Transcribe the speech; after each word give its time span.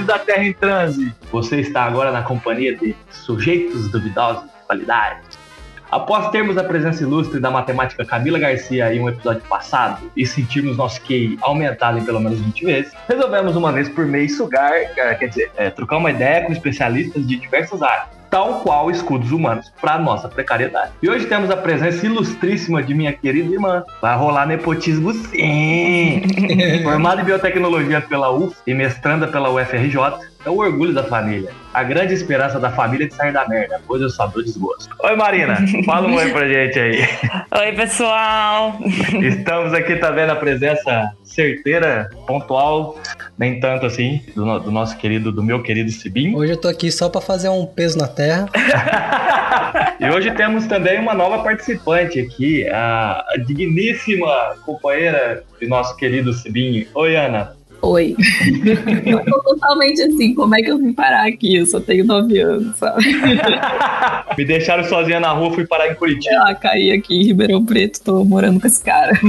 Da 0.00 0.18
Terra 0.18 0.42
em 0.42 0.54
Transe! 0.54 1.14
Você 1.30 1.60
está 1.60 1.84
agora 1.84 2.10
na 2.10 2.22
companhia 2.22 2.74
de 2.74 2.96
sujeitos 3.10 3.90
duvidosos 3.90 4.42
de 4.44 4.66
qualidade. 4.66 5.20
Após 5.90 6.30
termos 6.30 6.56
a 6.56 6.64
presença 6.64 7.02
ilustre 7.02 7.38
da 7.38 7.50
matemática 7.50 8.02
Camila 8.02 8.38
Garcia 8.38 8.92
em 8.94 9.00
um 9.00 9.10
episódio 9.10 9.42
passado 9.42 10.10
e 10.16 10.24
sentirmos 10.24 10.78
nosso 10.78 10.98
QI 11.02 11.38
aumentado 11.42 11.98
em 11.98 12.04
pelo 12.04 12.18
menos 12.20 12.40
20 12.40 12.64
vezes, 12.64 12.92
resolvemos 13.06 13.54
uma 13.54 13.70
vez 13.70 13.90
por 13.90 14.06
mês 14.06 14.34
sugar, 14.34 14.72
eh, 14.72 15.14
quer 15.14 15.28
dizer, 15.28 15.52
é, 15.56 15.68
trocar 15.68 15.98
uma 15.98 16.10
ideia 16.10 16.46
com 16.46 16.52
especialistas 16.52 17.26
de 17.26 17.36
diversas 17.36 17.82
áreas 17.82 18.21
tal 18.32 18.60
qual 18.60 18.90
escudos 18.90 19.30
humanos 19.30 19.70
para 19.78 19.98
nossa 19.98 20.26
precariedade. 20.26 20.92
E 21.02 21.10
hoje 21.10 21.26
temos 21.26 21.50
a 21.50 21.56
presença 21.56 22.06
ilustríssima 22.06 22.82
de 22.82 22.94
minha 22.94 23.12
querida 23.12 23.52
irmã. 23.52 23.84
Vai 24.00 24.16
rolar 24.16 24.46
nepotismo 24.46 25.12
sim! 25.12 26.22
Formada 26.82 27.20
em 27.20 27.24
biotecnologia 27.26 28.00
pela 28.00 28.30
UF 28.30 28.56
e 28.66 28.72
mestranda 28.72 29.28
pela 29.28 29.50
UFRJ, 29.50 29.98
é 30.46 30.50
o 30.50 30.56
orgulho 30.56 30.94
da 30.94 31.04
família. 31.04 31.52
A 31.74 31.82
grande 31.82 32.14
esperança 32.14 32.58
da 32.58 32.70
família 32.70 33.06
de 33.06 33.14
sair 33.14 33.34
da 33.34 33.46
merda, 33.46 33.80
pois 33.86 34.00
eu 34.00 34.08
só 34.08 34.26
dou 34.26 34.42
desgosto. 34.42 34.96
Oi, 35.00 35.14
Marina. 35.14 35.58
Fala 35.84 36.08
um 36.08 36.14
oi 36.14 36.30
pra 36.30 36.48
gente 36.48 36.78
aí. 36.78 37.02
Oi, 37.60 37.72
pessoal. 37.72 38.78
Estamos 39.22 39.74
aqui 39.74 39.96
também 39.96 40.26
na 40.26 40.36
presença 40.36 41.12
certeira, 41.32 42.10
pontual, 42.26 42.96
nem 43.38 43.58
tanto 43.60 43.86
assim, 43.86 44.22
do, 44.34 44.58
do 44.60 44.70
nosso 44.70 44.96
querido, 44.98 45.32
do 45.32 45.42
meu 45.42 45.62
querido 45.62 45.90
Sibim. 45.90 46.34
Hoje 46.34 46.52
eu 46.52 46.56
tô 46.56 46.68
aqui 46.68 46.90
só 46.90 47.08
para 47.08 47.20
fazer 47.20 47.48
um 47.48 47.66
peso 47.66 47.98
na 47.98 48.08
terra. 48.08 48.46
e 49.98 50.10
hoje 50.10 50.30
temos 50.32 50.66
também 50.66 50.98
uma 50.98 51.14
nova 51.14 51.42
participante 51.42 52.20
aqui, 52.20 52.68
a 52.68 53.24
digníssima 53.46 54.56
companheira 54.64 55.42
de 55.60 55.66
nosso 55.66 55.96
querido 55.96 56.32
Sibim. 56.32 56.86
Oi, 56.94 57.16
Ana. 57.16 57.61
Oi. 57.82 58.14
eu 59.04 59.24
tô 59.24 59.42
totalmente 59.42 60.00
assim, 60.02 60.32
como 60.34 60.54
é 60.54 60.62
que 60.62 60.70
eu 60.70 60.78
vim 60.78 60.92
parar 60.92 61.26
aqui? 61.26 61.56
Eu 61.56 61.66
só 61.66 61.80
tenho 61.80 62.04
nove 62.04 62.38
anos, 62.38 62.76
sabe? 62.76 63.02
Me 64.38 64.44
deixaram 64.44 64.84
sozinha 64.84 65.18
na 65.18 65.32
rua, 65.32 65.52
fui 65.52 65.66
parar 65.66 65.90
em 65.90 65.94
Curitiba. 65.96 66.34
Ah, 66.46 66.54
caí 66.54 66.92
aqui 66.92 67.20
em 67.20 67.24
Ribeirão 67.24 67.66
Preto, 67.66 68.00
tô 68.02 68.24
morando 68.24 68.60
com 68.60 68.68
esse 68.68 68.82
cara. 68.84 69.12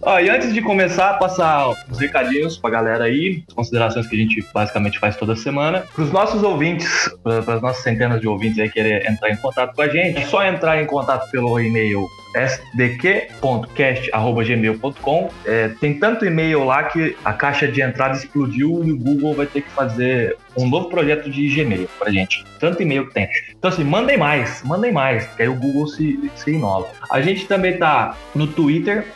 Ó, 0.00 0.18
e 0.20 0.30
antes 0.30 0.54
de 0.54 0.62
começar, 0.62 1.14
passar 1.14 1.74
os 1.90 1.98
recadinhos 1.98 2.56
pra 2.56 2.70
galera 2.70 3.04
aí, 3.04 3.42
as 3.48 3.54
considerações 3.54 4.06
que 4.06 4.14
a 4.14 4.18
gente 4.18 4.46
basicamente 4.54 5.00
faz 5.00 5.16
toda 5.16 5.34
semana. 5.34 5.82
Pros 5.94 6.12
nossos 6.12 6.42
ouvintes, 6.42 7.10
para 7.22 7.38
as 7.38 7.62
nossas 7.62 7.82
centenas 7.82 8.20
de 8.20 8.28
ouvintes 8.28 8.60
aí 8.60 8.70
querer 8.70 9.10
entrar 9.10 9.30
em 9.30 9.36
contato 9.36 9.74
com 9.74 9.82
a 9.82 9.88
gente, 9.88 10.18
é 10.18 10.26
só 10.26 10.44
entrar 10.44 10.80
em 10.80 10.86
contato 10.86 11.28
pelo 11.30 11.58
e-mail 11.58 12.06
sdq.cast.gmail.com. 12.34 15.30
É, 15.44 15.68
tem 15.80 15.98
tanto 15.98 16.26
e-mail 16.26 16.64
lá 16.64 16.84
que 16.84 17.16
a 17.24 17.32
caixa 17.32 17.66
de 17.68 17.80
entrada 17.80 18.16
explodiu 18.16 18.82
e 18.84 18.92
o 18.92 18.98
Google 18.98 19.34
vai 19.34 19.46
ter 19.46 19.62
que 19.62 19.70
fazer 19.70 20.36
um 20.56 20.68
novo 20.68 20.88
projeto 20.88 21.30
de 21.30 21.48
Gmail 21.48 21.88
pra 21.98 22.10
gente. 22.10 22.44
Tanto 22.58 22.82
e-mail 22.82 23.06
que 23.08 23.14
tem. 23.14 23.28
Então, 23.50 23.70
assim, 23.70 23.84
mandem 23.84 24.16
mais, 24.16 24.62
mandem 24.62 24.92
mais, 24.92 25.26
que 25.26 25.42
aí 25.42 25.48
o 25.48 25.54
Google 25.54 25.86
se, 25.88 26.30
se 26.36 26.52
inova. 26.52 26.88
A 27.10 27.20
gente 27.20 27.46
também 27.46 27.76
tá 27.76 28.16
no 28.34 28.46
Twitter, 28.46 29.06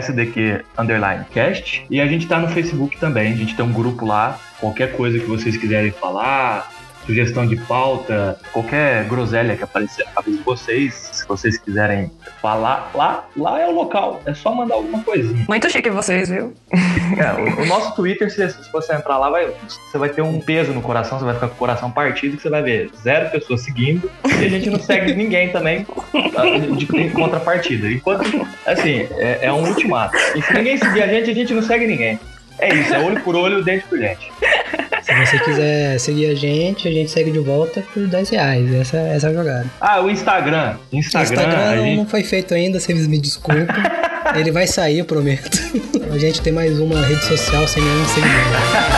SDQ_cast, 0.00 1.86
e 1.90 2.00
a 2.00 2.06
gente 2.06 2.26
tá 2.26 2.38
no 2.38 2.48
Facebook 2.48 2.96
também. 2.98 3.32
A 3.32 3.36
gente 3.36 3.54
tem 3.54 3.64
um 3.64 3.72
grupo 3.72 4.06
lá. 4.06 4.38
Qualquer 4.58 4.92
coisa 4.92 5.18
que 5.18 5.26
vocês 5.26 5.56
quiserem 5.56 5.90
falar, 5.90 6.70
sugestão 7.06 7.46
de 7.46 7.56
pauta, 7.56 8.38
qualquer 8.52 9.04
groselha 9.04 9.56
que 9.56 9.64
aparecer 9.64 10.04
na 10.04 10.12
cabeça 10.12 10.36
de 10.36 10.42
vocês, 10.42 10.94
se 11.12 11.26
vocês 11.26 11.58
quiserem 11.58 12.10
falar, 12.40 12.90
lá, 12.94 13.26
lá 13.36 13.60
é 13.60 13.66
o 13.66 13.72
local. 13.72 14.22
É 14.26 14.34
só 14.34 14.54
mandar 14.54 14.74
alguma 14.74 15.02
coisinha. 15.02 15.44
Muito 15.48 15.70
chique 15.70 15.90
vocês, 15.90 16.28
viu? 16.28 16.52
É, 17.12 17.30
o, 17.34 17.62
o, 17.62 17.66
nosso 17.66 17.94
Twitter, 17.94 18.30
se, 18.30 18.48
se, 18.48 18.72
você 18.72 18.94
entrar 18.94 19.18
lá, 19.18 19.28
vai, 19.28 19.46
você 19.68 19.98
vai 19.98 20.08
ter 20.08 20.22
um 20.22 20.40
peso 20.40 20.72
no 20.72 20.80
coração, 20.80 21.18
você 21.18 21.26
vai 21.26 21.34
ficar 21.34 21.48
com 21.48 21.54
o 21.54 21.58
coração 21.58 21.90
partido, 21.90 22.36
que 22.36 22.42
você 22.42 22.48
vai 22.48 22.62
ver 22.62 22.90
zero 23.02 23.30
pessoas 23.30 23.60
seguindo, 23.60 24.10
e 24.24 24.44
a 24.46 24.48
gente 24.48 24.70
não 24.70 24.80
segue 24.80 25.12
ninguém 25.14 25.50
também 25.50 25.86
de, 26.76 26.86
de 26.86 27.10
contrapartida. 27.10 27.90
Enquanto, 27.90 28.24
assim, 28.64 29.06
é, 29.12 29.40
é 29.42 29.52
um 29.52 29.66
ultimato. 29.68 30.16
E 30.34 30.40
se 30.40 30.54
ninguém 30.54 30.78
seguir 30.78 31.02
a 31.02 31.06
gente, 31.06 31.30
a 31.30 31.34
gente 31.34 31.52
não 31.52 31.62
segue 31.62 31.86
ninguém. 31.86 32.18
É 32.62 32.72
isso, 32.74 32.94
é 32.94 32.98
olho 33.00 33.20
por 33.22 33.34
olho, 33.34 33.64
dente 33.64 33.84
por 33.86 33.98
dente. 33.98 34.30
Se 35.02 35.12
você 35.12 35.38
quiser 35.40 35.98
seguir 35.98 36.26
a 36.26 36.34
gente, 36.36 36.86
a 36.86 36.92
gente 36.92 37.10
segue 37.10 37.32
de 37.32 37.40
volta 37.40 37.82
por 37.92 38.06
10 38.06 38.30
reais. 38.30 38.72
Essa, 38.72 38.98
essa 38.98 39.26
é 39.26 39.30
a 39.30 39.32
jogada. 39.32 39.66
Ah, 39.80 40.00
o 40.00 40.08
Instagram. 40.08 40.76
Instagram, 40.92 41.30
o 41.30 41.42
Instagram 41.42 41.82
gente... 41.82 41.96
não 41.96 42.06
foi 42.06 42.22
feito 42.22 42.54
ainda, 42.54 42.78
vocês 42.78 43.08
me 43.08 43.18
desculpem. 43.18 43.66
Ele 44.36 44.52
vai 44.52 44.68
sair, 44.68 45.00
eu 45.00 45.04
prometo. 45.04 45.58
A 46.12 46.18
gente 46.18 46.40
tem 46.40 46.52
mais 46.52 46.78
uma 46.78 47.04
rede 47.04 47.24
social 47.24 47.66
sem 47.66 47.82
nenhum 47.82 48.04
seguidor. 48.04 48.91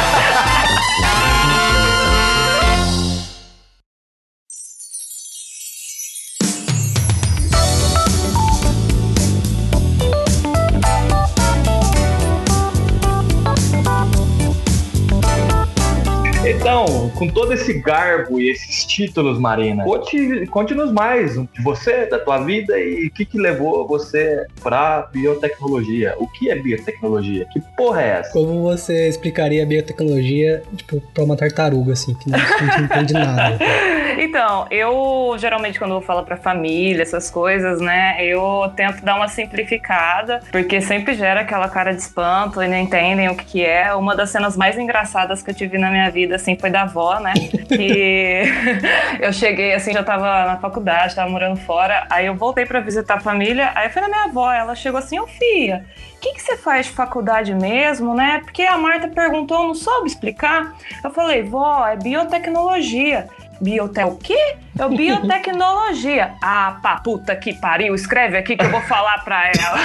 Com 17.24 17.28
todo 17.28 17.52
esse 17.54 17.72
garbo 17.74 18.38
e 18.38 18.50
esses 18.50 18.84
títulos, 18.84 19.38
Marina, 19.38 19.84
conte-nos 19.84 20.48
conte 20.50 20.74
mais 20.74 21.34
de 21.34 21.62
você, 21.62 22.06
da 22.06 22.18
tua 22.18 22.38
vida 22.38 22.78
e 22.78 23.06
o 23.06 23.10
que, 23.10 23.24
que 23.24 23.38
levou 23.38 23.86
você 23.86 24.44
pra 24.62 25.08
biotecnologia. 25.12 26.14
O 26.18 26.28
que 26.28 26.50
é 26.50 26.56
biotecnologia? 26.56 27.46
Que 27.50 27.60
porra 27.76 28.02
é 28.02 28.08
essa? 28.20 28.32
Como 28.32 28.62
você 28.62 29.08
explicaria 29.08 29.62
a 29.62 29.66
biotecnologia, 29.66 30.62
tipo, 30.76 31.00
pra 31.12 31.24
uma 31.24 31.36
tartaruga, 31.36 31.92
assim, 31.92 32.14
que 32.14 32.30
não, 32.30 32.38
não 32.38 32.84
entende 32.84 33.14
nada? 33.14 33.58
Então, 34.16 34.66
eu 34.70 35.34
geralmente 35.38 35.78
quando 35.78 35.94
eu 35.94 36.00
falo 36.00 36.22
pra 36.22 36.36
família, 36.36 37.02
essas 37.02 37.30
coisas, 37.30 37.80
né, 37.80 38.16
eu 38.20 38.70
tento 38.76 39.04
dar 39.04 39.16
uma 39.16 39.28
simplificada, 39.28 40.40
porque 40.50 40.80
sempre 40.80 41.14
gera 41.14 41.40
aquela 41.40 41.68
cara 41.68 41.92
de 41.92 42.00
espanto 42.00 42.62
e 42.62 42.68
não 42.68 42.76
entendem 42.76 43.28
o 43.28 43.34
que, 43.34 43.44
que 43.44 43.64
é. 43.64 43.94
Uma 43.94 44.14
das 44.14 44.30
cenas 44.30 44.56
mais 44.56 44.78
engraçadas 44.78 45.42
que 45.42 45.50
eu 45.50 45.54
tive 45.54 45.78
na 45.78 45.90
minha 45.90 46.10
vida, 46.10 46.36
assim, 46.36 46.56
foi 46.56 46.70
da 46.70 46.82
avó, 46.82 47.13
né? 47.20 47.32
E 47.70 48.42
eu 49.20 49.32
cheguei, 49.32 49.74
assim, 49.74 49.92
já 49.92 50.02
tava 50.02 50.44
na 50.46 50.56
faculdade, 50.58 51.14
tava 51.14 51.30
morando 51.30 51.56
fora, 51.60 52.06
aí 52.10 52.26
eu 52.26 52.34
voltei 52.34 52.66
para 52.66 52.80
visitar 52.80 53.14
a 53.14 53.20
família, 53.20 53.72
aí 53.74 53.88
foi 53.88 54.02
na 54.02 54.08
minha 54.08 54.24
avó, 54.24 54.52
ela 54.52 54.74
chegou 54.74 54.98
assim, 54.98 55.18
ô 55.18 55.26
filha, 55.26 55.84
o 56.16 56.20
que, 56.20 56.34
que 56.34 56.42
você 56.42 56.56
faz 56.56 56.86
de 56.86 56.92
faculdade 56.92 57.54
mesmo, 57.54 58.14
né? 58.14 58.40
Porque 58.44 58.62
a 58.62 58.78
Marta 58.78 59.08
perguntou, 59.08 59.66
não 59.66 59.74
soube 59.74 60.08
explicar. 60.08 60.74
Eu 61.02 61.10
falei, 61.10 61.42
vó, 61.42 61.86
é 61.86 61.96
biotecnologia. 61.96 63.28
Biotel 63.64 64.08
o 64.08 64.16
quê? 64.16 64.56
É 64.78 64.84
o 64.84 64.90
biotecnologia. 64.90 66.32
ah, 66.42 66.78
pá, 66.82 66.96
puta 66.96 67.34
que 67.34 67.54
pariu, 67.54 67.94
escreve 67.94 68.36
aqui 68.36 68.56
que 68.56 68.64
eu 68.64 68.70
vou 68.70 68.82
falar 68.82 69.24
pra 69.24 69.46
ela. 69.46 69.78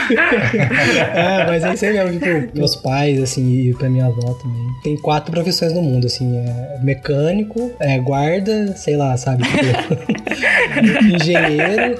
é, 1.15 1.45
mas 1.45 1.63
é 1.63 1.73
isso 1.73 1.85
aí 1.85 1.93
mesmo, 1.93 2.19
tipo, 2.19 2.57
meus 2.57 2.75
pais, 2.75 3.23
assim, 3.23 3.69
e 3.69 3.73
pra 3.73 3.89
minha 3.89 4.07
avó 4.07 4.33
também. 4.33 4.67
Tem 4.83 4.97
quatro 4.97 5.31
profissões 5.31 5.73
no 5.73 5.81
mundo, 5.81 6.07
assim, 6.07 6.37
é 6.37 6.79
mecânico, 6.83 7.71
é 7.79 7.97
guarda, 7.99 8.75
sei 8.75 8.97
lá, 8.97 9.15
sabe? 9.15 9.43
Tipo, 9.49 11.15
engenheiro, 11.15 11.99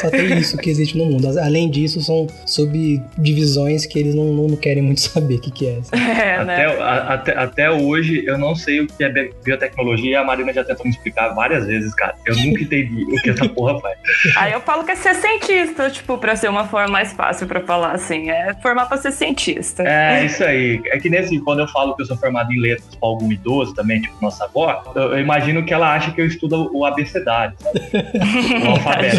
só 0.00 0.10
tem 0.10 0.38
isso 0.38 0.56
que 0.56 0.70
existe 0.70 0.96
no 0.96 1.06
mundo. 1.06 1.26
Além 1.38 1.70
disso, 1.70 2.00
são 2.00 2.26
subdivisões 2.46 3.86
que 3.86 3.98
eles 3.98 4.14
não, 4.14 4.32
não 4.32 4.56
querem 4.56 4.82
muito 4.82 5.00
saber 5.02 5.36
o 5.36 5.40
que, 5.40 5.50
que 5.50 5.66
é. 5.66 5.78
é 5.92 6.44
né? 6.44 6.66
até, 6.66 6.82
a, 6.82 7.14
até, 7.14 7.36
até, 7.36 7.70
hoje, 7.70 8.24
eu 8.26 8.38
não 8.38 8.54
sei 8.54 8.80
o 8.80 8.86
que 8.86 9.04
é 9.04 9.30
biotecnologia 9.44 10.10
e 10.10 10.14
a 10.14 10.24
Marina 10.24 10.52
já 10.52 10.64
tentou 10.64 10.84
me 10.84 10.90
explicar 10.90 11.28
várias 11.30 11.66
vezes, 11.66 11.94
cara. 11.94 12.14
Eu 12.26 12.36
nunca 12.36 12.62
entendi 12.62 13.04
o 13.04 13.22
que 13.22 13.30
essa 13.30 13.48
porra 13.48 13.80
faz. 13.80 13.98
Aí 14.36 14.52
eu 14.52 14.60
falo 14.60 14.84
que 14.84 14.92
é 14.92 14.96
ser 14.96 15.14
cientista, 15.14 15.90
tipo, 15.90 16.18
pra 16.18 16.36
ser 16.36 16.48
uma 16.48 16.66
forma 16.66 16.88
mais 16.88 17.12
fácil 17.12 17.46
pra 17.46 17.60
falar 17.60 17.92
assim. 17.92 18.30
É 18.30 18.54
formar 18.62 18.86
pra 18.86 18.96
ser 18.96 19.12
cientista. 19.12 19.82
É, 19.82 20.24
isso 20.24 20.42
aí. 20.44 20.80
É 20.86 20.98
que 20.98 21.08
nesse, 21.08 21.38
quando 21.40 21.60
eu 21.60 21.68
falo 21.68 21.94
que 21.94 22.02
eu 22.02 22.06
sou 22.06 22.16
formado 22.16 22.52
em 22.52 22.60
letras 22.60 22.94
pra 22.94 23.08
algum 23.08 23.30
idoso 23.30 23.74
também, 23.74 24.00
tipo 24.00 24.14
nossa 24.20 24.44
avó, 24.44 24.82
eu, 24.94 25.14
eu 25.14 25.20
imagino 25.20 25.64
que 25.64 25.72
ela 25.72 25.94
acha 25.94 26.12
que 26.12 26.20
eu 26.20 26.26
estudo 26.26 26.70
o 26.72 26.84
abecedário, 26.84 27.54
sabe? 27.58 27.80
o 28.66 28.70
alfabeto. 28.70 29.16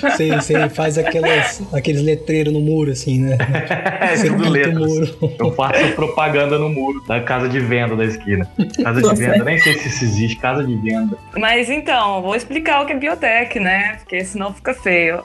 Você, 0.00 0.34
você 0.34 0.68
faz 0.68 0.98
aquelas, 0.98 1.62
aqueles 1.72 2.02
letreiros 2.02 2.52
no 2.52 2.60
muro, 2.60 2.90
assim, 2.90 3.20
né? 3.20 3.36
É, 4.00 4.16
você 4.16 4.30
letras. 4.30 4.74
Muro. 4.74 5.36
Eu 5.38 5.52
faço 5.52 5.92
propaganda 5.94 6.58
no 6.58 6.68
muro 6.68 7.02
da 7.06 7.20
casa 7.20 7.48
de 7.48 7.60
venda 7.60 7.96
da 7.96 8.04
esquina. 8.04 8.48
Casa 8.82 9.02
de 9.02 9.14
venda, 9.20 9.44
nem 9.44 9.58
sei 9.58 9.74
se 9.74 9.88
isso 9.88 10.04
existe, 10.04 10.36
casa 10.36 10.64
de 10.64 10.76
venda. 10.76 11.16
Mas 11.36 11.70
então, 11.70 12.22
vou 12.22 12.34
explicar 12.34 12.82
o 12.82 12.86
que 12.86 12.92
é 12.92 12.96
biotech, 12.96 13.58
né? 13.58 13.96
Porque 13.98 14.24
senão 14.24 14.52
fica 14.52 14.74
feio. 14.74 15.24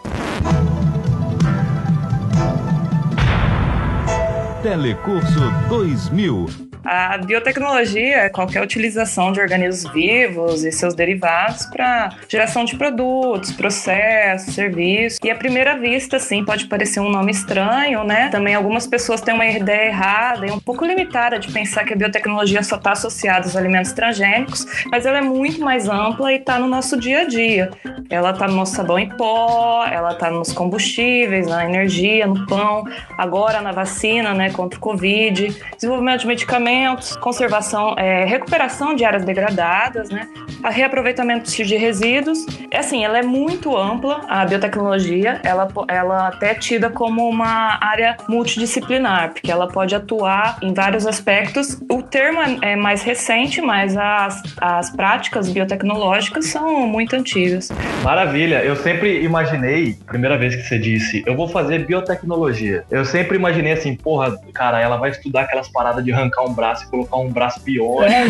Telecurso 4.62 5.40
2000 5.68 6.73
A 6.84 7.18
biotecnologia 7.18 8.18
é 8.18 8.30
qualquer 8.30 8.62
utilização 8.62 9.32
de 9.32 9.40
organismos 9.40 9.94
vivos 9.94 10.66
e 10.66 10.72
seus 10.72 10.94
derivados 10.94 11.66
para 11.68 12.10
geração 12.28 12.66
de 12.66 12.76
produtos, 12.76 13.54
processos, 13.54 14.54
serviços. 14.54 15.20
E 15.24 15.32
à 15.32 15.36
primeira 15.36 15.78
vista, 15.78 16.20
sim, 16.20 16.44
pode 16.44 16.66
parecer 16.66 17.00
um 17.00 17.10
nome 17.10 17.32
estranho, 17.32 18.04
né? 18.04 18.28
Também 18.30 18.54
algumas 18.54 18.86
pessoas 18.86 19.22
têm 19.22 19.34
uma 19.34 19.46
ideia 19.46 19.88
errada 19.88 20.46
e 20.46 20.52
um 20.52 20.60
pouco 20.60 20.84
limitada 20.86 21.40
de 21.40 21.52
pensar 21.52 21.86
que 21.86 21.94
a 21.94 21.96
biotecnologia 21.96 22.62
só 22.64 22.76
está 22.76 22.92
associada 22.92 23.46
aos 23.46 23.56
alimentos 23.56 23.94
transgênicos, 23.94 24.66
mas 24.92 25.06
ela 25.06 25.20
é 25.20 25.22
muito 25.22 25.62
mais 25.62 25.88
ampla 25.88 26.34
e 26.34 26.36
está 26.36 26.60
no 26.60 26.68
nosso 26.68 27.00
dia 27.00 27.22
a 27.22 27.24
dia. 27.26 27.72
Ela 28.10 28.32
está 28.32 28.46
no 28.46 28.56
nosso 28.56 28.76
sabão 28.76 29.00
em 29.00 29.10
pó, 29.10 29.86
ela 29.86 30.12
está 30.12 30.30
nos 30.30 30.52
combustíveis, 30.52 31.48
na 31.48 31.64
energia, 31.64 32.28
no 32.28 32.46
pão, 32.46 32.84
agora 33.18 33.62
na 33.62 33.72
vacina, 33.72 34.34
né, 34.34 34.52
contra 34.52 34.78
o 34.78 34.82
Covid, 34.82 35.56
desenvolvimento 35.76 36.22
de 36.22 36.28
medicamentos, 36.28 36.73
conservação, 37.20 37.96
é, 37.98 38.26
recuperação 38.26 38.96
de 38.96 39.04
áreas 39.04 39.26
degradadas, 39.26 40.10
né, 40.10 40.28
a 40.64 40.70
reaproveitamento 40.70 41.52
de 41.52 41.76
resíduos. 41.76 42.46
É 42.72 42.80
assim, 42.80 43.04
ela 43.04 43.18
é 43.18 43.24
muito 43.24 43.76
ampla, 43.78 44.22
a 44.28 44.46
biotecnologia, 44.46 45.40
ela, 45.44 45.68
ela 45.88 46.28
até 46.30 46.52
é 46.52 46.56
tida 46.56 46.90
como 46.90 47.28
uma 47.28 47.80
área 47.82 48.16
multidisciplinar, 48.30 49.34
porque 49.34 49.52
ela 49.52 49.68
pode 49.68 49.96
atuar 49.96 50.58
em 50.62 50.74
vários 50.74 51.08
aspectos. 51.08 51.82
O 51.90 52.02
termo 52.02 52.40
é, 52.42 52.74
é 52.74 52.76
mais 52.76 53.02
recente, 53.02 53.62
mas 53.62 53.98
as, 53.98 54.42
as 54.60 54.90
práticas 54.92 55.50
biotecnológicas 55.50 56.48
são 56.48 56.86
muito 56.86 57.16
antigas. 57.16 57.70
Maravilha, 58.04 58.64
eu 58.64 58.76
sempre 58.76 59.24
imaginei, 59.24 59.98
primeira 60.06 60.38
vez 60.38 60.56
que 60.56 60.64
você 60.64 60.78
disse, 60.78 61.24
eu 61.26 61.36
vou 61.36 61.48
fazer 61.48 61.86
biotecnologia. 61.86 62.84
Eu 62.92 63.06
sempre 63.06 63.38
imaginei 63.38 63.74
assim, 63.74 63.96
porra, 63.96 64.38
cara, 64.54 64.80
ela 64.80 64.98
vai 64.98 65.10
estudar 65.10 65.42
aquelas 65.42 65.70
paradas 65.70 66.04
de 66.04 66.12
arrancar 66.12 66.44
um 66.44 66.54
braço 66.54 66.63
e 66.72 66.88
colocar 66.88 67.18
um 67.18 67.30
braço 67.30 67.62
pior. 67.62 68.06
É, 68.08 68.24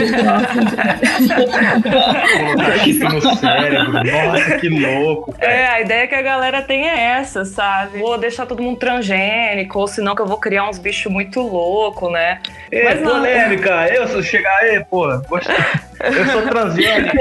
colocar 2.45 2.77
chip 2.79 2.99
no 2.99 3.35
cérebro. 3.35 3.93
Nossa, 3.93 4.57
que 4.59 4.69
louco. 4.69 5.33
Cara. 5.33 5.51
É, 5.51 5.67
a 5.67 5.81
ideia 5.81 6.07
que 6.07 6.15
a 6.15 6.21
galera 6.21 6.61
tem 6.61 6.89
é 6.89 7.17
essa, 7.17 7.45
sabe? 7.45 7.99
Vou 7.99 8.17
deixar 8.17 8.45
todo 8.45 8.61
mundo 8.61 8.77
transgênico, 8.77 9.79
ou 9.79 9.87
senão 9.87 10.15
que 10.15 10.21
eu 10.21 10.27
vou 10.27 10.37
criar 10.37 10.69
uns 10.69 10.79
bichos 10.79 11.11
muito 11.11 11.39
loucos, 11.41 12.11
né? 12.11 12.39
É, 12.71 12.83
Mas 12.83 13.01
polêmica, 13.01 13.87
eu 13.93 14.07
se 14.07 14.23
chegar 14.23 14.57
aí, 14.61 14.83
pô, 14.89 15.07
gostei. 15.29 15.55
Eu 16.03 16.25
sou 16.25 16.41
transgênero. 16.43 17.11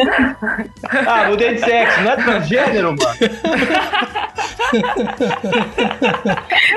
Ah, 1.06 1.28
mudei 1.28 1.54
de 1.54 1.60
sexo, 1.60 2.00
não 2.02 2.12
é 2.12 2.16
transgênero, 2.16 2.88
mano? 2.88 3.16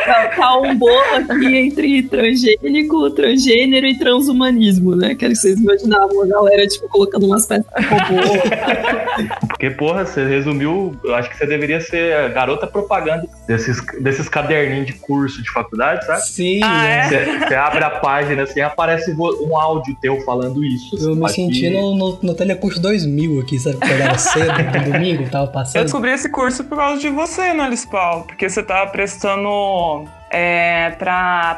Tá, 0.05 0.27
tá 0.35 0.57
um 0.57 0.75
bolo 0.75 1.15
aqui 1.15 1.55
entre 1.55 2.03
transgênico, 2.03 3.09
transgênero 3.11 3.87
e 3.87 3.97
transhumanismo, 4.25 4.95
né? 4.95 5.15
Que 5.15 5.33
vocês 5.33 5.59
imaginavam 5.59 6.23
a 6.23 6.27
galera, 6.27 6.67
tipo, 6.67 6.87
colocando 6.89 7.25
umas 7.27 7.45
peças 7.45 7.65
de 7.77 7.85
robô. 7.85 9.47
Porque, 9.47 9.69
porra, 9.69 10.05
você 10.05 10.25
resumiu, 10.25 10.95
eu 11.03 11.15
acho 11.15 11.29
que 11.29 11.37
você 11.37 11.45
deveria 11.45 11.79
ser 11.79 12.13
a 12.13 12.27
garota 12.29 12.67
propaganda 12.67 13.27
desses, 13.47 13.81
desses 14.01 14.27
caderninhos 14.27 14.87
de 14.87 14.93
curso 14.93 15.41
de 15.41 15.51
faculdade, 15.51 16.05
sabe? 16.05 16.21
Sim. 16.21 16.59
Ah, 16.63 16.85
é? 16.85 17.07
Você, 17.07 17.39
você 17.39 17.55
abre 17.55 17.83
a 17.83 17.89
página 17.89 18.43
assim, 18.43 18.61
aparece 18.61 19.15
um 19.15 19.57
áudio 19.57 19.95
teu 20.01 20.19
falando 20.21 20.63
isso. 20.63 20.97
Eu 20.99 21.15
me 21.15 21.29
senti 21.29 21.69
no, 21.69 21.95
no, 21.95 22.19
no 22.21 22.33
Telecurso 22.33 22.81
2000 22.81 23.39
aqui, 23.39 23.59
sabe? 23.59 23.77
Acordava 23.77 24.17
cedo, 24.17 24.45
no 24.45 24.91
domingo, 24.91 25.29
tava 25.29 25.47
passando. 25.47 25.77
Eu 25.77 25.83
descobri 25.83 26.11
esse 26.11 26.29
curso 26.29 26.63
por 26.63 26.77
causa 26.77 26.99
de 26.99 27.09
você, 27.09 27.53
né, 27.53 27.63
Alice 27.63 27.87
Paulo? 27.87 28.23
Porque 28.25 28.49
você 28.49 28.63
tava 28.63 28.89
prestando 28.91 30.05
é, 30.35 30.89
pra 30.97 31.55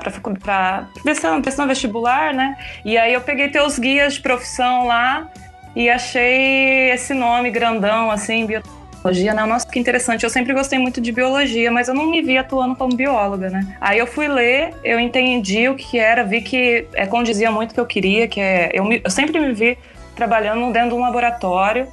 prestando, 1.03 1.41
prestando 1.41 1.68
vestibular, 1.68 2.31
né? 2.31 2.56
E 2.85 2.95
aí 2.95 3.12
eu 3.12 3.21
peguei 3.21 3.50
teus 3.50 3.79
guias 3.79 4.13
de 4.13 4.21
profissão 4.21 4.85
lá 4.85 5.27
e 5.75 5.89
achei 5.89 6.91
esse 6.91 7.12
nome 7.15 7.50
grandão, 7.50 8.12
assim, 8.12 8.45
biotecnologia, 8.45 9.33
né? 9.33 9.45
Nossa, 9.45 9.68
que 9.68 9.79
interessante. 9.79 10.24
Eu 10.24 10.29
sempre 10.29 10.53
gostei 10.53 10.77
muito 10.77 11.01
de 11.01 11.12
biologia, 11.12 11.71
mas 11.71 11.88
eu 11.88 11.95
não 11.95 12.06
me 12.06 12.21
vi 12.21 12.38
atuando 12.38 12.75
como 12.75 12.95
bióloga, 12.95 13.50
né? 13.50 13.75
Aí 13.81 13.97
eu 13.97 14.06
fui 14.06 14.27
ler, 14.27 14.75
eu 14.83 15.00
entendi 15.00 15.68
o 15.68 15.75
que 15.75 15.97
era, 15.97 16.24
vi 16.24 16.41
que 16.41 16.88
é, 16.94 17.07
condizia 17.07 17.50
muito 17.50 17.71
o 17.71 17.74
que 17.74 17.79
eu 17.79 17.85
queria, 17.85 18.27
que 18.27 18.39
é. 18.39 18.69
Eu, 18.74 18.85
me, 18.85 19.01
eu 19.03 19.09
sempre 19.09 19.39
me 19.39 19.53
vi 19.53 19.75
trabalhando 20.15 20.71
dentro 20.71 20.89
de 20.89 20.95
um 20.95 21.01
laboratório 21.01 21.88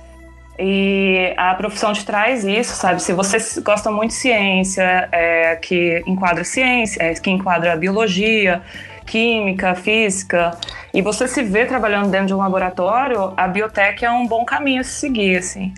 e 0.59 1.35
a 1.37 1.55
profissão 1.55 1.93
te 1.93 2.05
traz 2.05 2.45
isso, 2.45 2.75
sabe? 2.77 3.03
Se 3.03 3.13
você 3.13 3.39
gosta 3.61 3.91
muito 3.91 4.11
de 4.11 4.17
ciência, 4.17 5.09
é, 5.11 5.57
que 5.57 6.03
enquadra 6.07 6.45
ciência, 6.45 7.03
é, 7.03 7.15
que 7.15 7.31
enquadra 7.31 7.77
biologia, 7.77 8.63
química, 9.05 9.75
física, 9.75 10.57
e 10.93 11.03
você 11.03 11.27
se 11.27 11.43
vê 11.43 11.67
trabalhando 11.67 12.11
dentro 12.11 12.29
de 12.29 12.35
um 12.35 12.39
laboratório, 12.39 13.35
a 13.37 13.49
biotech 13.49 14.05
é 14.05 14.11
um 14.11 14.27
bom 14.27 14.45
caminho 14.45 14.81
a 14.81 14.85
se 14.85 14.93
seguir, 14.93 15.39
assim. 15.39 15.75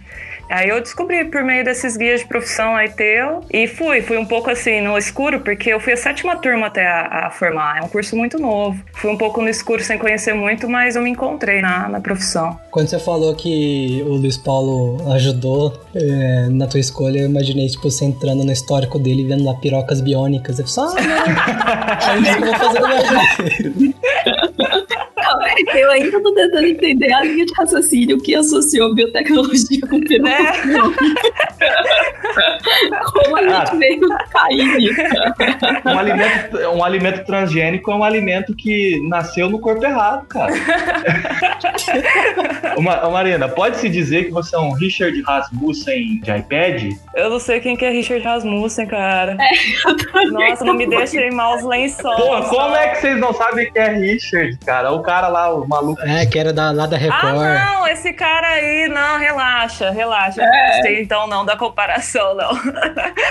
Aí 0.48 0.68
eu 0.68 0.80
descobri 0.80 1.24
por 1.24 1.42
meio 1.42 1.64
desses 1.64 1.96
guias 1.96 2.20
de 2.20 2.26
profissão 2.26 2.76
aí 2.76 2.88
teu 2.90 3.40
e 3.52 3.66
fui, 3.66 4.00
fui 4.00 4.16
um 4.16 4.24
pouco 4.24 4.50
assim 4.50 4.80
no 4.80 4.96
escuro, 4.96 5.40
porque 5.40 5.70
eu 5.70 5.80
fui 5.80 5.92
a 5.92 5.96
sétima 5.96 6.36
turma 6.36 6.66
até 6.66 6.86
a, 6.86 7.26
a, 7.26 7.30
formar. 7.30 7.78
É 7.78 7.82
um 7.82 7.88
curso 7.88 8.16
muito 8.16 8.38
novo. 8.38 8.80
Fui 8.94 9.10
um 9.10 9.16
pouco 9.16 9.42
no 9.42 9.48
escuro 9.48 9.82
sem 9.82 9.98
conhecer 9.98 10.34
muito, 10.34 10.68
mas 10.68 10.96
eu 10.96 11.02
me 11.02 11.10
encontrei 11.10 11.60
na, 11.60 11.88
na 11.88 12.00
profissão. 12.00 12.58
Quando 12.70 12.88
você 12.88 12.98
falou 12.98 13.34
que 13.34 14.02
o 14.06 14.14
Luiz 14.14 14.36
Paulo 14.36 15.12
ajudou 15.12 15.72
é, 15.94 16.48
na 16.50 16.66
tua 16.66 16.80
escolha, 16.80 17.20
eu 17.20 17.28
imaginei, 17.28 17.68
tipo, 17.68 17.90
você 17.90 18.04
entrando 18.04 18.44
no 18.44 18.52
histórico 18.52 18.98
dele 18.98 19.24
vendo 19.24 19.44
lá 19.44 19.54
pirocas 19.54 20.00
biônicas. 20.00 20.58
Eu 20.58 20.66
falei, 20.66 21.04
ah, 21.06 21.98
não, 21.98 22.14
é 22.14 22.20
isso 22.20 22.36
que 22.36 22.42
eu 22.42 22.46
vou 22.46 22.54
fazer 22.54 22.80
na 22.80 22.88
minha 22.88 23.02
vida. 23.50 25.05
Eu 25.74 25.90
ainda 25.90 26.20
tô 26.20 26.32
tentando 26.34 26.66
entender 26.66 27.12
a 27.12 27.24
linha 27.24 27.46
de 27.46 27.52
raciocínio 27.54 28.18
que 28.20 28.34
associou 28.34 28.94
biotecnologia 28.94 29.80
com 29.88 30.00
pirocas 30.00 30.30
é. 31.60 32.25
Como 33.12 33.36
a 33.36 33.42
gente 33.42 33.76
veio 33.76 34.08
cair 34.30 34.76
nisso? 34.76 35.00
Um 35.84 35.98
alimento, 35.98 36.58
um 36.74 36.84
alimento 36.84 37.24
transgênico 37.24 37.90
é 37.90 37.94
um 37.94 38.04
alimento 38.04 38.54
que 38.54 39.00
nasceu 39.08 39.48
no 39.48 39.58
corpo 39.58 39.84
errado, 39.84 40.26
cara. 40.26 40.52
Uma, 42.76 43.08
Marina, 43.10 43.48
pode-se 43.48 43.88
dizer 43.88 44.24
que 44.24 44.30
você 44.30 44.54
é 44.54 44.58
um 44.58 44.72
Richard 44.72 45.20
Rasmussen 45.22 46.20
de 46.20 46.30
iPad? 46.30 46.92
Eu 47.14 47.30
não 47.30 47.38
sei 47.38 47.60
quem 47.60 47.76
que 47.76 47.84
é 47.84 47.90
Richard 47.90 48.22
Rasmussen, 48.22 48.86
cara. 48.86 49.36
É, 49.40 50.24
Nossa, 50.26 50.64
não 50.64 50.74
me 50.74 50.86
deixa 50.86 51.20
em 51.20 51.32
maus 51.32 51.62
lençóis. 51.62 52.16
Pô, 52.16 52.42
como 52.42 52.76
é 52.76 52.88
que 52.88 53.00
vocês 53.00 53.18
não 53.18 53.32
sabem 53.32 53.70
quem 53.72 53.82
é 53.82 53.92
Richard, 53.92 54.56
cara? 54.58 54.92
O 54.92 55.02
cara 55.02 55.28
lá, 55.28 55.54
o 55.54 55.66
maluco. 55.66 56.02
É, 56.02 56.26
que 56.26 56.38
era 56.38 56.52
da, 56.52 56.70
lá 56.70 56.86
da 56.86 56.96
Record. 56.96 57.24
Ah, 57.24 57.72
não, 57.74 57.75
esse 57.96 58.12
cara 58.12 58.46
aí, 58.46 58.88
não, 58.88 59.18
relaxa, 59.18 59.90
relaxa. 59.90 60.42
É. 60.42 61.00
Então 61.00 61.26
não 61.26 61.44
da 61.44 61.56
comparação, 61.56 62.34
não. 62.34 62.50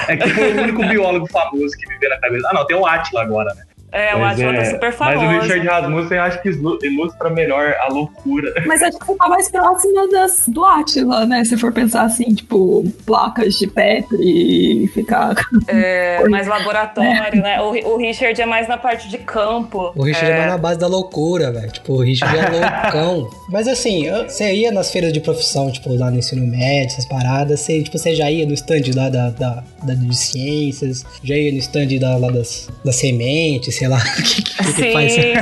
É 0.07 0.17
que 0.17 0.29
foi 0.29 0.53
o 0.53 0.61
único 0.61 0.85
biólogo 0.85 1.27
famoso 1.27 1.77
que 1.77 1.87
viveu 1.87 2.09
na 2.09 2.19
cabeça. 2.19 2.47
Ah, 2.49 2.53
não, 2.53 2.65
tem 2.65 2.75
o 2.75 2.85
Atila 2.85 3.21
agora, 3.21 3.53
né? 3.53 3.63
É, 3.95 4.13
o 4.13 4.25
Atila 4.25 4.51
tá 4.51 4.59
é, 4.59 4.63
tá 4.63 4.69
super 4.71 4.91
famoso. 4.91 5.25
Mas 5.25 5.37
o 5.37 5.41
Richard 5.41 5.67
Rasmussen 5.67 6.17
acho 6.17 6.41
que 6.41 6.49
ilustra 6.49 7.29
melhor 7.29 7.73
a 7.79 7.87
loucura. 7.87 8.53
Mas 8.67 8.83
acho 8.83 8.99
que 8.99 9.05
você 9.05 9.15
tá 9.15 9.29
mais 9.29 9.49
próxima 9.49 10.07
das, 10.09 10.43
do 10.49 10.65
Atila, 10.65 11.25
né? 11.25 11.45
Se 11.45 11.55
for 11.55 11.71
pensar 11.71 12.01
assim, 12.01 12.35
tipo, 12.35 12.83
placas 13.05 13.53
de 13.53 13.67
Petri 13.67 14.83
e 14.83 14.87
ficar. 14.89 15.35
É, 15.69 16.27
mais 16.27 16.45
laboratório, 16.45 17.39
é. 17.39 17.41
né? 17.41 17.61
O, 17.61 17.93
o, 17.93 17.97
Richard 17.97 18.39
é 18.41 18.45
mais 18.45 18.67
na 18.67 18.77
parte 18.77 19.07
de 19.07 19.17
campo. 19.17 19.93
O 19.95 20.03
Richard 20.03 20.29
é, 20.29 20.35
é 20.35 20.37
mais 20.39 20.51
na 20.51 20.57
base 20.57 20.77
da 20.77 20.87
loucura, 20.87 21.53
velho. 21.53 21.71
Tipo, 21.71 21.93
o 21.93 22.01
Richard 22.01 22.37
é 22.37 22.49
loucão. 22.51 23.29
Mas 23.49 23.65
assim, 23.65 24.09
você 24.27 24.53
ia 24.53 24.73
nas 24.73 24.91
feiras 24.91 25.13
de 25.13 25.21
profissão, 25.21 25.71
tipo, 25.71 25.95
lá 25.95 26.11
no 26.11 26.17
ensino 26.17 26.45
médio, 26.45 26.87
essas 26.87 27.05
paradas, 27.05 27.61
você, 27.61 27.81
tipo, 27.81 27.97
você 27.97 28.13
já 28.13 28.29
ia 28.29 28.45
no 28.45 28.53
stand 28.53 28.91
lá 28.93 29.07
da, 29.07 29.29
da, 29.29 29.63
da 29.83 29.93
de 29.93 30.15
ciências, 30.17 31.05
já 31.23 31.35
ia 31.35 31.53
no 31.53 31.59
stand 31.59 31.97
da, 31.97 32.17
lá 32.17 32.29
das, 32.29 32.69
das 32.83 32.97
sementes, 32.97 33.73
sei 33.75 33.84
lá, 33.87 33.97
o 34.19 34.23
que, 34.23 34.41
que, 34.41 34.63
sim, 34.63 34.73
que 34.73 34.93
faz. 34.93 35.13
Sim, 35.13 35.33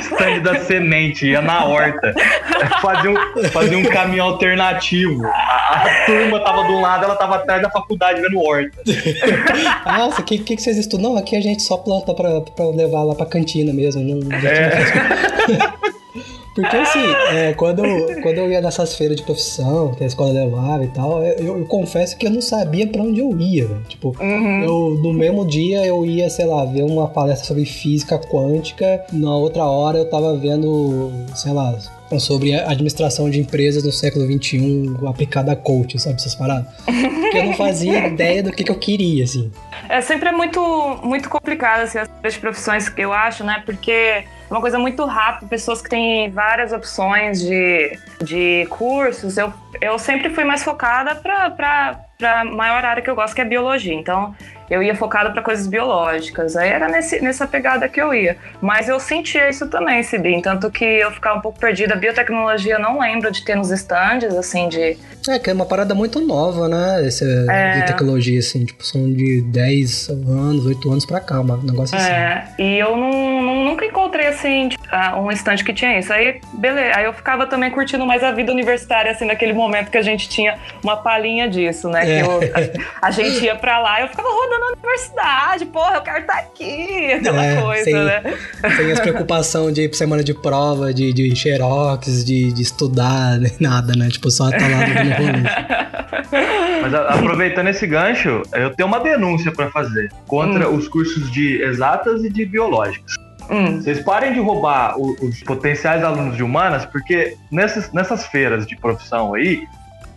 Stand 0.00 0.40
da 0.40 0.58
semente, 0.60 1.26
ia 1.26 1.40
na 1.40 1.64
horta. 1.64 2.12
Fazia 2.80 3.10
um, 3.10 3.44
fazia 3.50 3.78
um 3.78 3.84
caminho 3.84 4.24
alternativo. 4.24 5.24
A, 5.24 5.84
a, 5.84 6.06
turma 6.06 6.40
tava 6.40 6.64
do 6.64 6.80
lado, 6.80 7.04
ela 7.04 7.16
tava 7.16 7.36
atrás 7.36 7.62
da 7.62 7.70
faculdade 7.70 8.20
vendo 8.20 8.40
horta. 8.40 8.78
Nossa, 9.86 10.20
o 10.20 10.24
que, 10.24 10.38
que, 10.38 10.56
que 10.56 10.62
vocês 10.62 10.76
estudam? 10.76 11.12
Não, 11.12 11.18
aqui 11.18 11.36
a 11.36 11.40
gente 11.40 11.62
só 11.62 11.76
planta 11.76 12.12
pra, 12.14 12.40
pra 12.40 12.66
levar 12.66 13.04
lá 13.04 13.14
pra 13.14 13.26
cantina 13.26 13.72
mesmo. 13.72 14.02
Não, 14.02 14.18
é. 14.36 15.88
Porque 16.60 16.76
assim, 16.76 17.04
é, 17.32 17.52
quando, 17.54 17.82
quando 18.20 18.38
eu 18.38 18.50
ia 18.50 18.60
nessas 18.60 18.94
feiras 18.96 19.16
de 19.16 19.22
profissão, 19.22 19.92
que 19.94 20.02
a 20.02 20.06
escola 20.08 20.32
levava 20.32 20.84
e 20.84 20.88
tal, 20.88 21.22
eu, 21.24 21.58
eu 21.58 21.64
confesso 21.66 22.16
que 22.16 22.26
eu 22.26 22.30
não 22.30 22.40
sabia 22.40 22.84
pra 22.88 23.00
onde 23.00 23.20
eu 23.20 23.38
ia. 23.38 23.68
Né? 23.68 23.78
Tipo, 23.88 24.08
Uhum. 24.20 24.62
eu 24.64 25.00
no 25.02 25.12
mesmo 25.12 25.46
dia 25.46 25.86
eu 25.86 26.04
ia, 26.04 26.28
sei 26.28 26.46
lá, 26.46 26.64
ver 26.64 26.82
uma 26.82 27.06
palestra 27.06 27.46
sobre 27.46 27.64
física 27.64 28.18
quântica, 28.18 29.04
na 29.12 29.36
outra 29.36 29.64
hora 29.66 29.98
eu 29.98 30.10
tava 30.10 30.36
vendo, 30.36 31.12
sei 31.34 31.52
lá, 31.52 31.78
sobre 32.18 32.54
a 32.54 32.70
administração 32.70 33.28
de 33.28 33.40
empresas 33.40 33.82
no 33.82 33.92
século 33.92 34.24
XXI 34.24 34.96
aplicada 35.06 35.52
a 35.52 35.56
coach, 35.56 35.98
sabe, 35.98 36.16
essas 36.16 36.34
paradas. 36.34 36.66
Porque 36.84 37.38
eu 37.38 37.44
não 37.44 37.54
fazia 37.54 38.06
ideia 38.08 38.42
do 38.42 38.52
que, 38.52 38.64
que 38.64 38.70
eu 38.70 38.78
queria, 38.78 39.24
assim. 39.24 39.50
É 39.88 40.00
sempre 40.00 40.30
muito, 40.32 40.60
muito 41.02 41.28
complicado 41.28 41.82
assim, 41.82 41.98
as 42.22 42.36
profissões 42.36 42.88
que 42.88 43.02
eu 43.02 43.12
acho, 43.12 43.44
né? 43.44 43.62
Porque 43.66 43.90
é 43.90 44.24
uma 44.50 44.60
coisa 44.60 44.78
muito 44.78 45.04
rápida, 45.04 45.46
pessoas 45.46 45.82
que 45.82 45.90
têm 45.90 46.30
várias 46.30 46.72
opções 46.72 47.40
de, 47.40 47.98
de 48.22 48.66
cursos. 48.70 49.36
Eu, 49.36 49.52
eu 49.80 49.98
sempre 49.98 50.30
fui 50.30 50.44
mais 50.44 50.62
focada 50.62 51.14
para 51.14 52.00
a 52.22 52.44
maior 52.44 52.84
área 52.84 53.02
que 53.02 53.10
eu 53.10 53.14
gosto, 53.14 53.34
que 53.34 53.42
é 53.42 53.44
biologia. 53.44 53.94
Então, 53.94 54.34
eu 54.70 54.82
ia 54.82 54.94
focada 54.94 55.30
para 55.30 55.42
coisas 55.42 55.66
biológicas. 55.66 56.56
Aí 56.56 56.68
era 56.70 56.88
nesse, 56.88 57.20
nessa 57.22 57.46
pegada 57.46 57.88
que 57.88 58.00
eu 58.00 58.12
ia. 58.14 58.36
Mas 58.60 58.88
eu 58.88 58.98
sentia 59.00 59.48
isso 59.48 59.68
também, 59.68 60.02
Sibim. 60.02 60.40
Tanto 60.40 60.70
que 60.70 60.84
eu 60.84 61.10
ficava 61.10 61.38
um 61.38 61.40
pouco 61.40 61.58
perdida. 61.58 61.96
Biotecnologia 61.96 62.74
eu 62.74 62.80
não 62.80 63.00
lembro 63.00 63.30
de 63.30 63.44
ter 63.44 63.54
nos 63.54 63.70
estandes, 63.70 64.34
assim, 64.34 64.68
de. 64.68 64.96
É, 65.28 65.38
que 65.38 65.50
é 65.50 65.52
uma 65.52 65.66
parada 65.66 65.94
muito 65.94 66.20
nova, 66.20 66.68
né? 66.68 67.06
Esse, 67.06 67.24
É. 67.50 67.80
De 67.80 67.86
tecnologia, 67.86 68.38
assim, 68.38 68.64
tipo, 68.64 68.84
são 68.84 69.12
de 69.12 69.42
10 69.42 70.08
anos, 70.08 70.64
8 70.66 70.90
anos 70.90 71.04
pra 71.06 71.20
cá, 71.20 71.40
um 71.40 71.44
negócio 71.62 71.96
assim. 71.96 72.10
É, 72.10 72.48
e 72.58 72.78
eu 72.78 72.96
não, 72.96 73.42
não- 73.42 73.64
nunca 73.68 73.84
encontrei 73.84 74.26
assim 74.26 74.68
ah, 74.90 75.18
um 75.20 75.30
estande 75.30 75.62
que 75.64 75.72
tinha 75.74 75.98
isso. 75.98 76.12
Aí, 76.12 76.40
beleza. 76.54 76.96
Aí 76.96 77.04
eu 77.04 77.12
ficava 77.12 77.46
também 77.46 77.70
curtindo 77.70 78.06
mais 78.06 78.22
a 78.24 78.30
vida 78.32 78.50
universitária, 78.52 79.10
assim, 79.10 79.26
naquele 79.26 79.52
momento 79.52 79.90
que 79.90 79.98
a 79.98 80.02
gente 80.02 80.28
tinha 80.28 80.56
uma 80.82 80.96
palhinha 80.96 81.48
disso, 81.48 81.88
né? 81.88 82.02
É. 82.18 82.22
Que 82.22 82.28
eu- 82.28 82.40
a, 83.02 83.08
a 83.08 83.10
gente 83.10 83.44
ia 83.44 83.54
pra 83.56 83.78
lá 83.80 84.00
e 84.00 84.04
eu 84.04 84.08
ficava 84.08 84.28
rodando 84.28 84.57
a 84.64 84.72
universidade, 84.72 85.66
porra, 85.66 85.94
eu 85.96 86.00
quero 86.02 86.20
estar 86.20 86.38
aqui, 86.38 87.12
aquela 87.12 87.44
É, 87.44 87.60
coisa, 87.60 87.84
sem- 87.84 87.94
né? 87.94 88.22
Sem 88.76 88.92
as 88.92 89.00
preocupações 89.00 89.74
de 89.74 89.82
ir 89.82 89.88
pra 89.88 89.98
semana 89.98 90.24
de 90.24 90.34
prova, 90.34 90.92
de, 90.92 91.12
de 91.12 91.34
xerox, 91.36 92.24
de, 92.24 92.52
de 92.52 92.62
estudar, 92.62 93.38
nem 93.40 93.52
nada, 93.60 93.94
né? 93.96 94.08
Tipo, 94.08 94.30
só 94.30 94.50
tá 94.50 94.56
lá 94.58 94.86
no 94.86 95.10
rolê. 95.14 95.42
Mas 96.82 96.94
a- 96.94 97.08
aproveitando 97.14 97.68
esse 97.68 97.86
gancho, 97.86 98.42
eu 98.52 98.70
tenho 98.74 98.86
uma 98.88 99.00
denúncia 99.00 99.52
pra 99.52 99.70
fazer 99.70 100.10
contra 100.26 100.68
os 100.68 100.88
cursos 100.88 101.30
de 101.30 101.62
exatas 101.62 102.24
e 102.24 102.30
de 102.30 102.44
biológicas. 102.44 103.14
Hum, 103.50 103.80
Vocês 103.80 104.00
parem 104.00 104.32
de 104.34 104.40
roubar 104.40 104.98
o- 104.98 105.16
os 105.22 105.42
potenciais 105.42 106.04
alunos 106.04 106.36
de 106.36 106.42
humanas, 106.42 106.84
porque 106.84 107.34
nessas, 107.50 107.90
nessas 107.92 108.26
feiras 108.26 108.66
de 108.66 108.76
profissão 108.76 109.34
aí, 109.34 109.62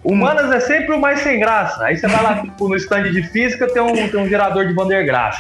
humanas 0.04 0.52
é 0.52 0.60
sempre 0.60 0.96
o 0.96 1.00
mais 1.00 1.20
sem 1.22 1.40
graça. 1.40 1.84
Aí 1.84 1.98
você 1.98 2.08
vai 2.08 2.24
lá 2.24 2.42
tipo, 2.42 2.68
no 2.68 2.76
stand 2.76 3.04
de 3.12 3.24
física, 3.24 3.68
tem 3.72 3.82
um, 3.82 4.08
tem 4.10 4.20
um 4.20 4.28
gerador 4.28 4.66
de 4.68 4.74
Van 4.74 4.88
der 4.88 5.06
Graaf, 5.06 5.40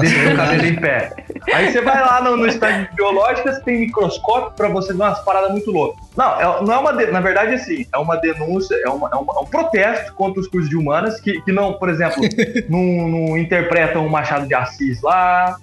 deixa 0.00 0.32
o 0.32 0.36
cabelo 0.36 0.64
em 0.66 0.76
pé. 0.76 1.12
Aí 1.52 1.70
você 1.72 1.80
vai 1.80 2.00
lá 2.00 2.20
no, 2.22 2.36
no 2.36 2.46
stand 2.46 2.84
de 2.90 2.94
biológicas, 2.96 3.60
tem 3.62 3.80
microscópio 3.80 4.52
pra 4.56 4.68
você 4.68 4.92
ver 4.92 5.02
umas 5.02 5.20
paradas 5.24 5.50
muito 5.50 5.70
loucas. 5.70 6.02
Não, 6.16 6.40
é- 6.40 6.62
não 6.64 6.72
é 6.74 6.78
uma. 6.78 6.92
de- 6.92 7.10
na 7.10 7.20
verdade, 7.20 7.54
assim, 7.54 7.86
é 7.92 7.98
uma 7.98 8.16
denúncia, 8.16 8.74
é, 8.84 8.88
uma- 8.88 9.08
é 9.12 9.16
uma- 9.16 9.34
é 9.34 9.38
um 9.40 9.46
protesto 9.46 10.12
contra 10.14 10.40
os 10.40 10.48
cursos 10.48 10.68
de 10.68 10.76
humanas 10.76 11.20
que, 11.20 11.40
que 11.42 11.52
não, 11.52 11.72
por 11.74 11.88
exemplo, 11.88 12.20
não, 12.68 12.78
não 13.08 13.38
interpretam 13.38 14.06
o 14.06 14.10
Machado 14.10 14.46
de 14.46 14.54
Assis 14.54 15.00
lá. 15.02 15.56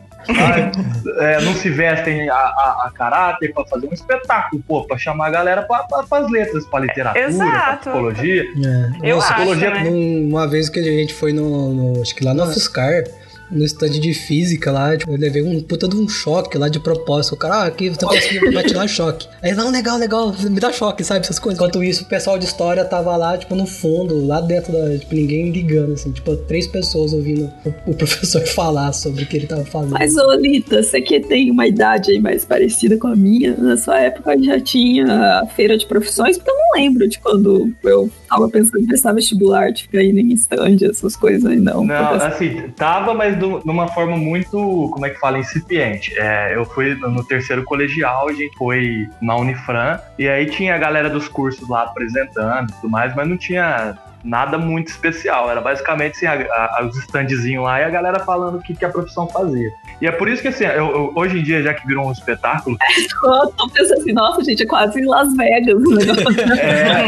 É, 1.19 1.41
não 1.41 1.53
se 1.53 1.69
vestem 1.69 2.29
a, 2.29 2.35
a, 2.35 2.83
a 2.87 2.91
caráter 2.93 3.53
pra 3.53 3.65
fazer 3.65 3.87
um 3.87 3.93
espetáculo, 3.93 4.61
pô, 4.67 4.83
pra 4.85 4.97
chamar 4.97 5.27
a 5.27 5.29
galera 5.29 5.61
pra, 5.63 5.83
pra, 5.83 6.03
pras 6.03 6.29
letras, 6.29 6.65
pra 6.65 6.79
literatura, 6.81 7.23
pra 7.25 7.29
Exato. 7.31 7.79
psicologia. 7.89 8.43
É. 8.43 9.09
Eu 9.11 9.15
Nossa, 9.15 9.27
acho, 9.27 9.35
psicologia 9.35 9.69
né? 9.71 9.83
Num- 9.89 10.29
Uma 10.29 10.47
vez 10.47 10.69
que 10.69 10.79
a 10.79 10.83
gente 10.83 11.13
foi 11.13 11.33
no, 11.33 11.73
no- 11.73 12.01
acho 12.01 12.13
que 12.15 12.23
lá 12.23 12.33
no 12.33 12.43
UFSCar, 12.43 13.03
no 13.51 13.65
stand 13.65 13.91
de 13.91 14.13
física 14.13 14.71
lá, 14.71 14.95
tipo, 14.97 15.11
eu 15.11 15.17
levei 15.17 15.41
um 15.41 15.61
puta 15.61 15.87
de 15.87 15.95
um 15.95 16.07
choque 16.07 16.57
lá 16.57 16.69
de 16.69 16.79
propósito. 16.79 17.33
O 17.33 17.37
cara, 17.37 17.55
ah, 17.55 17.65
aqui 17.65 17.89
você 17.89 18.05
conseguiu 18.05 18.51
vai 18.51 18.63
te 18.63 18.73
dar 18.73 18.87
choque. 18.87 19.27
Aí, 19.41 19.53
não, 19.53 19.71
legal, 19.71 19.97
legal, 19.97 20.33
me 20.49 20.59
dá 20.59 20.71
choque, 20.71 21.03
sabe, 21.03 21.21
essas 21.21 21.39
coisas. 21.39 21.59
Enquanto 21.59 21.83
isso, 21.83 22.03
o 22.03 22.05
pessoal 22.07 22.37
de 22.37 22.45
história 22.45 22.83
tava 22.85 23.15
lá, 23.15 23.37
tipo, 23.37 23.55
no 23.55 23.65
fundo, 23.65 24.25
lá 24.25 24.41
dentro 24.41 24.71
da, 24.71 24.97
tipo, 24.97 25.15
ninguém 25.15 25.51
ligando, 25.51 25.93
assim, 25.93 26.11
tipo, 26.11 26.35
três 26.35 26.67
pessoas 26.67 27.13
ouvindo 27.13 27.51
o, 27.65 27.91
o 27.91 27.93
professor 27.95 28.41
falar 28.47 28.93
sobre 28.93 29.23
o 29.23 29.25
que 29.25 29.37
ele 29.37 29.47
tava 29.47 29.65
falando. 29.65 29.91
Mas, 29.91 30.15
ô 30.15 30.33
Lita, 30.33 30.81
você 30.83 31.01
que 31.01 31.19
tem 31.19 31.49
uma 31.51 31.67
idade 31.67 32.11
aí 32.11 32.19
mais 32.19 32.45
parecida 32.45 32.97
com 32.97 33.07
a 33.07 33.15
minha, 33.15 33.55
na 33.55 33.77
sua 33.77 33.99
época 33.99 34.37
já 34.41 34.59
tinha 34.59 35.41
a 35.41 35.47
feira 35.47 35.77
de 35.77 35.85
profissões, 35.85 36.37
porque 36.37 36.51
eu 36.51 36.55
não 36.55 36.81
lembro 36.81 37.07
de 37.07 37.19
quando 37.19 37.73
eu 37.83 38.11
tava 38.29 38.49
pensando 38.49 38.79
em 38.79 38.87
prestar 38.87 39.13
vestibular, 39.13 39.71
de 39.71 39.83
ficar 39.83 40.03
indo 40.03 40.19
em 40.19 40.33
stand, 40.33 40.77
essas 40.89 41.15
coisas 41.15 41.45
aí, 41.45 41.59
não. 41.59 41.83
Não, 41.83 42.13
assim, 42.13 42.69
tava, 42.75 43.13
mas 43.13 43.37
de 43.37 43.45
uma 43.45 43.87
forma 43.89 44.17
muito, 44.17 44.89
como 44.91 45.05
é 45.05 45.09
que 45.09 45.19
fala, 45.19 45.37
incipiente. 45.37 46.13
É, 46.17 46.55
eu 46.55 46.65
fui 46.65 46.95
no 46.95 47.19
no 47.19 47.23
terceiro 47.23 47.63
colegial, 47.63 48.29
a 48.29 48.33
gente 48.33 48.57
foi 48.57 49.09
na 49.21 49.35
Unifran, 49.35 49.99
e 50.17 50.27
aí 50.27 50.45
tinha 50.45 50.75
a 50.75 50.77
galera 50.77 51.09
dos 51.09 51.27
cursos 51.27 51.67
lá 51.67 51.83
apresentando 51.83 52.69
e 52.69 52.73
tudo 52.75 52.89
mais, 52.89 53.13
mas 53.15 53.27
não 53.27 53.37
tinha 53.37 53.97
nada 54.23 54.57
muito 54.57 54.87
especial. 54.87 55.49
Era 55.49 55.61
basicamente 55.61 56.15
assim, 56.15 56.25
a- 56.25 56.77
a- 56.79 56.85
os 56.85 56.97
standzinhos 56.97 57.63
lá 57.63 57.79
e 57.81 57.83
a 57.83 57.89
galera 57.89 58.19
falando 58.19 58.57
o 58.57 58.61
que, 58.61 58.73
que 58.75 58.85
a 58.85 58.89
profissão 58.89 59.27
fazia. 59.27 59.69
E 60.01 60.07
é 60.07 60.11
por 60.11 60.27
isso 60.29 60.41
que, 60.41 60.47
assim, 60.47 60.63
eu- 60.65 60.71
eu- 60.91 61.11
hoje 61.15 61.39
em 61.39 61.43
dia, 61.43 61.61
já 61.61 61.73
que 61.73 61.85
virou 61.85 62.07
um 62.07 62.11
espetáculo, 62.11 62.77
Eu 63.23 63.51
tô 63.51 63.69
pensando 63.69 63.99
assim, 63.99 64.13
nossa, 64.13 64.43
gente, 64.43 64.63
é 64.63 64.65
quase 64.65 64.99
em 65.01 65.05
Las 65.05 65.35
Vegas 65.35 65.75
o 65.75 65.95
negócio. 65.95 66.23
é, 66.59 67.07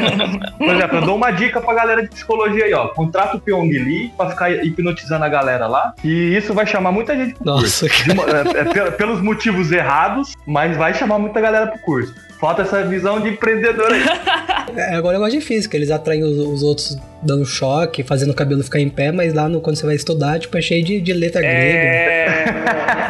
por 0.57 0.75
exemplo, 0.75 0.97
eu 0.97 1.01
dou 1.05 1.15
uma 1.15 1.31
dica 1.31 1.61
pra 1.61 1.73
galera 1.73 2.01
de 2.03 2.09
psicologia 2.09 2.65
aí, 2.65 2.73
ó. 2.73 2.87
Contrata 2.89 3.37
o 3.37 3.39
Pyong 3.39 3.69
Lee 3.69 4.11
pra 4.17 4.29
ficar 4.29 4.51
hipnotizando 4.51 5.23
a 5.25 5.29
galera 5.29 5.67
lá, 5.67 5.93
que 6.01 6.07
isso 6.09 6.53
vai 6.53 6.65
chamar 6.67 6.91
muita 6.91 7.15
gente 7.15 7.33
pro 7.35 7.43
curso. 7.45 7.85
Nossa, 7.85 8.03
De 8.03 8.11
uma- 8.11 8.23
é, 8.25 8.59
é 8.61 8.63
pel- 8.65 8.91
pelos 8.93 9.21
motivos 9.21 9.71
errados, 9.71 10.35
mas 10.45 10.75
vai 10.77 10.93
chamar 10.93 11.17
muita 11.19 11.39
galera 11.41 11.67
pro 11.67 11.79
curso. 11.79 12.13
Falta 12.41 12.63
essa 12.63 12.83
visão 12.83 13.21
de 13.21 13.29
empreendedor 13.29 13.91
aí. 13.93 14.01
É 14.73 14.97
igual 14.97 15.11
negócio 15.11 15.37
de 15.37 15.45
física, 15.45 15.75
eles 15.75 15.91
atraem 15.91 16.23
os, 16.23 16.37
os 16.37 16.63
outros 16.63 16.97
dando 17.21 17.45
choque, 17.45 18.03
fazendo 18.03 18.31
o 18.31 18.33
cabelo 18.33 18.63
ficar 18.63 18.79
em 18.79 18.89
pé, 18.89 19.11
mas 19.11 19.33
lá 19.33 19.47
no, 19.47 19.61
quando 19.61 19.75
você 19.75 19.85
vai 19.85 19.95
estudar, 19.95 20.39
tipo, 20.39 20.57
é 20.57 20.61
cheio 20.61 20.83
de, 20.83 20.99
de 20.99 21.13
letra 21.13 21.41
grega. 21.41 21.79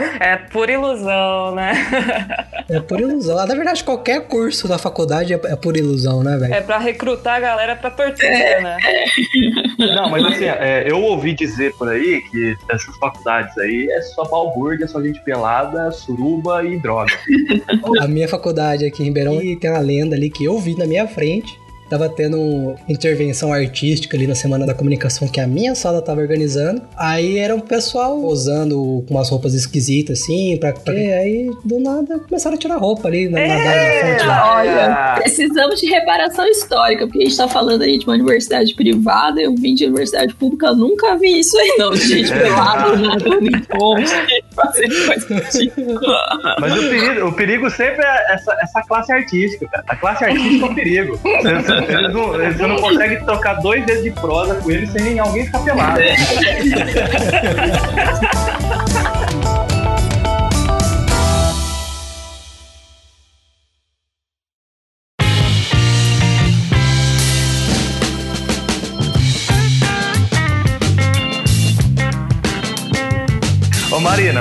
é, 0.20 0.34
é 0.34 0.38
pura 0.38 0.72
ilusão, 0.72 1.56
né? 1.56 1.74
É 2.70 2.80
por 2.80 3.00
ilusão. 3.00 3.36
Na 3.36 3.56
verdade, 3.56 3.84
qualquer 3.84 4.28
curso 4.28 4.68
da 4.68 4.78
faculdade 4.78 5.34
é, 5.34 5.40
é 5.46 5.56
por 5.56 5.78
ilusão, 5.78 6.24
né, 6.24 6.38
velho? 6.38 6.54
É 6.54 6.62
pra 6.62 6.78
recrutar 6.78 7.36
a 7.36 7.40
galera 7.40 7.76
pra 7.76 7.90
torcer, 7.90 8.62
né? 8.62 8.78
Não, 9.78 10.10
mas 10.10 10.26
assim, 10.26 10.46
é, 10.46 10.90
eu 10.90 11.02
ouvi 11.02 11.34
dizer 11.34 11.74
por 11.76 11.90
aí 11.90 12.22
que 12.30 12.56
essas 12.70 12.96
faculdades 12.98 13.58
aí 13.58 13.90
é 13.92 14.02
só 14.02 14.24
balbúrdia, 14.26 14.88
só 14.88 15.02
gente 15.02 15.22
pelada, 15.22 15.92
suruba 15.92 16.64
e 16.64 16.78
droga. 16.80 17.14
A 18.00 18.08
minha 18.08 18.28
faculdade 18.28 18.86
aqui 18.86 19.04
em 19.04 19.06
Ribeirão 19.06 19.42
e 19.42 19.56
tem 19.56 19.70
uma 19.70 19.80
lenda 19.80 20.16
ali 20.16 20.30
que 20.30 20.46
eu 20.46 20.58
vi 20.58 20.78
na 20.78 20.86
minha 20.86 21.08
frente. 21.08 21.61
Tava 21.92 22.08
tendo 22.08 22.74
intervenção 22.88 23.52
artística 23.52 24.16
ali 24.16 24.26
na 24.26 24.34
Semana 24.34 24.66
da 24.66 24.74
Comunicação 24.74 25.28
que 25.28 25.42
a 25.42 25.46
minha 25.46 25.76
sala 25.76 26.02
tava 26.02 26.22
organizando. 26.22 26.82
Aí 26.96 27.38
era 27.38 27.54
um 27.54 27.60
pessoal 27.60 28.18
usando 28.24 29.04
com 29.06 29.14
umas 29.14 29.30
roupas 29.30 29.54
esquisitas, 29.54 30.22
assim, 30.22 30.56
pra, 30.58 30.72
pra... 30.72 30.94
E 30.94 31.12
aí, 31.12 31.52
do 31.66 31.82
nada, 31.82 32.18
começaram 32.20 32.56
a 32.56 32.58
tirar 32.58 32.78
roupa 32.78 33.10
ali 33.10 33.28
na, 33.28 33.42
na, 33.42 33.58
na 33.58 33.64
fonte 33.64 34.26
lá. 34.26 34.56
Olha, 34.56 35.16
precisamos 35.20 35.82
de 35.82 35.88
reparação 35.88 36.48
histórica, 36.48 37.06
porque 37.06 37.24
a 37.24 37.26
gente 37.26 37.36
tá 37.36 37.50
falando 37.50 37.82
aí 37.82 37.98
de 37.98 38.06
uma 38.06 38.14
universidade 38.14 38.74
privada, 38.74 39.42
eu 39.42 39.54
vim 39.54 39.76
de 39.76 39.84
universidade 39.84 40.34
pública, 40.36 40.68
eu 40.68 40.76
nunca 40.78 41.18
vi 41.18 41.40
isso 41.42 41.58
aí, 41.60 41.76
não. 41.78 41.94
Gente 41.94 42.32
É. 42.32 42.40
pelada, 42.40 42.96
nadando 42.96 43.48
em 43.48 43.62
ponte, 43.64 44.12
fazendo 44.56 45.06
coisa 45.08 45.28
do 45.28 45.60
tipo. 45.60 45.82
Mas 46.58 46.74
o 46.74 46.90
perigo, 46.90 47.28
o 47.28 47.34
perigo 47.34 47.70
sempre 47.70 48.06
é 48.06 48.34
essa, 48.34 48.58
essa 48.62 48.82
classe 48.84 49.12
artística, 49.12 49.68
cara. 49.68 49.84
A 49.90 49.96
classe 49.98 50.24
artística 50.24 50.66
é 50.66 50.70
um 50.70 50.74
perigo. 50.74 51.18
Você, 51.18 51.81
não, 52.10 52.28
você 52.28 52.68
não 52.68 52.76
consegue 52.78 53.24
trocar 53.26 53.56
dois 53.56 53.86
dedos 53.86 54.04
de 54.04 54.12
prosa 54.12 54.56
com 54.56 54.72
eles 54.72 54.90
sem 54.92 55.20
alguém 55.20 55.46
ficar 55.46 55.60
pelado. 55.60 56.00
Ô 58.90 58.91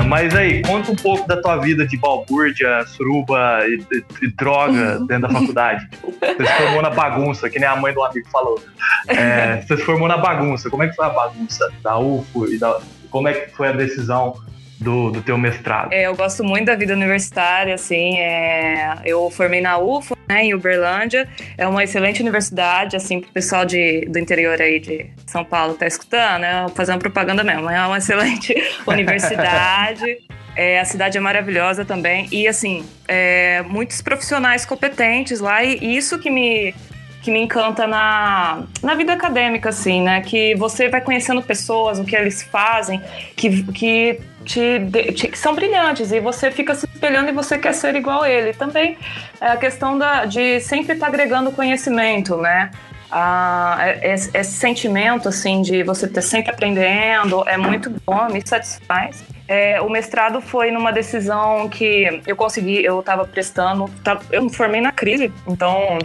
Mas 0.06 0.34
aí, 0.34 0.62
conta 0.62 0.90
um 0.92 0.96
pouco 0.96 1.26
da 1.26 1.40
tua 1.40 1.56
vida 1.56 1.86
de 1.86 1.96
balbúrdia, 1.96 2.84
suruba 2.86 3.60
e, 3.66 3.82
e- 3.96 4.04
e 4.26 4.28
droga 4.28 4.98
dentro 5.00 5.22
da 5.22 5.28
faculdade. 5.30 5.88
Você 6.20 6.46
se 6.46 6.52
formou 6.58 6.82
na 6.82 6.90
bagunça, 6.90 7.50
que 7.50 7.58
nem 7.58 7.68
a 7.68 7.76
mãe 7.76 7.92
do 7.92 8.02
amigo 8.02 8.28
falou. 8.30 8.62
É, 9.08 9.60
você 9.62 9.76
se 9.76 9.82
formou 9.82 10.06
na 10.08 10.16
bagunça. 10.18 10.70
Como 10.70 10.82
é 10.82 10.88
que 10.88 10.94
foi 10.94 11.06
a 11.06 11.10
bagunça 11.10 11.70
da 11.82 11.98
UFO 11.98 12.46
e 12.46 12.58
da, 12.58 12.78
como 13.10 13.28
é 13.28 13.32
que 13.34 13.50
foi 13.56 13.68
a 13.68 13.72
decisão 13.72 14.34
do, 14.80 15.10
do 15.10 15.22
teu 15.22 15.36
mestrado? 15.36 15.92
É, 15.92 16.06
eu 16.06 16.16
gosto 16.16 16.42
muito 16.42 16.66
da 16.66 16.74
vida 16.74 16.94
universitária, 16.94 17.74
assim, 17.74 18.18
é, 18.18 18.96
eu 19.04 19.30
formei 19.30 19.60
na 19.60 19.78
UFO, 19.78 20.16
né, 20.28 20.44
em 20.44 20.54
Uberlândia, 20.54 21.28
é 21.58 21.66
uma 21.68 21.84
excelente 21.84 22.22
universidade, 22.22 22.96
assim, 22.96 23.20
pro 23.20 23.30
pessoal 23.30 23.64
de, 23.64 24.06
do 24.06 24.18
interior 24.18 24.60
aí 24.60 24.80
de 24.80 25.06
São 25.26 25.44
Paulo 25.44 25.74
tá 25.74 25.86
escutando, 25.86 26.40
né, 26.40 26.66
fazendo 26.74 26.98
propaganda 26.98 27.44
mesmo, 27.44 27.68
é 27.68 27.86
uma 27.86 27.98
excelente 27.98 28.54
universidade, 28.86 30.18
é, 30.56 30.80
a 30.80 30.84
cidade 30.84 31.18
é 31.18 31.20
maravilhosa 31.20 31.84
também, 31.84 32.26
e 32.32 32.48
assim, 32.48 32.84
é, 33.06 33.62
muitos 33.62 34.00
profissionais 34.00 34.64
competentes 34.64 35.40
lá, 35.40 35.62
e 35.62 35.96
isso 35.96 36.18
que 36.18 36.30
me 36.30 36.74
que 37.22 37.30
me 37.30 37.38
encanta 37.38 37.86
na, 37.86 38.62
na 38.82 38.94
vida 38.94 39.12
acadêmica, 39.12 39.68
assim, 39.68 40.02
né? 40.02 40.22
Que 40.22 40.54
você 40.54 40.88
vai 40.88 41.00
conhecendo 41.00 41.42
pessoas, 41.42 41.98
o 41.98 42.04
que 42.04 42.16
eles 42.16 42.42
fazem, 42.42 43.00
que, 43.36 43.62
que 43.72 44.20
te, 44.44 44.80
te, 45.14 45.28
que 45.28 45.38
são 45.38 45.54
brilhantes 45.54 46.12
e 46.12 46.20
você 46.20 46.50
fica 46.50 46.74
se 46.74 46.86
espelhando 46.86 47.28
e 47.28 47.32
você 47.32 47.58
quer 47.58 47.74
ser 47.74 47.94
igual 47.94 48.22
a 48.22 48.30
ele. 48.30 48.52
Também 48.52 48.96
é 49.40 49.48
a 49.48 49.56
questão 49.56 49.98
da, 49.98 50.24
de 50.24 50.60
sempre 50.60 50.94
estar 50.94 51.06
tá 51.06 51.12
agregando 51.12 51.52
conhecimento, 51.52 52.36
né? 52.36 52.70
Ah, 53.12 53.76
esse, 54.02 54.30
esse, 54.32 54.52
sentimento 54.52 55.28
assim 55.28 55.62
de 55.62 55.82
você 55.82 56.06
estar 56.06 56.22
sempre 56.22 56.52
aprendendo 56.52 57.42
é 57.48 57.56
muito 57.56 57.90
bom, 58.06 58.28
me 58.30 58.40
satisfaz. 58.44 59.24
É, 59.48 59.80
o 59.80 59.90
mestrado 59.90 60.40
foi 60.40 60.70
numa 60.70 60.92
decisão 60.92 61.68
que 61.68 62.22
eu 62.24 62.36
consegui, 62.36 62.84
eu 62.84 63.00
estava 63.00 63.24
prestando, 63.24 63.90
eu 64.30 64.42
me 64.44 64.54
formei 64.54 64.80
na 64.80 64.92
crise, 64.92 65.32
então 65.48 65.98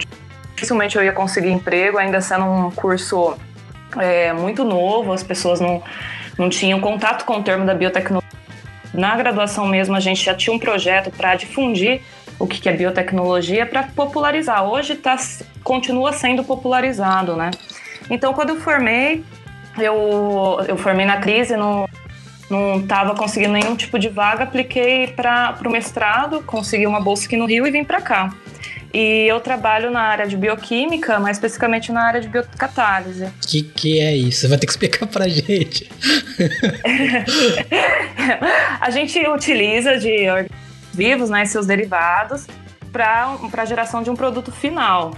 dificilmente 0.56 0.96
eu 0.96 1.04
ia 1.04 1.12
conseguir 1.12 1.50
emprego, 1.50 1.96
ainda 1.96 2.20
sendo 2.20 2.44
um 2.44 2.70
curso 2.72 3.36
é, 3.98 4.32
muito 4.32 4.64
novo, 4.64 5.12
as 5.12 5.22
pessoas 5.22 5.60
não, 5.60 5.80
não 6.36 6.48
tinham 6.48 6.80
contato 6.80 7.24
com 7.24 7.34
o 7.34 7.42
termo 7.42 7.64
da 7.64 7.72
biotecnologia. 7.74 8.25
Na 8.96 9.14
graduação 9.14 9.66
mesmo, 9.66 9.94
a 9.94 10.00
gente 10.00 10.24
já 10.24 10.34
tinha 10.34 10.54
um 10.54 10.58
projeto 10.58 11.10
para 11.10 11.34
difundir 11.34 12.00
o 12.38 12.46
que 12.46 12.68
é 12.68 12.72
biotecnologia 12.72 13.66
para 13.66 13.84
popularizar. 13.84 14.64
Hoje 14.64 14.94
tá, 14.96 15.16
continua 15.62 16.12
sendo 16.12 16.42
popularizado, 16.42 17.36
né? 17.36 17.50
Então, 18.10 18.32
quando 18.32 18.50
eu 18.50 18.60
formei, 18.60 19.24
eu, 19.78 20.64
eu 20.66 20.76
formei 20.76 21.06
na 21.06 21.18
crise, 21.18 21.56
não 21.56 21.86
não 22.48 22.78
estava 22.78 23.14
conseguindo 23.14 23.52
nenhum 23.52 23.74
tipo 23.74 23.98
de 23.98 24.08
vaga, 24.08 24.44
apliquei 24.44 25.08
para 25.08 25.58
o 25.66 25.70
mestrado, 25.70 26.42
consegui 26.44 26.86
uma 26.86 27.00
bolsa 27.00 27.26
aqui 27.26 27.36
no 27.36 27.44
Rio 27.44 27.66
e 27.66 27.70
vim 27.70 27.82
para 27.82 28.00
cá. 28.00 28.32
E 28.98 29.28
eu 29.28 29.38
trabalho 29.40 29.90
na 29.90 30.00
área 30.00 30.26
de 30.26 30.38
bioquímica, 30.38 31.20
mais 31.20 31.36
especificamente 31.36 31.92
na 31.92 32.02
área 32.02 32.18
de 32.18 32.28
biocatálise. 32.28 33.26
O 33.26 33.32
que, 33.46 33.62
que 33.62 34.00
é 34.00 34.16
isso? 34.16 34.40
Você 34.40 34.48
vai 34.48 34.56
ter 34.56 34.64
que 34.64 34.72
explicar 34.72 35.06
pra 35.06 35.28
gente. 35.28 35.86
a 38.80 38.88
gente 38.88 39.18
utiliza 39.28 39.98
de 39.98 40.24
vivos, 40.94 41.28
né, 41.28 41.44
seus 41.44 41.66
derivados, 41.66 42.46
para 42.90 43.36
a 43.58 43.64
geração 43.66 44.02
de 44.02 44.08
um 44.08 44.16
produto 44.16 44.50
final. 44.50 45.12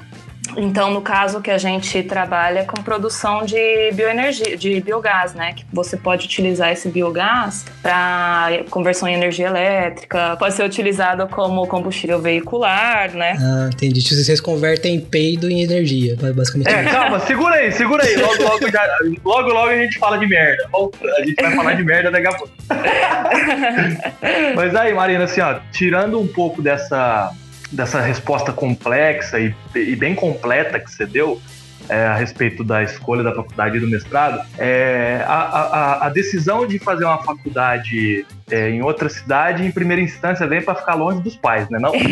Então, 0.58 0.90
no 0.90 1.00
caso 1.00 1.40
que 1.40 1.52
a 1.52 1.56
gente 1.56 2.02
trabalha 2.02 2.64
com 2.64 2.82
produção 2.82 3.44
de 3.44 3.92
bioenergia, 3.92 4.56
de 4.56 4.80
biogás, 4.80 5.32
né? 5.32 5.52
Que 5.52 5.64
você 5.72 5.96
pode 5.96 6.26
utilizar 6.26 6.72
esse 6.72 6.88
biogás 6.88 7.64
para 7.80 8.64
conversão 8.68 9.08
em 9.08 9.14
energia 9.14 9.46
elétrica, 9.46 10.36
pode 10.36 10.54
ser 10.54 10.64
utilizado 10.64 11.28
como 11.28 11.64
combustível 11.68 12.20
veicular, 12.20 13.12
né? 13.14 13.36
Ah, 13.40 13.70
entendi. 13.72 14.02
Tipo, 14.02 14.16
vocês 14.16 14.40
convertem 14.40 15.00
peido 15.00 15.48
em 15.48 15.62
energia, 15.62 16.16
basicamente. 16.34 16.68
É, 16.68 16.82
calma, 16.84 17.20
segura 17.20 17.54
aí, 17.54 17.70
segura 17.70 18.04
aí. 18.04 18.16
Logo, 18.16 18.42
logo, 18.42 18.68
já, 18.68 18.82
logo, 19.24 19.48
logo 19.50 19.68
a 19.68 19.76
gente 19.76 19.96
fala 19.98 20.18
de 20.18 20.26
merda. 20.26 20.68
A 20.74 21.24
gente 21.24 21.40
vai 21.40 21.54
falar 21.54 21.74
de 21.74 21.84
merda 21.84 22.10
daqui 22.10 22.26
a 22.26 22.32
pouco. 22.32 22.52
Mas 24.56 24.74
aí, 24.74 24.92
Marina, 24.92 25.22
assim, 25.24 25.40
ó, 25.40 25.60
tirando 25.70 26.18
um 26.18 26.26
pouco 26.26 26.60
dessa 26.60 27.32
dessa 27.70 28.00
resposta 28.00 28.52
complexa 28.52 29.38
e, 29.38 29.54
e 29.74 29.94
bem 29.96 30.14
completa 30.14 30.78
que 30.80 30.90
você 30.90 31.06
deu, 31.06 31.40
é, 31.88 32.06
a 32.06 32.14
respeito 32.14 32.62
da 32.62 32.82
escolha 32.82 33.22
da 33.22 33.34
faculdade 33.34 33.78
e 33.78 33.80
do 33.80 33.88
mestrado, 33.88 34.46
é, 34.58 35.24
a, 35.26 35.34
a, 35.34 36.06
a, 36.06 36.08
decisão 36.10 36.66
de 36.66 36.78
fazer 36.78 37.04
uma 37.04 37.22
faculdade 37.22 38.26
é, 38.50 38.68
em 38.70 38.82
outra 38.82 39.08
cidade, 39.08 39.64
em 39.64 39.70
primeira 39.70 40.02
instância, 40.02 40.46
vem 40.46 40.60
para 40.60 40.74
ficar 40.74 40.94
longe 40.94 41.22
dos 41.22 41.36
pais, 41.36 41.68
né? 41.70 41.78
Não? 41.78 41.92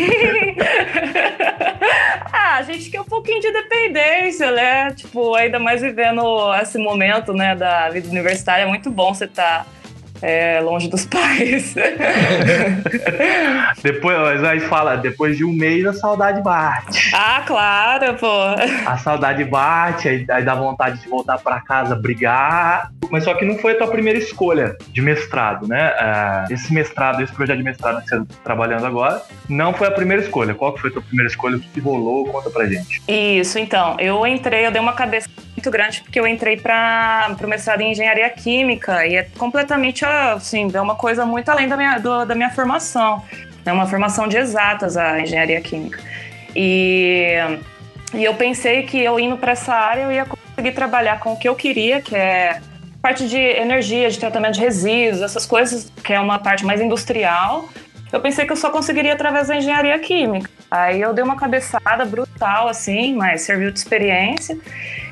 ah, 2.33 2.55
a 2.55 2.63
gente 2.63 2.89
quer 2.89 3.01
um 3.01 3.05
pouquinho 3.05 3.39
de 3.39 3.51
dependência, 3.51 4.51
né? 4.51 4.91
Tipo, 4.91 5.35
ainda 5.35 5.59
mais 5.59 5.81
vivendo 5.81 6.21
esse 6.59 6.79
momento, 6.79 7.33
né, 7.33 7.55
da 7.55 7.89
vida 7.89 8.09
universitária, 8.09 8.63
é 8.63 8.67
muito 8.67 8.89
bom 8.89 9.13
você 9.13 9.25
estar. 9.25 9.59
Tá 9.63 9.76
é, 10.21 10.59
longe 10.61 10.87
dos 10.87 11.03
pais. 11.05 11.75
depois, 13.81 14.43
aí 14.43 14.59
fala, 14.61 14.95
depois 14.95 15.37
de 15.37 15.45
um 15.45 15.53
mês 15.53 15.85
a 15.85 15.93
saudade 15.93 16.41
bate. 16.41 17.11
Ah, 17.13 17.43
claro, 17.45 18.15
pô. 18.15 18.27
A 18.85 18.97
saudade 18.97 19.43
bate, 19.43 20.07
aí, 20.07 20.25
aí 20.29 20.43
dá 20.43 20.55
vontade 20.55 20.99
de 20.99 21.07
voltar 21.07 21.37
para 21.37 21.59
casa 21.61 21.95
brigar. 21.95 22.91
Mas 23.09 23.23
só 23.23 23.33
que 23.33 23.45
não 23.45 23.57
foi 23.57 23.73
a 23.73 23.77
tua 23.77 23.87
primeira 23.87 24.19
escolha 24.19 24.75
de 24.89 25.01
mestrado, 25.01 25.67
né? 25.67 25.93
É, 25.97 26.53
esse 26.53 26.73
mestrado, 26.73 27.21
esse 27.21 27.33
projeto 27.33 27.57
de 27.57 27.63
mestrado 27.63 28.01
que 28.01 28.09
você 28.09 28.15
está 28.15 28.35
trabalhando 28.43 28.85
agora, 28.85 29.21
não 29.47 29.73
foi 29.73 29.87
a 29.87 29.91
primeira 29.91 30.21
escolha. 30.21 30.53
Qual 30.53 30.73
que 30.73 30.81
foi 30.81 30.89
a 30.89 30.93
tua 30.93 31.01
primeira 31.01 31.29
escolha? 31.29 31.57
O 31.57 31.59
que 31.59 31.79
rolou? 31.79 32.25
Conta 32.25 32.49
pra 32.49 32.65
gente. 32.65 33.01
Isso, 33.07 33.59
então. 33.59 33.95
Eu 33.99 34.25
entrei, 34.25 34.65
eu 34.65 34.71
dei 34.71 34.81
uma 34.81 34.93
cabeça 34.93 35.29
muito 35.57 35.71
grande 35.71 36.01
porque 36.01 36.19
eu 36.19 36.27
entrei 36.27 36.55
para 36.55 37.35
o 37.43 37.47
mestrado 37.47 37.81
em 37.81 37.91
engenharia 37.91 38.29
química 38.29 39.05
e 39.07 39.15
é 39.15 39.23
completamente 39.37 40.05
assim, 40.05 40.69
é 40.71 40.79
uma 40.79 40.95
coisa 40.95 41.25
muito 41.25 41.49
além 41.49 41.67
da 41.67 41.75
minha, 41.75 41.97
do, 41.97 42.25
da 42.25 42.35
minha 42.35 42.51
formação. 42.51 43.23
É 43.65 43.73
uma 43.73 43.87
formação 43.87 44.27
de 44.27 44.37
exatas 44.37 44.95
a 44.95 45.19
engenharia 45.19 45.59
química. 45.59 45.99
E, 46.55 47.33
e 48.13 48.23
eu 48.23 48.33
pensei 48.35 48.83
que 48.83 48.97
eu 48.97 49.19
indo 49.19 49.35
para 49.35 49.51
essa 49.51 49.73
área 49.73 50.03
eu 50.03 50.11
ia 50.11 50.25
conseguir 50.25 50.71
trabalhar 50.71 51.19
com 51.19 51.33
o 51.33 51.37
que 51.37 51.49
eu 51.49 51.55
queria, 51.55 52.01
que 52.01 52.15
é 52.15 52.61
parte 53.01 53.27
de 53.27 53.37
energia, 53.37 54.09
de 54.09 54.19
tratamento 54.19 54.53
de 54.53 54.61
resíduos, 54.61 55.21
essas 55.21 55.45
coisas, 55.45 55.91
que 56.03 56.13
é 56.13 56.19
uma 56.19 56.39
parte 56.39 56.63
mais 56.63 56.79
industrial. 56.79 57.67
Eu 58.13 58.21
pensei 58.21 58.45
que 58.45 58.51
eu 58.53 58.55
só 58.55 58.69
conseguiria 58.69 59.13
através 59.13 59.47
da 59.47 59.55
engenharia 59.55 59.97
química. 59.99 60.49
Aí 60.69 61.01
eu 61.01 61.13
dei 61.13 61.23
uma 61.23 61.35
cabeçada 61.35 62.05
brutal, 62.05 62.69
assim, 62.69 63.15
mas 63.15 63.41
serviu 63.41 63.71
de 63.71 63.79
experiência. 63.79 64.57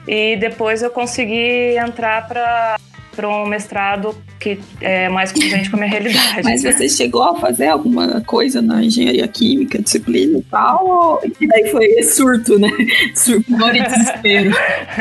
E 0.07 0.35
depois 0.37 0.81
eu 0.81 0.89
consegui 0.89 1.77
entrar 1.77 2.27
para 2.27 2.77
para 3.15 3.27
um 3.27 3.45
mestrado 3.47 4.15
que 4.39 4.59
é 4.81 5.09
mais 5.09 5.31
condizente 5.31 5.69
com 5.69 5.77
a 5.77 5.79
minha 5.79 5.91
realidade. 5.91 6.43
Mas 6.43 6.61
você 6.61 6.87
chegou 6.89 7.23
a 7.23 7.39
fazer 7.39 7.67
alguma 7.67 8.21
coisa 8.21 8.61
na 8.61 8.83
engenharia 8.83 9.27
química, 9.27 9.81
disciplina 9.81 10.39
e 10.39 10.43
tal? 10.43 11.21
E 11.39 11.47
daí 11.47 11.71
foi 11.71 12.03
surto, 12.03 12.59
né? 12.59 12.69
Surto 13.15 13.51
e 13.73 13.81
desespero. 13.81 14.51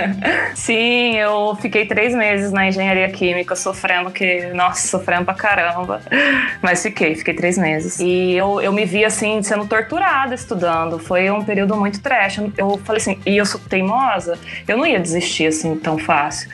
Sim, 0.54 1.16
eu 1.16 1.56
fiquei 1.60 1.86
três 1.86 2.14
meses 2.14 2.52
na 2.52 2.68
engenharia 2.68 3.08
química 3.10 3.56
sofrendo 3.56 4.10
que, 4.10 4.46
nossa, 4.54 4.86
sofrendo 4.86 5.24
pra 5.24 5.34
caramba. 5.34 6.00
Mas 6.62 6.82
fiquei, 6.82 7.14
fiquei 7.14 7.34
três 7.34 7.58
meses. 7.58 7.98
E 8.00 8.32
eu, 8.32 8.60
eu 8.60 8.72
me 8.72 8.84
vi 8.84 9.04
assim, 9.04 9.42
sendo 9.42 9.66
torturada 9.66 10.34
estudando. 10.34 10.98
Foi 10.98 11.30
um 11.30 11.44
período 11.44 11.76
muito 11.76 12.00
trash. 12.00 12.38
Eu 12.56 12.78
falei 12.84 13.00
assim, 13.00 13.18
e 13.26 13.36
eu 13.36 13.44
sou 13.44 13.60
teimosa, 13.60 14.38
eu 14.66 14.76
não 14.76 14.86
ia 14.86 15.00
desistir 15.00 15.46
assim 15.46 15.76
tão 15.76 15.98
fácil. 15.98 16.48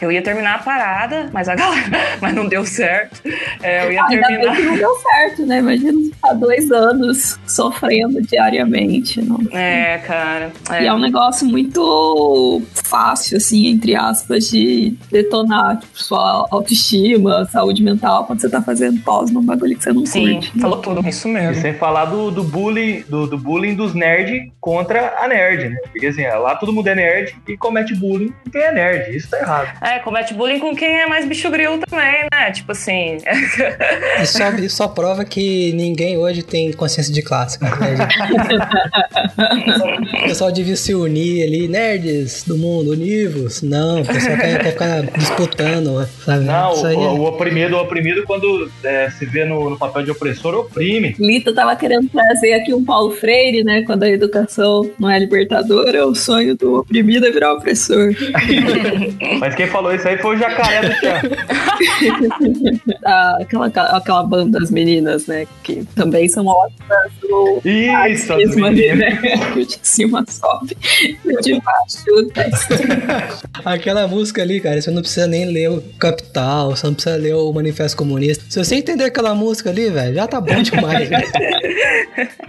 Eu 0.00 0.10
ia 0.10 0.22
terminar 0.22 0.56
a 0.56 0.58
parada, 0.58 1.28
mas 1.32 1.48
a 1.48 1.54
galera, 1.56 1.98
mas 2.20 2.34
não 2.34 2.46
deu 2.46 2.64
certo. 2.64 3.20
É, 3.62 3.86
eu 3.86 3.92
ia 3.92 4.04
Ainda 4.04 4.26
terminar. 4.26 4.52
Bem 4.52 4.60
que 4.60 4.68
não 4.68 4.76
deu 4.76 4.94
certo, 4.96 5.46
né? 5.46 5.58
Imagina 5.58 5.92
ficar 6.12 6.32
dois 6.34 6.70
anos 6.70 7.38
sofrendo 7.46 8.20
diariamente. 8.22 9.22
Não? 9.22 9.40
É, 9.52 9.98
cara. 9.98 10.52
É. 10.70 10.82
E 10.82 10.86
é 10.86 10.92
um 10.92 10.98
negócio 10.98 11.46
muito 11.46 12.62
fácil, 12.74 13.36
assim, 13.36 13.68
entre 13.68 13.94
aspas, 13.94 14.48
de 14.48 14.94
detonar 15.10 15.78
tipo, 15.78 16.02
sua 16.02 16.46
autoestima, 16.50 17.44
saúde 17.46 17.82
mental, 17.82 18.24
quando 18.26 18.40
você 18.40 18.48
tá 18.48 18.60
fazendo 18.60 19.00
pós 19.02 19.30
num 19.30 19.44
bagulho 19.44 19.76
que 19.76 19.82
você 19.82 19.92
não 19.92 20.04
Sim, 20.06 20.32
curte. 20.34 20.52
Sim, 20.52 20.60
falou 20.60 20.78
tudo. 20.78 21.08
Isso 21.08 21.28
mesmo. 21.28 21.52
E 21.52 21.54
sem 21.60 21.74
falar 21.74 22.06
do, 22.06 22.30
do 22.30 22.42
bullying, 22.42 23.04
do, 23.08 23.26
do 23.26 23.38
bullying 23.38 23.74
dos 23.74 23.94
nerds 23.94 24.50
contra 24.60 25.14
a 25.18 25.28
nerd, 25.28 25.68
né? 25.68 25.76
Porque 25.92 26.06
assim, 26.06 26.22
lá 26.22 26.56
todo 26.56 26.72
mundo 26.72 26.88
é 26.88 26.94
nerd 26.94 27.36
e 27.48 27.56
comete 27.56 27.94
bullying 27.94 28.32
com 28.44 28.50
quem 28.50 28.60
é 28.60 28.72
nerd. 28.72 29.16
Isso 29.16 29.30
tá 29.30 29.38
errado. 29.38 29.68
É, 29.84 29.98
comete 29.98 30.32
bullying 30.32 30.58
com 30.58 30.74
quem 30.74 31.00
é 31.00 31.06
mais 31.06 31.26
bicho 31.26 31.50
grilo 31.50 31.78
também, 31.78 32.26
né? 32.32 32.50
Tipo 32.52 32.72
assim. 32.72 33.18
isso, 34.22 34.32
só, 34.38 34.48
isso 34.52 34.76
só 34.76 34.88
prova 34.88 35.26
que 35.26 35.74
ninguém 35.74 36.16
hoje 36.16 36.42
tem 36.42 36.72
consciência 36.72 37.12
de 37.12 37.20
classe, 37.20 37.58
cara. 37.58 37.76
Né? 37.76 38.08
o 40.24 40.28
pessoal 40.28 40.50
devia 40.50 40.76
se 40.76 40.94
unir 40.94 41.44
ali, 41.44 41.68
nerds 41.68 42.44
do 42.44 42.56
mundo, 42.56 42.92
univos. 42.92 43.60
Não, 43.60 44.00
o 44.00 44.06
pessoal 44.06 44.38
quer, 44.38 44.62
quer 44.62 44.72
ficar 44.72 45.02
disputando, 45.18 46.08
sabe? 46.24 46.44
Não, 46.44 46.82
o, 46.82 46.86
é... 46.86 46.94
o, 46.94 47.24
oprimido, 47.24 47.76
o 47.76 47.82
oprimido, 47.82 48.24
quando 48.24 48.70
é, 48.82 49.10
se 49.10 49.26
vê 49.26 49.44
no, 49.44 49.68
no, 49.68 49.78
papel 49.78 50.02
de 50.02 50.10
opressor, 50.10 50.54
oprime. 50.54 51.14
Lito 51.18 51.54
tava 51.54 51.76
querendo 51.76 52.08
trazer 52.08 52.54
aqui 52.54 52.72
um 52.72 52.82
Paulo 52.82 53.10
Freire, 53.10 53.62
né? 53.62 53.82
Quando 53.82 54.04
a 54.04 54.08
educação 54.08 54.90
não 54.98 55.10
é 55.10 55.18
libertadora, 55.18 56.06
o 56.06 56.14
sonho 56.14 56.56
do 56.56 56.80
oprimido 56.80 57.26
é 57.26 57.30
virar 57.30 57.52
opressor. 57.52 58.14
Mas 59.38 59.54
quem 59.54 59.73
falou 59.74 59.92
isso 59.92 60.06
aí 60.06 60.16
foi 60.18 60.36
o 60.36 60.38
jacaré 60.38 60.82
do 60.82 60.94
Tchan. 61.00 61.20
Ah, 63.04 63.36
aquela, 63.40 63.66
aquela 63.66 64.22
banda 64.22 64.60
das 64.60 64.70
meninas, 64.70 65.26
né? 65.26 65.46
Que 65.62 65.84
também 65.96 66.28
são 66.28 66.46
ótimas 66.46 67.10
no 67.24 67.60
Isso, 67.64 68.32
as 68.32 68.54
meninas. 68.54 68.98
né? 68.98 69.20
De 69.66 69.78
cima 69.82 70.24
sobe, 70.28 70.76
de 71.42 71.60
baixo 71.60 72.30
desce. 72.34 72.68
Aquela 73.64 74.06
música 74.06 74.42
ali, 74.42 74.60
cara, 74.60 74.80
você 74.80 74.90
não 74.90 75.02
precisa 75.02 75.26
nem 75.26 75.46
ler 75.46 75.70
o 75.70 75.82
Capital, 75.98 76.70
você 76.70 76.86
não 76.86 76.94
precisa 76.94 77.16
ler 77.16 77.34
o 77.34 77.52
Manifesto 77.52 77.96
Comunista. 77.96 78.44
Se 78.48 78.58
você 78.62 78.76
entender 78.76 79.04
aquela 79.04 79.34
música 79.34 79.70
ali, 79.70 79.90
velho, 79.90 80.14
já 80.14 80.26
tá 80.26 80.40
bom 80.40 80.62
demais, 80.62 81.08
velho. 81.08 81.28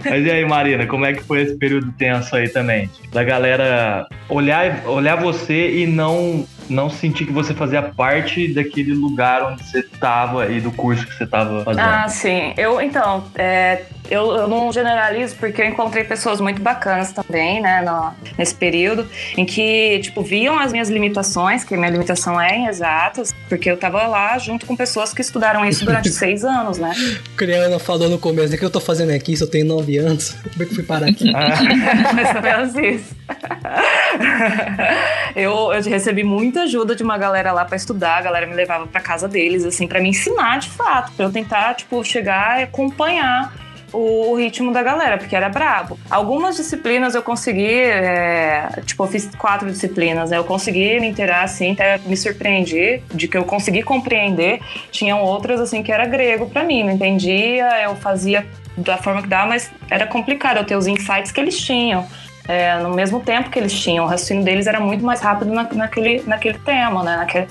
Mas 0.04 0.24
e 0.24 0.30
aí, 0.30 0.44
Marina, 0.44 0.86
como 0.86 1.04
é 1.04 1.12
que 1.14 1.22
foi 1.22 1.42
esse 1.42 1.56
período 1.56 1.92
tenso 1.98 2.34
aí 2.36 2.48
também? 2.48 2.88
Da 3.12 3.24
galera 3.24 4.06
olhar, 4.28 4.82
olhar 4.86 5.16
você 5.16 5.70
e 5.78 5.86
não, 5.86 6.46
não 6.68 6.90
sentir 6.90 7.26
que 7.26 7.32
você 7.32 7.54
fazia 7.54 7.82
parte 7.82 8.52
daquele 8.52 8.94
lugar 8.94 9.42
onde 9.44 9.64
você 9.64 9.82
tava 9.82 10.46
e 10.50 10.60
do 10.60 10.70
curso 10.72 11.06
que 11.06 11.14
você 11.14 11.26
tava 11.26 11.64
fazendo. 11.64 11.84
Ah, 11.84 12.08
sim. 12.08 12.54
Eu, 12.56 12.80
então, 12.80 13.24
é, 13.34 13.82
eu, 14.10 14.32
eu 14.36 14.48
não 14.48 14.72
generalizo 14.72 15.36
porque 15.36 15.60
eu 15.62 15.66
encontrei 15.66 16.04
pessoas 16.04 16.40
muito 16.40 16.60
bacanas 16.62 17.12
também, 17.12 17.60
né, 17.60 17.82
no- 17.82 18.12
nesse 18.38 18.54
período, 18.54 19.08
em 19.36 19.44
que, 19.44 19.98
tipo, 20.00 20.22
viam 20.22 20.58
as 20.58 20.72
minhas 20.72 20.88
limitações, 20.88 21.64
que 21.64 21.76
minha 21.76 21.90
limitação 21.90 22.40
é 22.40 22.56
em 22.56 22.66
exatas, 22.66 23.34
porque 23.48 23.70
eu 23.70 23.76
tava 23.76 24.06
lá 24.06 24.36
junto 24.38 24.66
com 24.66 24.76
pessoas 24.76 25.12
que 25.12 25.20
estudaram 25.20 25.64
isso 25.64 25.84
durante 25.84 26.08
seis 26.10 26.44
anos, 26.44 26.78
né? 26.78 26.92
A 27.34 27.36
Criana 27.36 27.78
falou 27.78 28.08
no 28.08 28.18
começo, 28.18 28.54
o 28.54 28.58
que 28.58 28.64
eu 28.64 28.70
tô 28.70 28.80
fazendo 28.80 29.10
aqui 29.12 29.36
se 29.36 29.42
eu 29.42 29.50
tenho 29.50 29.66
9 29.66 29.98
anos? 29.98 30.32
Como 30.52 30.62
é 30.62 30.66
que 30.66 30.72
eu 30.72 30.76
fui 30.76 30.84
parar 30.84 31.08
aqui? 31.08 31.30
Mais 31.32 32.34
ou 32.34 32.42
menos 32.42 32.74
isso. 32.74 33.16
eu, 35.34 35.72
eu 35.72 35.82
recebi 35.82 36.22
muita 36.24 36.62
ajuda 36.62 36.94
de 36.94 37.02
uma 37.02 37.18
galera 37.18 37.52
lá 37.52 37.64
pra 37.64 37.76
estudar, 37.76 38.18
a 38.18 38.22
galera 38.22 38.46
me 38.46 38.54
levava 38.54 38.86
pra 38.86 39.00
casa 39.00 39.28
deles, 39.28 39.64
assim, 39.64 39.86
pra 39.86 40.00
me 40.00 40.08
ensinar 40.10 40.58
de 40.58 40.68
fato, 40.70 41.12
pra 41.12 41.26
eu 41.26 41.32
tentar, 41.32 41.74
tipo, 41.74 42.02
chegar 42.04 42.60
e 42.60 42.64
acompanhar 42.64 43.52
o, 43.92 44.32
o 44.32 44.36
ritmo 44.36 44.72
da 44.72 44.82
galera, 44.82 45.18
porque 45.18 45.34
era 45.34 45.48
brabo. 45.48 45.98
Algumas 46.10 46.56
disciplinas 46.56 47.14
eu 47.14 47.22
consegui, 47.22 47.66
é, 47.66 48.68
tipo, 48.84 49.02
eu 49.04 49.08
fiz 49.08 49.28
quatro 49.36 49.70
disciplinas, 49.70 50.30
né? 50.30 50.38
Eu 50.38 50.44
consegui 50.44 50.98
me 51.00 51.08
inteirar, 51.08 51.42
assim, 51.44 51.72
até 51.72 51.98
me 51.98 52.16
surpreendi 52.16 53.02
de 53.14 53.28
que 53.28 53.36
eu 53.36 53.44
consegui 53.44 53.82
compreender. 53.82 54.60
Tinham 54.90 55.20
outras, 55.22 55.60
assim, 55.60 55.82
que 55.82 55.92
era 55.92 56.06
grego 56.06 56.48
pra 56.50 56.64
mim, 56.64 56.84
não 56.84 56.92
entendia, 56.92 57.68
eu 57.84 57.94
fazia 57.96 58.46
da 58.76 58.96
forma 58.98 59.22
que 59.22 59.28
dava, 59.28 59.46
mas 59.48 59.70
era 59.90 60.06
complicado 60.06 60.58
eu 60.58 60.64
ter 60.64 60.76
os 60.76 60.86
insights 60.86 61.32
que 61.32 61.40
eles 61.40 61.58
tinham. 61.58 62.06
é, 62.48 62.76
no 62.78 62.90
mesmo 62.94 63.18
tempo 63.18 63.50
que 63.50 63.58
eles 63.58 63.72
tinham, 63.76 64.04
o 64.04 64.08
raciocínio 64.08 64.44
deles 64.44 64.68
era 64.68 64.78
muito 64.78 65.04
mais 65.04 65.20
rápido 65.20 65.52
na- 65.52 65.66
naquele, 65.72 66.22
naquele 66.24 66.56
tema, 66.58 67.02
né? 67.02 67.16
Naquele, 67.16 67.48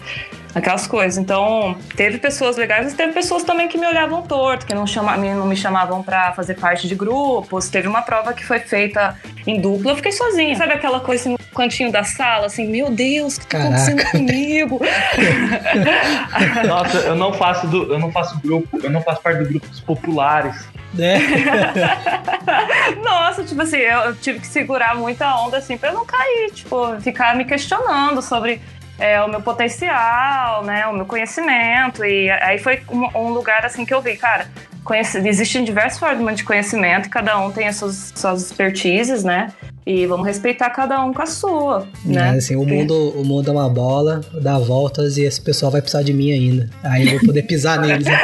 aquelas 0.56 0.88
coisas. 0.88 1.18
Então, 1.18 1.76
teve 1.96 2.18
pessoas 2.18 2.56
legais, 2.58 2.86
mas 2.86 2.94
teve 2.94 3.12
pessoas 3.14 3.44
também 3.44 3.68
que 3.68 3.78
me 3.78 3.86
olhavam 3.86 4.22
torto, 4.24 4.66
que 4.66 4.74
não, 4.74 4.88
chama, 4.88 5.16
me- 5.18 5.34
não 5.34 5.46
me 5.46 5.56
chamavam 5.58 6.02
pra 6.02 6.32
fazer 6.32 6.56
parte 6.56 6.88
de 6.88 6.96
grupos. 6.96 7.70
Teve 7.70 7.88
uma 7.88 8.02
prova 8.02 8.34
que 8.34 8.44
foi 8.46 8.60
feita 8.60 9.16
em 9.46 9.60
dupla, 9.62 9.92
eu 9.92 9.96
fiquei 9.98 10.12
sozinha. 10.14 10.56
Sabe 10.56 10.74
aquela 10.74 11.00
coisa 11.02 11.22
assim, 11.24 11.32
no 11.34 11.38
cantinho 11.56 11.92
da 11.92 12.04
sala, 12.04 12.46
assim, 12.48 12.68
meu 12.68 12.90
Deus, 12.90 13.36
o 13.36 13.42
que 13.42 13.48
tá 13.48 13.58
Caraca. 13.60 13.76
acontecendo 13.76 14.12
comigo? 14.12 14.80
Nossa, 16.68 16.98
eu 17.00 17.16
não 17.16 17.34
faço 17.34 17.68
do, 17.68 17.92
eu 17.94 18.00
não 18.00 18.12
faço 18.12 18.40
grupo, 18.40 18.80
eu 18.82 18.90
não 18.90 19.02
faço 19.02 19.22
parte 19.22 19.40
do 19.44 19.50
grupo 19.50 19.68
dos 19.68 19.80
populares. 19.82 20.68
né? 20.94 21.20
Nossa, 23.04 23.44
tipo 23.44 23.62
assim, 23.62 23.78
eu, 23.78 24.00
eu 24.00 24.16
tive 24.16 24.40
que 24.40 24.48
segurar 24.48 24.96
muita 24.96 25.36
onda, 25.38 25.58
assim, 25.58 25.78
pra 25.78 25.90
eu 25.90 25.94
não 25.96 26.06
cair, 26.06 26.52
tipo, 26.54 27.00
ficar 27.02 27.36
me 27.36 27.46
questionando 27.46 28.22
sobre 28.22 28.62
é, 29.00 29.22
o 29.22 29.28
meu 29.28 29.42
potencial, 29.42 30.64
né, 30.64 30.86
o 30.88 30.94
meu 30.94 31.06
conhecimento. 31.06 32.04
E 32.04 32.30
aí 32.30 32.58
foi 32.60 32.82
um, 32.90 33.20
um 33.20 33.30
lugar, 33.30 33.66
assim, 33.66 33.86
que 33.86 33.94
eu 33.94 34.02
vi, 34.02 34.16
cara, 34.18 34.48
conhece, 34.84 35.18
existem 35.28 35.64
diversas 35.64 36.00
formas 36.00 36.38
de 36.38 36.44
conhecimento 36.44 37.08
e 37.08 37.10
cada 37.10 37.38
um 37.40 37.52
tem 37.52 37.68
as 37.68 37.76
suas, 37.76 38.14
suas 38.16 38.44
expertises, 38.44 39.24
né? 39.24 39.52
E 39.86 40.08
vamos 40.08 40.26
respeitar 40.26 40.70
cada 40.72 41.04
um 41.04 41.14
com 41.14 41.22
a 41.22 41.28
sua, 41.28 41.88
né? 42.04 42.34
É, 42.34 42.38
assim, 42.38 42.56
o 42.56 42.66
mundo, 42.66 43.10
o 43.10 43.24
mundo 43.24 43.50
é 43.50 43.52
uma 43.52 43.70
bola, 43.70 44.22
dá 44.42 44.58
voltas 44.58 45.18
e 45.18 45.24
esse 45.24 45.40
pessoal 45.40 45.72
vai 45.72 45.82
precisar 45.82 46.04
de 46.04 46.14
mim 46.14 46.32
ainda. 46.32 46.70
Aí 46.84 47.06
eu 47.06 47.12
vou 47.12 47.28
poder 47.28 47.44
pisar 47.44 47.78
neles. 47.82 48.06
né? 48.06 48.20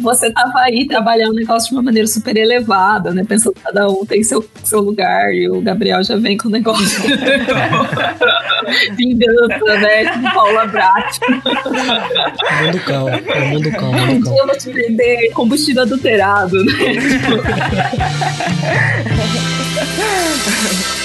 Você 0.00 0.30
tava 0.32 0.60
aí 0.60 0.86
trabalhando 0.86 1.32
o 1.32 1.36
negócio 1.36 1.68
de 1.68 1.74
uma 1.74 1.82
maneira 1.82 2.06
super 2.06 2.36
elevada, 2.36 3.12
né? 3.12 3.24
Pensando 3.24 3.54
que 3.54 3.60
cada 3.60 3.88
um 3.88 4.04
tem 4.04 4.22
seu, 4.22 4.44
seu 4.64 4.80
lugar 4.80 5.32
e 5.34 5.48
o 5.48 5.60
Gabriel 5.60 6.02
já 6.02 6.16
vem 6.16 6.36
com 6.36 6.48
o 6.48 6.50
negócio. 6.50 7.02
Vingança, 8.96 9.78
né? 9.80 10.12
Tipo 10.12 10.34
Paula 10.34 10.66
Brat. 10.66 11.18
Mundo 12.62 12.80
cão, 12.84 13.08
é 13.08 13.16
o 13.16 13.48
mundo 13.48 13.70
cão, 13.72 13.90
Um 13.90 14.06
mundo 14.06 14.30
dia 14.30 14.40
eu 14.40 14.46
vou 14.46 14.56
te 14.56 14.72
vender 14.72 15.30
combustível 15.32 15.82
adulterado, 15.82 16.64
né? 16.64 16.72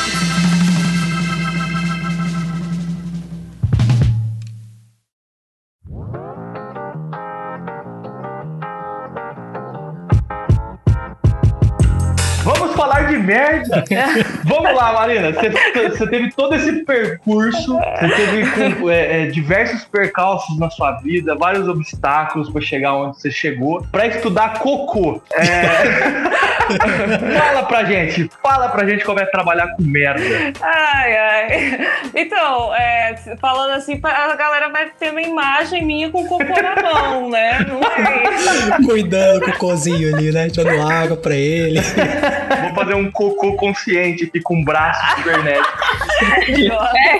falar 12.85 13.07
de 13.07 13.17
merda. 13.17 13.83
Vamos 14.45 14.73
lá, 14.75 14.93
Marina. 14.93 15.31
Você, 15.33 15.49
você 15.89 16.07
teve 16.07 16.31
todo 16.31 16.55
esse 16.55 16.71
percurso, 16.85 17.77
você 17.77 18.09
teve 18.09 18.75
com, 18.75 18.89
é, 18.89 19.23
é, 19.23 19.25
diversos 19.27 19.83
percalços 19.85 20.57
na 20.59 20.69
sua 20.69 20.93
vida, 20.93 21.35
vários 21.35 21.67
obstáculos 21.67 22.49
para 22.49 22.61
chegar 22.61 22.93
onde 22.93 23.19
você 23.19 23.31
chegou, 23.31 23.85
para 23.91 24.07
estudar 24.07 24.59
cocô. 24.59 25.21
É... 25.33 26.45
fala 27.37 27.63
pra 27.63 27.83
gente, 27.83 28.29
fala 28.41 28.69
pra 28.69 28.87
gente 28.87 29.03
como 29.03 29.19
é 29.19 29.25
trabalhar 29.25 29.67
com 29.75 29.83
merda. 29.83 30.23
Ai, 30.61 31.17
ai. 31.17 31.79
Então, 32.15 32.73
é, 32.75 33.15
falando 33.39 33.71
assim, 33.71 33.99
a 34.03 34.35
galera 34.35 34.69
vai 34.69 34.89
ter 34.99 35.11
uma 35.11 35.21
imagem 35.21 35.85
minha 35.85 36.09
com 36.09 36.25
cocô 36.25 36.43
na 36.43 36.75
mão, 36.81 37.29
né? 37.29 37.59
Não 37.67 37.81
sei. 37.81 38.85
Cuidando 38.85 39.45
com 39.45 39.51
o 39.51 39.57
cozinho 39.57 40.15
ali, 40.15 40.31
né? 40.31 40.49
Tirando 40.49 40.81
água 40.81 41.17
pra 41.17 41.35
ele. 41.35 41.79
Fazer 42.75 42.93
um 42.93 43.09
cocô 43.09 43.55
consciente 43.55 44.25
aqui 44.25 44.41
com 44.41 44.63
braço 44.63 45.15
cibernético. 45.15 45.77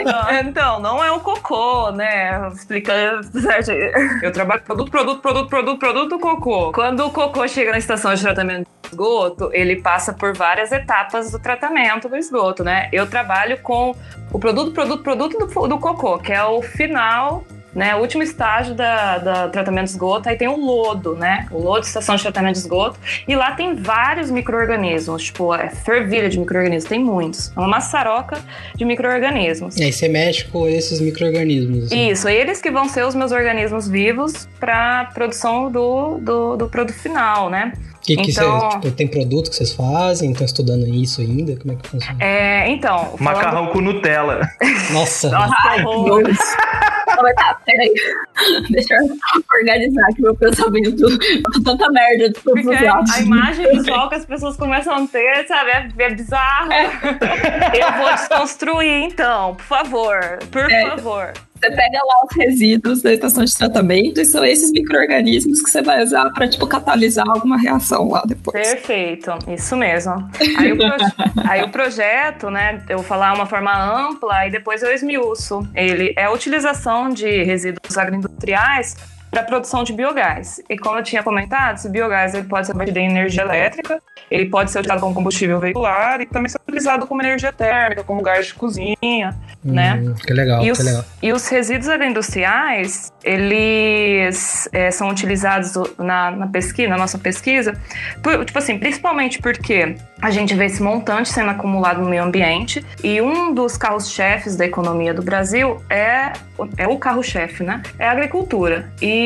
Não, 0.03 0.39
Então, 0.39 0.79
não 0.79 1.03
é 1.03 1.11
um 1.11 1.19
cocô, 1.19 1.91
né? 1.91 2.49
Explicando 2.53 3.23
certo. 3.41 3.71
Eu 4.21 4.31
trabalho 4.31 4.61
com 4.61 4.67
produto, 4.67 4.91
produto, 4.91 5.21
produto, 5.21 5.49
produto, 5.49 5.79
produto, 5.79 6.19
cocô. 6.19 6.71
Quando 6.71 7.05
o 7.05 7.11
cocô 7.11 7.47
chega 7.47 7.71
na 7.71 7.77
estação 7.77 8.13
de 8.13 8.21
tratamento 8.21 8.67
de 8.81 8.89
esgoto, 8.89 9.49
ele 9.53 9.77
passa 9.77 10.13
por 10.13 10.35
várias 10.35 10.71
etapas 10.71 11.31
do 11.31 11.39
tratamento 11.39 12.07
do 12.07 12.15
esgoto, 12.15 12.63
né? 12.63 12.89
Eu 12.91 13.07
trabalho 13.07 13.57
com 13.61 13.95
o 14.31 14.39
produto, 14.39 14.71
produto, 14.71 15.03
produto 15.03 15.37
do, 15.37 15.67
do 15.67 15.79
cocô, 15.79 16.17
que 16.17 16.31
é 16.31 16.43
o 16.43 16.61
final. 16.61 17.43
Né, 17.75 17.93
o 17.93 17.99
último 17.99 18.23
estágio 18.23 18.73
da, 18.73 19.17
da 19.17 19.47
tratamento 19.49 19.83
de 19.87 19.91
esgoto, 19.91 20.29
aí 20.29 20.37
tem 20.37 20.47
o 20.47 20.55
lodo, 20.55 21.13
né? 21.15 21.45
O 21.51 21.61
lodo, 21.61 21.85
estação 21.85 22.15
de 22.15 22.21
tratamento 22.21 22.53
de 22.53 22.59
esgoto. 22.59 22.97
E 23.27 23.35
lá 23.35 23.51
tem 23.51 23.75
vários 23.75 24.31
micro-organismos, 24.31 25.23
tipo, 25.25 25.53
é 25.53 25.67
fervilha 25.69 26.29
de 26.29 26.39
micro-organismos, 26.39 26.87
tem 26.89 27.03
muitos. 27.03 27.51
É 27.53 27.59
uma 27.59 27.67
maçaroca 27.67 28.39
de 28.75 28.85
micro-organismos. 28.85 29.75
E 29.75 29.83
aí 29.83 29.91
você 29.91 30.07
mexe 30.07 30.45
com 30.45 30.65
esses 30.69 31.01
micro-organismos. 31.01 31.87
assim. 31.87 32.07
Isso, 32.09 32.29
eles 32.29 32.61
que 32.61 32.71
vão 32.71 32.87
ser 32.87 33.05
os 33.05 33.13
meus 33.13 33.33
organismos 33.33 33.89
vivos 33.89 34.47
para 34.57 35.11
produção 35.13 35.69
do, 35.69 36.17
do, 36.19 36.55
do 36.55 36.69
produto 36.69 36.95
final, 36.95 37.49
né? 37.49 37.73
Que, 38.01 38.15
que 38.15 38.31
Então- 38.31 38.71
cê, 38.71 38.79
tipo, 38.79 38.91
tem 38.91 39.07
produto 39.07 39.49
que 39.49 39.55
vocês 39.57 39.73
fazem? 39.73 40.31
Estão 40.31 40.45
estudando 40.45 40.87
isso 40.87 41.19
ainda? 41.19 41.57
Como 41.57 41.73
é 41.73 41.75
que 41.75 41.89
funciona? 41.89 42.23
É, 42.23 42.69
então. 42.69 42.99
falando- 43.17 43.19
Macarrão 43.21 43.67
com 43.67 43.81
Nutella. 43.81 44.47
Nossa, 44.91 45.27
Nossa, 45.31 45.55
que 45.73 46.94
mas 47.21 47.35
tá, 47.35 47.59
peraí. 47.65 47.93
Deixa 48.69 48.93
eu 48.95 49.17
organizar 49.59 50.05
aqui 50.11 50.21
meu 50.21 50.35
pensamento. 50.35 51.05
Com 51.53 51.63
tanta 51.63 51.89
merda 51.91 52.29
de 52.29 52.33
todos 52.41 52.61
Porque 52.63 52.75
os 52.75 52.81
lados. 52.81 53.11
a 53.15 53.19
imagem 53.21 53.69
visual 53.71 54.09
que 54.09 54.15
as 54.15 54.25
pessoas 54.25 54.55
começam 54.57 54.95
a 54.95 55.07
ter, 55.07 55.47
sabe, 55.47 55.69
é, 55.71 55.89
é 55.97 56.09
bizarro. 56.13 56.69
Eu 57.73 57.91
vou 57.97 58.11
desconstruir, 58.13 59.03
então, 59.05 59.55
por 59.55 59.65
favor. 59.65 60.19
Por 60.51 60.71
É. 60.71 60.89
favor. 60.89 61.33
Você 61.59 61.71
pega 61.71 61.97
lá 61.97 62.25
os 62.29 62.35
resíduos 62.37 63.01
da 63.01 63.13
estação 63.13 63.43
de 63.43 63.57
tratamento 63.57 64.19
e 64.19 64.25
são 64.25 64.43
esses 64.43 64.71
micro-organismos 64.71 65.61
que 65.61 65.69
você 65.69 65.81
vai 65.81 66.03
usar 66.03 66.29
pra, 66.31 66.47
tipo, 66.47 66.67
catalisar 66.67 67.25
alguma 67.27 67.57
reação 67.57 68.09
lá 68.09 68.23
depois. 68.25 68.55
Perfeito, 68.55 69.31
isso 69.47 69.75
mesmo. 69.75 70.13
Aí 70.57 70.73
o, 70.73 70.77
aí 71.49 71.63
o 71.63 71.69
projeto, 71.69 72.49
né, 72.49 72.83
eu 72.89 72.97
vou 72.97 73.05
falar 73.05 73.33
uma 73.33 73.45
forma 73.45 73.73
ampla 73.73 74.47
e 74.47 74.51
depois 74.51 74.83
eu 74.83 74.93
esmiuço. 74.93 75.67
Ele 75.73 76.13
é 76.17 76.25
a 76.25 76.31
utilização 76.31 77.09
de 77.09 77.43
resíduos 77.43 77.97
agroindustriais 77.97 78.95
para 79.35 79.41
a 79.41 79.45
produção 79.45 79.83
de 79.83 79.91
biogás. 79.91 80.61
E 80.69 80.77
como 80.77 80.97
eu 80.97 81.03
tinha 81.03 81.21
comentado, 81.21 81.75
esse 81.75 81.89
biogás 81.89 82.33
ele 82.33 82.47
pode 82.47 82.67
ser 82.67 82.71
convertido 82.71 82.99
em 82.99 83.07
energia 83.09 83.41
elétrica, 83.43 84.01
ele 84.31 84.45
pode 84.45 84.71
ser 84.71 84.79
utilizado 84.79 85.01
como 85.01 85.13
combustível 85.13 85.59
veicular 85.59 86.21
e 86.21 86.25
também 86.25 86.47
ser 86.47 86.57
utilizado 86.65 87.05
como 87.05 87.21
energia 87.21 87.51
térmica, 87.51 88.01
como 88.01 88.21
gás 88.21 88.47
de 88.47 88.53
cozinha, 88.53 89.35
Hum, 89.65 89.73
né? 89.73 89.99
Que 90.25 90.31
legal, 90.31 90.61
E 90.61 90.65
que 90.65 90.71
os, 90.71 90.79
legal. 90.79 91.03
e 91.23 91.33
os 91.33 91.47
resíduos 91.49 91.89
agroindustriais, 91.89 93.11
eles 93.23 94.69
é, 94.71 94.91
são 94.91 95.09
utilizados 95.09 95.73
na, 95.97 96.31
na 96.31 96.47
pesquisa, 96.47 96.87
na 96.89 96.97
nossa 96.97 97.17
pesquisa, 97.17 97.73
por- 98.21 98.45
tipo 98.45 98.57
assim, 98.59 98.77
principalmente 98.77 99.41
porque 99.41 99.95
a 100.21 100.29
gente 100.31 100.53
vê 100.55 100.65
esse 100.65 100.81
montante 100.81 101.29
sendo 101.29 101.49
acumulado 101.49 101.99
no 102.01 102.09
meio 102.09 102.23
ambiente 102.23 102.85
e 103.03 103.19
um 103.21 103.53
dos 103.53 103.75
carros-chefes 103.75 104.55
da 104.55 104.65
economia 104.65 105.13
do 105.13 105.21
Brasil 105.23 105.81
é, 105.89 106.31
é 106.77 106.87
o 106.87 106.97
carro-chefe, 106.97 107.63
né? 107.63 107.81
É 107.99 108.07
a 108.07 108.11
agricultura. 108.11 108.89
E 109.01 109.24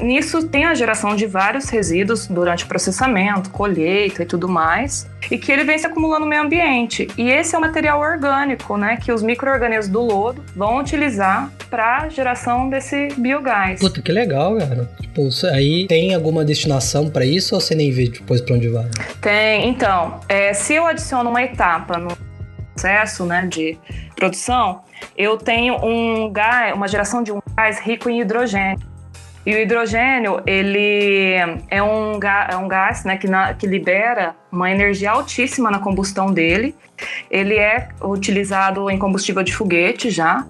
nisso 0.00 0.46
tem 0.48 0.64
a 0.64 0.74
geração 0.74 1.14
de 1.14 1.26
vários 1.26 1.68
resíduos 1.68 2.26
durante 2.26 2.64
o 2.64 2.66
processamento, 2.66 3.50
colheita 3.50 4.22
e 4.22 4.26
tudo 4.26 4.48
mais, 4.48 5.08
e 5.30 5.38
que 5.38 5.50
ele 5.50 5.64
vem 5.64 5.78
se 5.78 5.86
acumulando 5.86 6.20
no 6.20 6.26
meio 6.26 6.42
ambiente. 6.42 7.08
E 7.16 7.30
esse 7.30 7.54
é 7.54 7.58
o 7.58 7.60
material 7.60 8.00
orgânico, 8.00 8.76
né, 8.76 8.96
que 8.96 9.12
os 9.12 9.22
micro-organismos 9.22 9.88
do 9.88 10.00
lodo 10.00 10.44
vão 10.54 10.78
utilizar 10.78 11.50
para 11.68 12.08
geração 12.08 12.68
desse 12.68 13.08
biogás. 13.16 13.80
Puta, 13.80 14.02
que 14.02 14.10
legal, 14.10 14.58
cara. 14.58 14.90
Tipo, 15.00 15.28
aí 15.52 15.86
tem 15.86 16.14
alguma 16.14 16.44
destinação 16.44 17.08
pra 17.08 17.24
isso 17.24 17.54
ou 17.54 17.60
você 17.60 17.74
nem 17.74 17.90
vê 17.90 18.08
depois 18.08 18.40
pra 18.40 18.56
onde 18.56 18.68
vai? 18.68 18.88
Tem, 19.20 19.68
então, 19.68 20.20
é, 20.28 20.52
se 20.52 20.74
eu 20.74 20.86
adiciono 20.86 21.30
uma 21.30 21.42
etapa 21.42 21.96
no 21.96 22.16
processo 22.74 23.24
né, 23.24 23.46
de 23.46 23.78
produção, 24.16 24.82
eu 25.16 25.36
tenho 25.36 25.76
um 25.84 26.30
gás, 26.32 26.74
uma 26.74 26.88
geração 26.88 27.22
de 27.22 27.30
um 27.32 27.40
gás 27.56 27.78
rico 27.80 28.08
em 28.08 28.20
hidrogênio. 28.20 28.89
E 29.46 29.54
o 29.54 29.58
hidrogênio, 29.58 30.42
ele 30.46 31.34
é 31.70 31.82
um, 31.82 32.18
ga- 32.18 32.48
é 32.50 32.56
um 32.56 32.68
gás 32.68 33.04
né, 33.04 33.16
que, 33.16 33.26
na- 33.26 33.54
que 33.54 33.66
libera 33.66 34.34
uma 34.52 34.70
energia 34.70 35.12
altíssima 35.12 35.70
na 35.70 35.78
combustão 35.78 36.30
dele. 36.32 36.74
Ele 37.30 37.56
é 37.56 37.88
utilizado 38.02 38.90
em 38.90 38.98
combustível 38.98 39.42
de 39.42 39.54
foguete 39.54 40.10
já. 40.10 40.44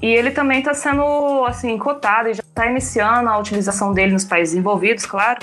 E 0.00 0.06
ele 0.06 0.32
também 0.32 0.58
está 0.58 0.74
sendo 0.74 1.44
assim 1.46 1.78
cotado 1.78 2.28
e 2.28 2.34
já 2.34 2.42
está 2.42 2.66
iniciando 2.66 3.28
a 3.28 3.38
utilização 3.38 3.94
dele 3.94 4.12
nos 4.12 4.24
países 4.24 4.52
envolvidos, 4.56 5.06
claro, 5.06 5.38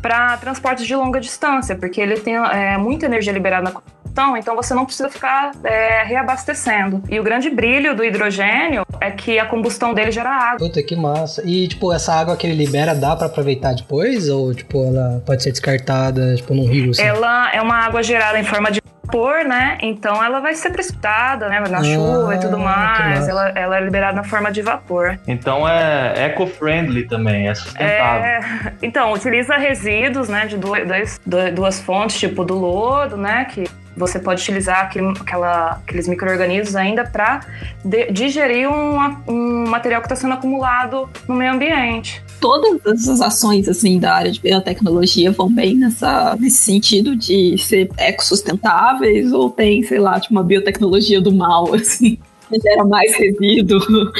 para 0.00 0.36
transportes 0.36 0.86
de 0.86 0.94
longa 0.94 1.18
distância, 1.18 1.74
porque 1.74 2.00
ele 2.00 2.20
tem 2.20 2.36
é, 2.36 2.78
muita 2.78 3.06
energia 3.06 3.32
liberada 3.32 3.64
na 3.64 3.72
combustão, 4.14 4.36
então 4.36 4.54
você 4.54 4.72
não 4.74 4.84
precisa 4.86 5.10
ficar 5.10 5.52
é, 5.64 6.04
reabastecendo. 6.04 7.02
E 7.08 7.18
o 7.18 7.22
grande 7.22 7.50
brilho 7.50 7.94
do 7.94 8.04
hidrogênio 8.04 8.84
é 9.00 9.10
que 9.10 9.38
a 9.38 9.46
combustão 9.46 9.92
dele 9.92 10.12
gera 10.12 10.30
água. 10.30 10.58
Puta, 10.58 10.82
que 10.82 10.94
massa. 10.94 11.42
E, 11.44 11.66
tipo, 11.68 11.92
essa 11.92 12.14
água 12.14 12.36
que 12.36 12.46
ele 12.46 12.54
libera 12.54 12.94
dá 12.94 13.16
pra 13.16 13.26
aproveitar 13.26 13.74
depois? 13.74 14.28
Ou, 14.28 14.54
tipo, 14.54 14.84
ela 14.86 15.22
pode 15.26 15.42
ser 15.42 15.50
descartada, 15.50 16.34
tipo, 16.36 16.54
num 16.54 16.66
rio, 16.66 16.90
assim? 16.92 17.02
Ela 17.02 17.52
é 17.52 17.60
uma 17.60 17.76
água 17.76 18.02
gerada 18.02 18.38
em 18.38 18.44
forma 18.44 18.70
de 18.70 18.80
vapor, 19.04 19.44
né? 19.44 19.78
Então 19.82 20.22
ela 20.24 20.40
vai 20.40 20.54
ser 20.54 20.70
precipitada, 20.70 21.48
né? 21.48 21.60
Na 21.68 21.78
Ah, 21.78 21.84
chuva 21.84 22.34
e 22.34 22.38
tudo 22.38 22.58
mais. 22.58 23.28
Ela, 23.28 23.48
ela 23.54 23.76
é 23.76 23.80
liberada 23.80 24.14
na 24.14 24.24
forma 24.24 24.50
de 24.50 24.62
vapor. 24.62 25.18
Então 25.26 25.68
é 25.68 26.26
eco-friendly 26.26 27.06
também, 27.08 27.48
é 27.48 27.54
sustentável. 27.54 28.24
É, 28.24 28.72
então, 28.82 29.12
utiliza 29.12 29.56
resíduos, 29.56 30.28
né, 30.28 30.46
de 30.46 30.56
duas, 30.56 31.20
duas 31.52 31.80
fontes, 31.80 32.18
tipo 32.18 32.44
do 32.44 32.54
lodo, 32.54 33.16
né, 33.16 33.46
que 33.46 33.64
você 33.96 34.18
pode 34.18 34.42
utilizar 34.42 34.80
aquele, 34.80 35.08
aquela- 35.20 35.80
aqueles 35.86 36.08
micro-organismos 36.08 36.74
ainda 36.76 37.04
para 37.04 37.40
digerir 38.10 38.68
um, 38.70 38.98
um 39.28 39.64
material 39.68 40.00
que 40.00 40.06
está 40.06 40.16
sendo 40.16 40.34
acumulado 40.34 41.08
no 41.28 41.34
meio 41.34 41.52
ambiente. 41.52 42.22
Todas 42.40 42.84
essas 42.84 43.20
ações 43.20 43.68
assim 43.68 43.98
da 43.98 44.14
área 44.14 44.30
de 44.30 44.40
biotecnologia 44.40 45.30
vão 45.30 45.50
bem 45.52 45.74
nessa, 45.76 46.36
nesse 46.38 46.58
sentido 46.58 47.16
de 47.16 47.56
ser 47.58 47.88
ecossustentáveis 47.98 49.32
ou 49.32 49.48
tem, 49.48 49.82
sei 49.82 49.98
lá, 49.98 50.18
tipo 50.20 50.34
uma 50.34 50.42
biotecnologia 50.44 51.20
do 51.20 51.32
mal, 51.32 51.72
assim, 51.74 52.18
que 52.50 52.60
gera 52.60 52.84
mais 52.84 53.14
resíduo. 53.16 53.80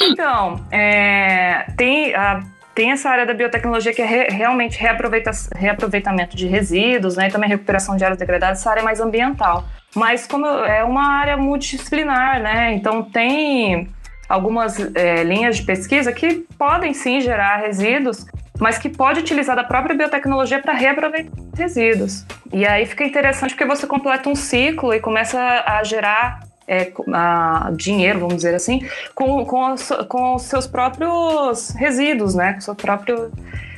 Então, 0.00 0.60
é, 0.70 1.66
tem, 1.76 2.14
a- 2.14 2.42
tem 2.78 2.92
essa 2.92 3.10
área 3.10 3.26
da 3.26 3.34
biotecnologia 3.34 3.92
que 3.92 4.00
é 4.00 4.06
re- 4.06 4.28
realmente 4.30 4.78
reaproveita, 4.78 5.32
reaproveitamento 5.56 6.36
de 6.36 6.46
resíduos, 6.46 7.16
né, 7.16 7.26
e 7.26 7.32
também 7.32 7.48
recuperação 7.50 7.96
de 7.96 8.04
áreas 8.04 8.20
degradadas, 8.20 8.60
essa 8.60 8.70
área 8.70 8.82
é 8.82 8.84
mais 8.84 9.00
ambiental. 9.00 9.64
Mas 9.96 10.28
como 10.28 10.46
é 10.46 10.84
uma 10.84 11.08
área 11.08 11.36
multidisciplinar, 11.36 12.40
né, 12.40 12.72
então 12.74 13.02
tem 13.02 13.88
algumas 14.28 14.78
é, 14.94 15.24
linhas 15.24 15.56
de 15.56 15.64
pesquisa 15.64 16.12
que 16.12 16.46
podem 16.56 16.94
sim 16.94 17.20
gerar 17.20 17.56
resíduos, 17.56 18.24
mas 18.60 18.78
que 18.78 18.88
pode 18.88 19.18
utilizar 19.18 19.56
da 19.56 19.64
própria 19.64 19.96
biotecnologia 19.96 20.62
para 20.62 20.72
reaproveitar 20.72 21.32
resíduos. 21.56 22.24
E 22.52 22.64
aí 22.64 22.86
fica 22.86 23.02
interessante 23.02 23.54
porque 23.56 23.64
você 23.64 23.88
completa 23.88 24.28
um 24.28 24.36
ciclo 24.36 24.94
e 24.94 25.00
começa 25.00 25.64
a 25.66 25.82
gerar 25.82 26.47
é, 26.68 26.92
a- 27.12 27.70
dinheiro, 27.74 28.20
vamos 28.20 28.36
dizer 28.36 28.54
assim, 28.54 28.86
com, 29.14 29.44
com, 29.44 29.74
com 30.08 30.34
os 30.34 30.42
seus 30.42 30.66
próprios 30.66 31.70
resíduos, 31.70 32.34
né? 32.34 32.52
Com 32.52 32.58
o 32.58 32.62
seu 32.62 32.74
próprio. 32.74 33.32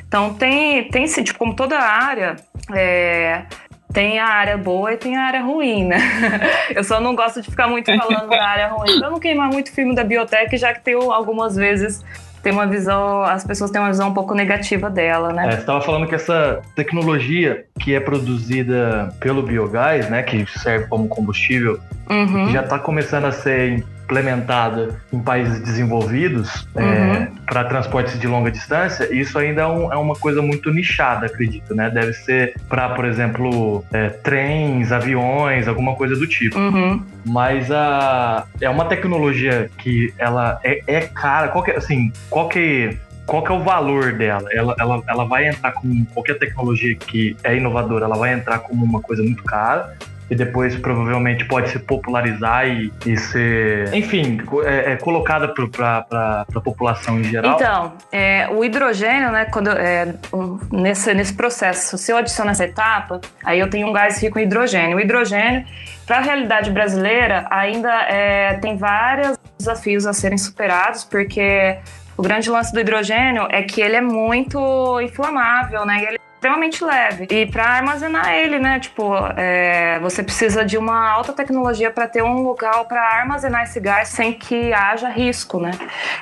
Então 0.06 0.34
tem, 0.34 0.88
tem 0.90 1.04
tipo, 1.06 1.38
como 1.38 1.54
toda 1.54 1.78
área, 1.78 2.36
é, 2.74 3.42
tem 3.92 4.18
a 4.18 4.26
área 4.26 4.58
boa 4.58 4.92
e 4.92 4.96
tem 4.96 5.16
a 5.16 5.22
área 5.22 5.40
ruim, 5.40 5.84
né? 5.86 5.98
Eu 6.74 6.82
só 6.82 7.00
não 7.00 7.14
gosto 7.14 7.40
de 7.40 7.48
ficar 7.50 7.68
muito 7.68 7.94
falando 7.96 8.28
da 8.28 8.44
área 8.44 8.68
ruim 8.68 8.98
pra 8.98 9.08
não 9.08 9.20
queimar 9.20 9.48
muito 9.48 9.72
filme 9.72 9.94
da 9.94 10.02
biotech, 10.02 10.56
já 10.56 10.74
que 10.74 10.80
tem 10.82 10.94
algumas 10.94 11.54
vezes 11.56 12.04
tem 12.42 12.52
uma 12.52 12.66
visão, 12.66 13.22
as 13.22 13.44
pessoas 13.44 13.70
têm 13.70 13.80
uma 13.80 13.90
visão 13.90 14.08
um 14.08 14.14
pouco 14.14 14.34
negativa 14.34 14.88
dela, 14.88 15.30
né? 15.32 15.46
É, 15.48 15.50
você 15.52 15.58
estava 15.58 15.80
falando 15.82 16.06
que 16.06 16.14
essa 16.14 16.62
tecnologia 16.74 17.66
que 17.78 17.94
é 17.94 18.00
produzida 18.00 19.14
pelo 19.20 19.42
biogás, 19.42 20.08
né, 20.08 20.22
que 20.22 20.46
serve 20.58 20.86
como 20.86 21.06
combustível, 21.06 21.78
Uhum. 22.10 22.50
já 22.50 22.62
está 22.62 22.78
começando 22.78 23.24
a 23.26 23.32
ser 23.32 23.84
implementada 24.10 25.00
em 25.12 25.20
países 25.20 25.60
desenvolvidos 25.62 26.66
Uhum. 26.74 27.26
para 27.46 27.62
transportes 27.64 28.18
de 28.18 28.26
longa 28.26 28.50
distância. 28.50 29.08
Isso 29.14 29.38
ainda 29.38 29.62
é, 29.62 29.66
um- 29.66 29.92
é 29.92 29.96
uma 29.96 30.14
coisa 30.16 30.42
muito 30.42 30.72
nichada, 30.72 31.26
acredito, 31.26 31.74
né? 31.76 31.88
Deve 31.90 32.12
ser 32.12 32.54
para, 32.68 32.88
por 32.90 33.04
exemplo, 33.04 33.84
é, 33.92 34.08
trens, 34.08 34.90
aviões, 34.90 35.68
alguma 35.68 35.94
coisa 35.94 36.16
do 36.16 36.26
tipo. 36.26 36.58
Uhum. 36.58 37.04
Mas 37.24 37.70
a, 37.70 38.44
é 38.60 38.68
uma 38.68 38.84
tecnologia 38.86 39.70
que 39.78 40.12
ela 40.18 40.58
é, 40.64 40.82
é 40.88 41.00
cara. 41.02 41.48
Qual 41.48 41.62
que, 41.62 41.70
é- 41.70 41.76
assim, 41.76 42.12
qual 42.28 42.48
que, 42.48 42.96
qual 43.26 43.44
que 43.44 43.52
é 43.52 43.54
o 43.54 43.62
valor 43.62 44.12
dela? 44.14 44.48
Ela, 44.52 44.74
ela, 44.78 45.02
ela 45.08 45.24
vai 45.24 45.46
entrar 45.48 45.70
como 45.72 46.04
qualquer 46.06 46.36
tecnologia 46.38 46.96
que 46.96 47.36
é 47.44 47.56
inovadora, 47.56 48.06
ela 48.06 48.16
vai 48.16 48.32
entrar 48.32 48.58
como 48.58 48.84
uma 48.84 49.00
coisa 49.00 49.22
muito 49.22 49.44
cara. 49.44 49.94
E 50.30 50.36
depois 50.36 50.76
provavelmente 50.76 51.44
pode 51.44 51.70
se 51.70 51.78
popularizar 51.80 52.68
e, 52.68 52.92
e 53.04 53.16
ser, 53.16 53.92
enfim, 53.92 54.40
é, 54.64 54.92
é 54.92 54.96
colocada 54.96 55.48
para 55.48 56.46
a 56.54 56.60
população 56.60 57.18
em 57.18 57.24
geral. 57.24 57.56
Então, 57.56 57.92
é, 58.12 58.48
o 58.48 58.64
hidrogênio, 58.64 59.32
né, 59.32 59.46
quando, 59.46 59.70
é, 59.70 60.14
nesse, 60.70 61.12
nesse 61.14 61.34
processo, 61.34 61.98
se 61.98 62.12
eu 62.12 62.16
adiciono 62.16 62.50
essa 62.52 62.64
etapa, 62.64 63.20
aí 63.44 63.58
eu 63.58 63.68
tenho 63.68 63.88
um 63.88 63.92
gás 63.92 64.22
rico 64.22 64.38
em 64.38 64.44
hidrogênio. 64.44 64.98
O 64.98 65.00
hidrogênio, 65.00 65.64
para 66.06 66.18
a 66.18 66.20
realidade 66.20 66.70
brasileira, 66.70 67.46
ainda 67.50 67.92
é, 68.08 68.54
tem 68.54 68.76
vários 68.76 69.36
desafios 69.58 70.06
a 70.06 70.12
serem 70.12 70.38
superados, 70.38 71.04
porque 71.04 71.76
o 72.16 72.22
grande 72.22 72.50
lance 72.50 72.72
do 72.72 72.78
hidrogênio 72.78 73.48
é 73.50 73.62
que 73.62 73.80
ele 73.80 73.96
é 73.96 74.00
muito 74.00 75.00
inflamável, 75.00 75.84
né? 75.84 76.04
Extremamente 76.40 76.82
leve. 76.82 77.26
E 77.30 77.44
para 77.44 77.64
armazenar 77.64 78.32
ele, 78.32 78.58
né? 78.58 78.80
Tipo, 78.80 79.12
é, 79.36 79.98
você 80.00 80.22
precisa 80.22 80.64
de 80.64 80.78
uma 80.78 81.06
alta 81.06 81.34
tecnologia 81.34 81.90
para 81.90 82.08
ter 82.08 82.22
um 82.22 82.42
lugar 82.42 82.82
para 82.86 82.98
armazenar 82.98 83.64
esse 83.64 83.78
gás 83.78 84.08
sem 84.08 84.32
que 84.32 84.72
haja 84.72 85.10
risco, 85.10 85.60
né? 85.60 85.72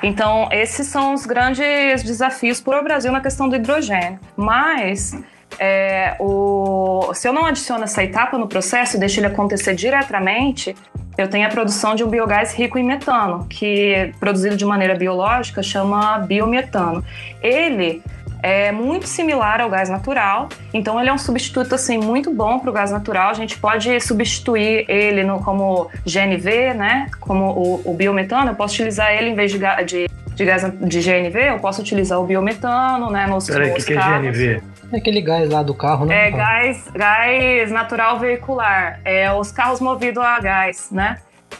Então, 0.02 0.48
esses 0.50 0.88
são 0.88 1.14
os 1.14 1.24
grandes 1.24 2.02
desafios 2.02 2.60
para 2.60 2.80
o 2.80 2.82
Brasil 2.82 3.12
na 3.12 3.20
questão 3.20 3.48
do 3.48 3.54
hidrogênio. 3.54 4.18
Mas 4.36 5.16
é, 5.56 6.16
o, 6.18 7.12
se 7.14 7.28
eu 7.28 7.32
não 7.32 7.44
adiciono 7.44 7.84
essa 7.84 8.02
etapa 8.02 8.36
no 8.36 8.48
processo 8.48 8.96
e 8.96 8.98
deixo 8.98 9.20
ele 9.20 9.28
acontecer 9.28 9.76
diretamente, 9.76 10.74
eu 11.16 11.28
tenho 11.28 11.46
a 11.46 11.50
produção 11.50 11.94
de 11.94 12.02
um 12.02 12.08
biogás 12.08 12.52
rico 12.54 12.76
em 12.76 12.82
metano, 12.82 13.46
que 13.48 14.12
produzido 14.18 14.56
de 14.56 14.64
maneira 14.64 14.96
biológica 14.96 15.62
chama 15.62 16.18
biometano. 16.18 17.04
Ele 17.40 18.02
é 18.42 18.70
muito 18.72 19.06
similar 19.06 19.60
ao 19.60 19.68
gás 19.68 19.88
natural, 19.88 20.48
então 20.72 21.00
ele 21.00 21.08
é 21.08 21.12
um 21.12 21.18
substituto 21.18 21.74
assim 21.74 21.98
muito 21.98 22.32
bom 22.32 22.58
para 22.58 22.70
o 22.70 22.72
gás 22.72 22.90
natural. 22.90 23.30
A 23.30 23.34
gente 23.34 23.58
pode 23.58 24.00
substituir 24.00 24.84
ele 24.88 25.24
no, 25.24 25.40
como 25.42 25.90
GNV, 26.06 26.74
né? 26.74 27.08
Como 27.20 27.44
o, 27.46 27.90
o 27.90 27.94
biometano, 27.94 28.50
eu 28.50 28.54
posso 28.54 28.74
utilizar 28.74 29.12
ele 29.12 29.30
em 29.30 29.34
vez 29.34 29.50
de, 29.50 29.58
de, 29.58 30.08
de 30.34 30.44
gás 30.44 30.62
de 30.62 31.00
GNV, 31.00 31.48
eu 31.48 31.58
posso 31.58 31.80
utilizar 31.80 32.20
o 32.20 32.24
biometano, 32.24 33.10
né? 33.10 33.26
Nos, 33.26 33.46
Peraí, 33.46 33.70
o 33.70 33.74
que, 33.74 33.84
que 33.84 33.92
é. 33.94 34.18
GNV? 34.18 34.62
É 34.92 34.96
aquele 34.96 35.20
gás 35.20 35.50
lá 35.50 35.62
do 35.62 35.74
carro, 35.74 36.06
né? 36.06 36.28
É 36.28 36.30
gás, 36.30 36.88
gás 36.94 37.70
natural 37.70 38.18
veicular. 38.18 39.00
É 39.04 39.30
os 39.32 39.52
carros 39.52 39.80
movidos 39.80 40.22
a 40.22 40.40
gás, 40.40 40.88
né? 40.90 41.18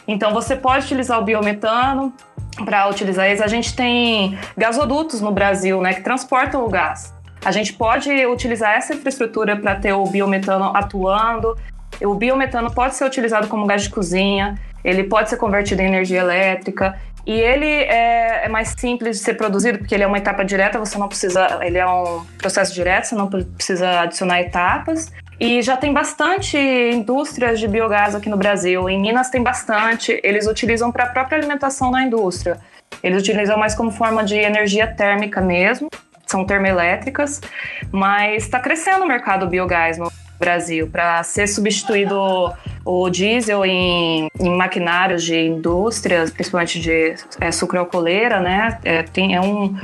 Então 0.09 0.33
você 0.33 0.55
pode 0.55 0.85
utilizar 0.85 1.19
o 1.19 1.23
biometano 1.23 2.11
para 2.65 2.89
utilizar 2.89 3.27
eles. 3.27 3.41
A 3.41 3.47
gente 3.47 3.75
tem 3.75 4.35
gasodutos 4.57 5.21
no 5.21 5.31
Brasil, 5.31 5.79
né, 5.81 5.93
que 5.93 6.01
transportam 6.01 6.65
o 6.65 6.67
gás. 6.67 7.13
A 7.45 7.51
gente 7.51 7.73
pode 7.73 8.09
utilizar 8.25 8.75
essa 8.75 8.95
infraestrutura 8.95 9.55
para 9.55 9.75
ter 9.75 9.93
o 9.93 10.03
biometano 10.05 10.75
atuando. 10.75 11.55
O 12.01 12.15
biometano 12.15 12.73
pode 12.73 12.95
ser 12.95 13.05
utilizado 13.05 13.47
como 13.47 13.67
gás 13.67 13.83
de 13.83 13.91
cozinha, 13.91 14.59
ele 14.83 15.03
pode 15.03 15.29
ser 15.29 15.37
convertido 15.37 15.81
em 15.83 15.85
energia 15.85 16.21
elétrica. 16.21 16.99
E 17.23 17.33
ele 17.33 17.67
é, 17.67 18.45
é, 18.45 18.49
mais 18.49 18.69
simples 18.69 19.19
de 19.19 19.23
ser 19.23 19.35
produzido, 19.35 19.77
porque 19.77 19.93
ele 19.93 20.03
é 20.03 20.07
uma 20.07 20.17
etapa 20.17 20.43
direta, 20.43 20.79
você 20.79 20.97
não 20.97 21.07
precisa. 21.07 21.59
Ele 21.61 21.77
é 21.77 21.85
um 21.85 22.25
processo 22.39 22.73
direto, 22.73 23.05
você 23.05 23.15
não 23.15 23.27
precisa 23.27 24.01
adicionar 24.01 24.41
etapas. 24.41 25.11
E 25.39 25.61
já 25.61 25.77
tem 25.77 25.93
bastante 25.93 26.57
indústrias 26.57 27.59
de 27.59 27.67
biogás 27.67 28.13
aqui 28.13 28.29
no 28.29 28.35
Brasil. 28.35 28.89
Em 28.89 28.99
Minas 28.99 29.29
tem 29.29 29.41
bastante. 29.41 30.19
Eles 30.21 30.47
utilizam 30.47 30.91
para 30.91 31.05
a 31.05 31.07
própria 31.07 31.37
alimentação 31.37 31.91
da 31.91 32.01
indústria. 32.01 32.59
Eles 33.01 33.21
utilizam 33.21 33.57
mais 33.57 33.73
como 33.73 33.91
forma 33.91 34.23
de 34.23 34.35
energia 34.35 34.85
térmica 34.87 35.39
mesmo, 35.39 35.89
são 36.25 36.45
termoelétricas, 36.45 37.41
mas 37.91 38.43
está 38.43 38.59
crescendo 38.59 39.05
o 39.05 39.07
mercado 39.07 39.47
biogás 39.47 39.97
no 39.97 40.11
Brasil 40.37 40.87
para 40.87 41.21
ser 41.23 41.47
substituído 41.47 42.17
o 42.85 43.09
diesel 43.09 43.65
em, 43.65 44.27
em, 44.39 44.55
maquinários 44.55 45.23
de 45.23 45.35
indústrias, 45.35 46.31
principalmente 46.31 46.79
de 46.79 47.15
é, 47.39 47.51
sucroalcooleira, 47.51 48.39
né? 48.39 48.79
É, 48.83 49.03
tem, 49.03 49.35
é 49.35 49.41
um 49.41 49.75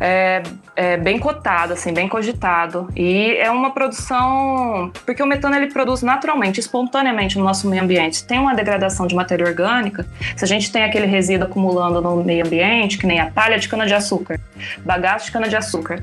é, 0.00 0.42
é, 0.74 0.96
bem 0.96 1.18
cotado, 1.18 1.72
assim, 1.72 1.92
bem 1.92 2.08
cogitado. 2.08 2.88
E 2.96 3.36
é 3.36 3.50
uma 3.50 3.70
produção. 3.70 4.90
Porque 5.04 5.22
o 5.22 5.26
metano 5.26 5.56
ele 5.56 5.72
produz 5.72 6.02
naturalmente, 6.02 6.60
espontaneamente 6.60 7.38
no 7.38 7.44
nosso 7.44 7.68
meio 7.68 7.82
ambiente. 7.82 8.24
Tem 8.24 8.38
uma 8.38 8.54
degradação 8.54 9.06
de 9.06 9.14
matéria 9.14 9.46
orgânica. 9.46 10.06
Se 10.36 10.44
a 10.44 10.48
gente 10.48 10.72
tem 10.72 10.84
aquele 10.84 11.06
resíduo 11.06 11.46
acumulando 11.46 12.00
no 12.00 12.22
meio 12.24 12.44
ambiente, 12.44 12.98
que 12.98 13.06
nem 13.06 13.20
a 13.20 13.30
palha 13.30 13.58
de 13.58 13.68
cana-de-açúcar, 13.68 14.40
bagaço 14.84 15.26
de 15.26 15.32
cana-de-açúcar, 15.32 16.02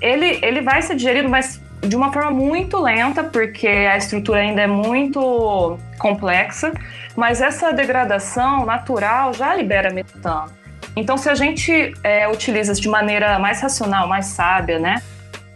ele, 0.00 0.38
ele 0.42 0.60
vai 0.60 0.82
ser 0.82 0.96
digerido, 0.96 1.28
mas 1.28 1.60
de 1.82 1.96
uma 1.96 2.12
forma 2.12 2.30
muito 2.30 2.78
lenta, 2.78 3.24
porque 3.24 3.66
a 3.66 3.96
estrutura 3.96 4.40
ainda 4.40 4.62
é 4.62 4.66
muito 4.66 5.78
complexa, 5.98 6.72
mas 7.16 7.40
essa 7.40 7.72
degradação 7.72 8.66
natural 8.66 9.32
já 9.32 9.54
libera 9.54 9.90
metano. 9.90 10.59
Então, 11.00 11.16
se 11.16 11.28
a 11.28 11.34
gente 11.34 11.94
é, 12.04 12.28
utiliza 12.28 12.74
de 12.74 12.88
maneira 12.88 13.38
mais 13.38 13.60
racional, 13.60 14.06
mais 14.06 14.26
sábia, 14.26 14.78
né? 14.78 15.02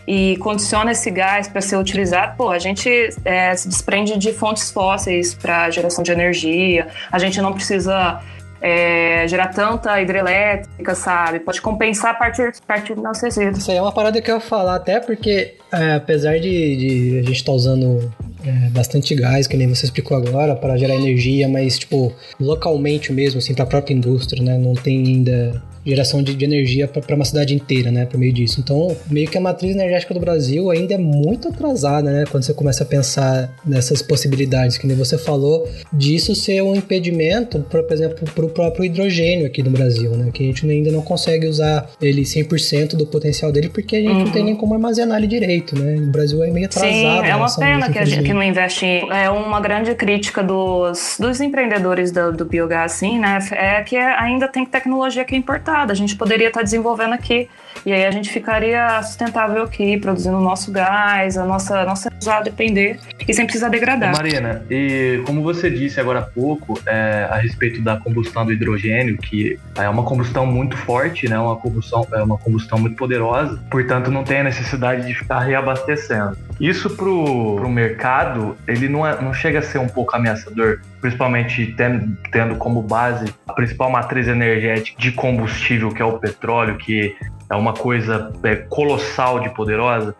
E 0.06 0.36
condiciona 0.38 0.92
esse 0.92 1.10
gás 1.10 1.48
para 1.48 1.60
ser 1.60 1.76
utilizado, 1.76 2.36
pô, 2.36 2.50
a 2.50 2.58
gente 2.58 3.10
é, 3.24 3.54
se 3.54 3.68
desprende 3.68 4.18
de 4.18 4.32
fontes 4.32 4.70
fósseis 4.70 5.34
para 5.34 5.70
geração 5.70 6.02
de 6.02 6.12
energia, 6.12 6.88
a 7.10 7.18
gente 7.18 7.40
não 7.40 7.52
precisa 7.52 8.20
é, 8.60 9.28
gerar 9.28 9.48
tanta 9.48 10.00
hidrelétrica, 10.00 10.94
sabe? 10.94 11.40
Pode 11.40 11.60
compensar 11.60 12.12
a 12.12 12.14
partir, 12.14 12.42
a 12.42 12.66
partir 12.66 12.94
do 12.94 13.02
nosso 13.02 13.22
resíduo. 13.22 13.58
Isso 13.58 13.70
aí 13.70 13.76
é 13.76 13.82
uma 13.82 13.92
parada 13.92 14.20
que 14.22 14.30
eu 14.30 14.36
ia 14.36 14.40
falar 14.40 14.76
até 14.76 15.00
porque, 15.00 15.56
é, 15.70 15.94
apesar 15.96 16.38
de, 16.38 16.76
de, 16.76 17.18
a 17.18 17.22
gente 17.22 17.36
estar 17.36 17.52
tá 17.52 17.56
usando 17.56 18.10
é, 18.44 18.68
bastante 18.70 19.14
gás, 19.14 19.46
que 19.46 19.56
nem 19.56 19.66
você 19.68 19.86
explicou 19.86 20.16
agora, 20.16 20.54
para 20.54 20.76
gerar 20.76 20.94
energia, 20.94 21.48
mas, 21.48 21.78
tipo, 21.78 22.12
localmente 22.38 23.12
mesmo, 23.12 23.38
assim, 23.38 23.54
para 23.54 23.64
a 23.64 23.66
própria 23.66 23.94
indústria, 23.94 24.42
né? 24.42 24.58
Não 24.58 24.74
tem 24.74 25.06
ainda 25.06 25.62
geração 25.84 26.22
de, 26.22 26.34
de 26.34 26.44
energia 26.44 26.88
para 26.88 27.14
uma 27.14 27.24
cidade 27.24 27.54
inteira, 27.54 27.90
né, 27.90 28.06
por 28.06 28.18
meio 28.18 28.32
disso. 28.32 28.60
Então, 28.60 28.96
meio 29.10 29.28
que 29.28 29.36
a 29.36 29.40
matriz 29.40 29.74
energética 29.74 30.14
do 30.14 30.20
Brasil 30.20 30.70
ainda 30.70 30.94
é 30.94 30.98
muito 30.98 31.48
atrasada, 31.48 32.10
né, 32.10 32.24
quando 32.30 32.42
você 32.42 32.54
começa 32.54 32.84
a 32.84 32.86
pensar 32.86 33.50
nessas 33.64 34.00
possibilidades, 34.02 34.78
que 34.78 34.86
nem 34.86 34.96
você 34.96 35.18
falou, 35.18 35.68
disso 35.92 36.34
ser 36.34 36.62
um 36.62 36.74
impedimento, 36.74 37.60
por, 37.60 37.84
exemplo, 37.90 38.24
para 38.34 38.44
o 38.44 38.48
próprio 38.48 38.84
hidrogênio 38.84 39.46
aqui 39.46 39.62
no 39.62 39.70
Brasil, 39.70 40.12
né, 40.12 40.30
que 40.32 40.42
a 40.42 40.46
gente 40.46 40.68
ainda 40.68 40.90
não 40.90 41.02
consegue 41.02 41.46
usar 41.46 41.90
ele 42.00 42.22
100% 42.22 42.96
do 42.96 43.06
potencial 43.06 43.52
dele, 43.52 43.68
porque 43.68 43.96
a 43.96 44.00
gente 44.00 44.12
uhum. 44.12 44.24
não 44.24 44.30
tem 44.30 44.42
uhum. 44.42 44.48
nem 44.48 44.56
como 44.56 44.74
armazenar 44.74 45.18
ele 45.18 45.26
direito, 45.26 45.78
né, 45.78 45.96
o 45.96 46.10
Brasil 46.10 46.42
é 46.42 46.50
meio 46.50 46.66
atrasado. 46.66 46.92
Sim, 46.92 47.06
é 47.06 47.36
uma 47.36 47.54
pena 47.54 47.90
que 47.90 47.98
a 47.98 48.04
gente 48.04 48.24
que 48.24 48.32
não 48.32 48.42
investe 48.42 48.86
em... 48.86 49.10
É 49.10 49.28
uma 49.28 49.60
grande 49.60 49.94
crítica 49.94 50.42
dos, 50.42 51.16
dos 51.18 51.40
empreendedores 51.40 52.10
do, 52.10 52.32
do 52.32 52.44
biogás, 52.44 52.92
assim, 52.92 53.18
né, 53.18 53.38
é 53.52 53.82
que 53.82 53.96
ainda 53.96 54.48
tem 54.48 54.64
tecnologia 54.64 55.24
que 55.24 55.34
é 55.34 55.38
a 55.82 55.94
gente 55.94 56.16
poderia 56.16 56.48
estar 56.48 56.62
desenvolvendo 56.62 57.12
aqui. 57.12 57.48
E 57.84 57.92
aí 57.92 58.06
a 58.06 58.10
gente 58.10 58.30
ficaria 58.30 59.02
sustentável 59.02 59.62
aqui, 59.62 59.98
produzindo 59.98 60.38
o 60.38 60.40
nosso 60.40 60.72
gás, 60.72 61.36
a 61.36 61.44
nossa, 61.44 61.84
nossa 61.84 62.10
a 62.26 62.40
depender 62.40 62.98
e 63.28 63.34
sem 63.34 63.44
precisar 63.44 63.68
degradar. 63.68 64.12
Marina, 64.12 64.64
e 64.70 65.22
como 65.26 65.42
você 65.42 65.68
disse 65.70 66.00
agora 66.00 66.20
há 66.20 66.22
pouco, 66.22 66.80
é, 66.86 67.28
a 67.30 67.36
respeito 67.36 67.82
da 67.82 67.98
combustão 67.98 68.46
do 68.46 68.52
hidrogênio, 68.52 69.18
que 69.18 69.58
é 69.76 69.88
uma 69.88 70.02
combustão 70.02 70.46
muito 70.46 70.76
forte, 70.76 71.28
né? 71.28 71.38
Uma 71.38 71.56
combustão, 71.56 72.06
é 72.12 72.22
uma 72.22 72.38
combustão 72.38 72.78
muito 72.78 72.96
poderosa, 72.96 73.62
portanto 73.70 74.10
não 74.10 74.24
tem 74.24 74.40
a 74.40 74.44
necessidade 74.44 75.06
de 75.06 75.14
ficar 75.14 75.40
reabastecendo. 75.40 76.36
Isso 76.60 76.90
pro, 76.96 77.56
pro 77.56 77.68
mercado, 77.68 78.56
ele 78.66 78.88
não, 78.88 79.06
é, 79.06 79.20
não 79.20 79.34
chega 79.34 79.58
a 79.58 79.62
ser 79.62 79.78
um 79.78 79.88
pouco 79.88 80.14
ameaçador, 80.14 80.80
principalmente 81.00 81.74
tendo, 81.76 82.16
tendo 82.30 82.56
como 82.56 82.80
base 82.80 83.34
a 83.46 83.52
principal 83.52 83.90
matriz 83.90 84.28
energética 84.28 85.00
de 85.00 85.12
combustível, 85.12 85.90
que 85.90 86.00
é 86.00 86.04
o 86.04 86.18
petróleo, 86.18 86.76
que 86.76 87.16
é 87.50 87.56
uma 87.56 87.74
coisa 87.74 88.32
é, 88.42 88.56
colossal 88.56 89.40
de 89.40 89.50
poderosa. 89.50 90.14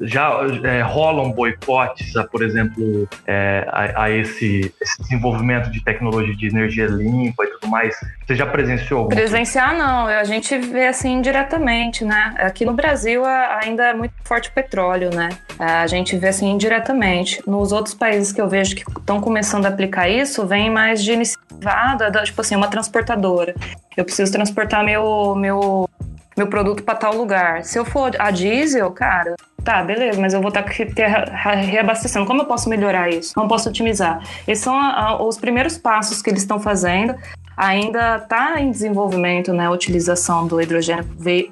Já 0.00 0.32
é, 0.64 0.80
rolam 0.82 1.30
boicotes, 1.32 2.16
a, 2.16 2.24
por 2.24 2.42
exemplo, 2.42 3.08
é, 3.26 3.66
a, 3.68 4.04
a 4.04 4.10
esse, 4.10 4.72
esse, 4.80 5.02
desenvolvimento 5.02 5.70
de 5.70 5.82
tecnologia 5.84 6.34
de 6.34 6.46
energia 6.48 6.86
limpa 6.86 7.44
e 7.44 7.48
tudo 7.48 7.68
mais. 7.68 7.94
Você 8.26 8.34
já 8.34 8.46
presenciou 8.46 9.00
algum? 9.00 9.14
Presenciar 9.14 9.76
não, 9.76 10.06
a 10.06 10.24
gente 10.24 10.56
vê 10.58 10.86
assim 10.86 11.12
indiretamente, 11.14 12.04
né? 12.04 12.34
Aqui 12.38 12.64
no 12.64 12.72
Brasil 12.72 13.24
ainda 13.24 13.88
é 13.88 13.94
muito 13.94 14.14
forte 14.24 14.48
o 14.48 14.52
petróleo, 14.52 15.10
né? 15.14 15.28
A 15.58 15.86
gente 15.86 16.16
vê 16.16 16.28
assim 16.28 16.50
indiretamente. 16.50 17.42
Nos 17.46 17.72
outros 17.72 17.94
países 17.94 18.32
que 18.32 18.40
eu 18.40 18.48
vejo 18.48 18.74
que 18.74 18.82
estão 18.90 19.20
começando 19.20 19.66
a 19.66 19.68
aplicar 19.68 20.08
isso, 20.08 20.46
vem 20.46 20.70
mais 20.70 21.02
de 21.02 21.12
iniciativa, 21.12 22.22
tipo 22.24 22.40
assim, 22.40 22.56
uma 22.56 22.68
transportadora. 22.68 23.54
Eu 23.96 24.04
preciso 24.04 24.32
transportar 24.32 24.84
meu, 24.84 25.34
meu 25.34 25.88
meu 26.36 26.46
produto 26.46 26.82
para 26.82 26.94
tal 26.94 27.14
lugar. 27.14 27.64
Se 27.64 27.78
eu 27.78 27.84
for 27.84 28.12
a 28.18 28.30
diesel, 28.30 28.90
cara, 28.90 29.34
tá, 29.64 29.82
beleza, 29.82 30.20
mas 30.20 30.34
eu 30.34 30.40
vou 30.40 30.48
estar 30.48 30.62
tá 30.62 31.54
reabastecendo. 31.54 32.26
Como 32.26 32.42
eu 32.42 32.46
posso 32.46 32.68
melhorar 32.68 33.08
isso? 33.10 33.34
Como 33.34 33.48
posso 33.48 33.68
otimizar? 33.68 34.22
Esses 34.46 34.64
são 34.64 34.74
a, 34.74 35.08
a, 35.08 35.22
os 35.22 35.36
primeiros 35.36 35.76
passos 35.78 36.22
que 36.22 36.30
eles 36.30 36.42
estão 36.42 36.58
fazendo. 36.58 37.14
Ainda 37.56 38.16
está 38.16 38.58
em 38.58 38.70
desenvolvimento 38.70 39.52
né, 39.52 39.66
a 39.66 39.70
utilização 39.70 40.46
do 40.46 40.62
hidrogênio 40.62 41.04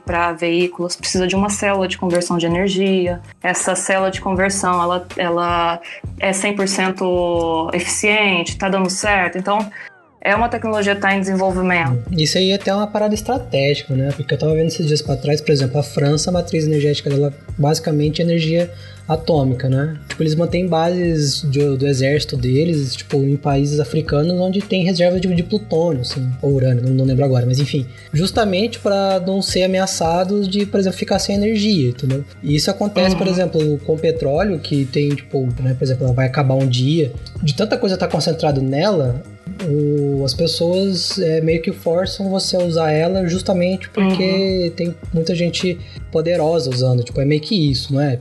para 0.06 0.32
veículos. 0.32 0.96
Precisa 0.96 1.26
de 1.26 1.36
uma 1.36 1.50
célula 1.50 1.86
de 1.86 1.98
conversão 1.98 2.38
de 2.38 2.46
energia. 2.46 3.20
Essa 3.42 3.74
célula 3.74 4.10
de 4.10 4.20
conversão 4.20 4.82
ela, 4.82 5.06
ela 5.18 5.80
é 6.18 6.30
100% 6.30 7.74
eficiente, 7.74 8.52
está 8.52 8.70
dando 8.70 8.88
certo. 8.88 9.36
Então, 9.36 9.58
é 10.20 10.34
uma 10.34 10.48
tecnologia 10.48 10.92
que 10.92 10.98
está 10.98 11.14
em 11.14 11.20
desenvolvimento. 11.20 12.02
Isso 12.10 12.38
aí 12.38 12.50
é 12.50 12.54
até 12.54 12.74
uma 12.74 12.86
parada 12.86 13.14
estratégica, 13.14 13.94
né? 13.94 14.10
Porque 14.14 14.34
eu 14.34 14.36
estava 14.36 14.54
vendo 14.54 14.68
esses 14.68 14.86
dias 14.86 15.02
para 15.02 15.16
trás, 15.16 15.40
por 15.40 15.52
exemplo, 15.52 15.78
a 15.78 15.82
França, 15.82 16.30
a 16.30 16.32
matriz 16.32 16.64
energética 16.64 17.08
dela 17.08 17.32
basicamente 17.56 18.20
é 18.20 18.24
energia 18.24 18.70
atômica, 19.08 19.70
né? 19.70 19.96
Tipo, 20.06 20.22
eles 20.22 20.34
mantêm 20.34 20.66
bases 20.66 21.40
de, 21.50 21.76
do 21.76 21.86
exército 21.86 22.36
deles, 22.36 22.94
tipo, 22.94 23.16
em 23.16 23.36
países 23.36 23.80
africanos 23.80 24.38
onde 24.38 24.60
tem 24.60 24.84
reserva 24.84 25.18
de, 25.18 25.34
de 25.34 25.42
plutônio, 25.42 26.02
assim, 26.02 26.30
ou 26.42 26.52
urânio, 26.52 26.84
não, 26.84 26.92
não, 26.92 27.04
lembro 27.06 27.24
agora, 27.24 27.46
mas 27.46 27.58
enfim, 27.58 27.86
justamente 28.12 28.78
para 28.78 29.18
não 29.20 29.40
ser 29.40 29.62
ameaçados 29.62 30.46
de, 30.46 30.66
por 30.66 30.78
exemplo, 30.78 30.98
ficar 30.98 31.18
sem 31.18 31.36
energia, 31.36 31.88
entendeu? 31.88 32.22
E 32.42 32.54
isso 32.54 32.70
acontece, 32.70 33.12
uhum. 33.12 33.18
por 33.18 33.26
exemplo, 33.26 33.78
com 33.86 33.96
petróleo, 33.96 34.58
que 34.58 34.84
tem, 34.84 35.08
tipo, 35.08 35.48
né, 35.62 35.72
por 35.72 35.84
exemplo, 35.84 36.04
ela 36.04 36.12
vai 36.12 36.26
acabar 36.26 36.54
um 36.54 36.66
dia, 36.66 37.10
de 37.42 37.54
tanta 37.54 37.78
coisa 37.78 37.94
estar 37.94 38.08
tá 38.08 38.12
concentrado 38.12 38.60
nela, 38.60 39.22
o, 39.64 40.24
as 40.24 40.34
pessoas 40.34 41.18
é, 41.18 41.40
meio 41.40 41.60
que 41.60 41.72
forçam 41.72 42.28
você 42.30 42.56
a 42.56 42.60
usar 42.60 42.90
ela 42.92 43.26
justamente 43.26 43.88
porque 43.90 44.64
uhum. 44.64 44.70
tem 44.70 44.94
muita 45.12 45.34
gente 45.34 45.78
poderosa 46.12 46.70
usando. 46.70 47.02
Tipo, 47.02 47.20
é 47.20 47.24
meio 47.24 47.40
que 47.40 47.70
isso, 47.70 47.94
não 47.94 48.00
é? 48.00 48.18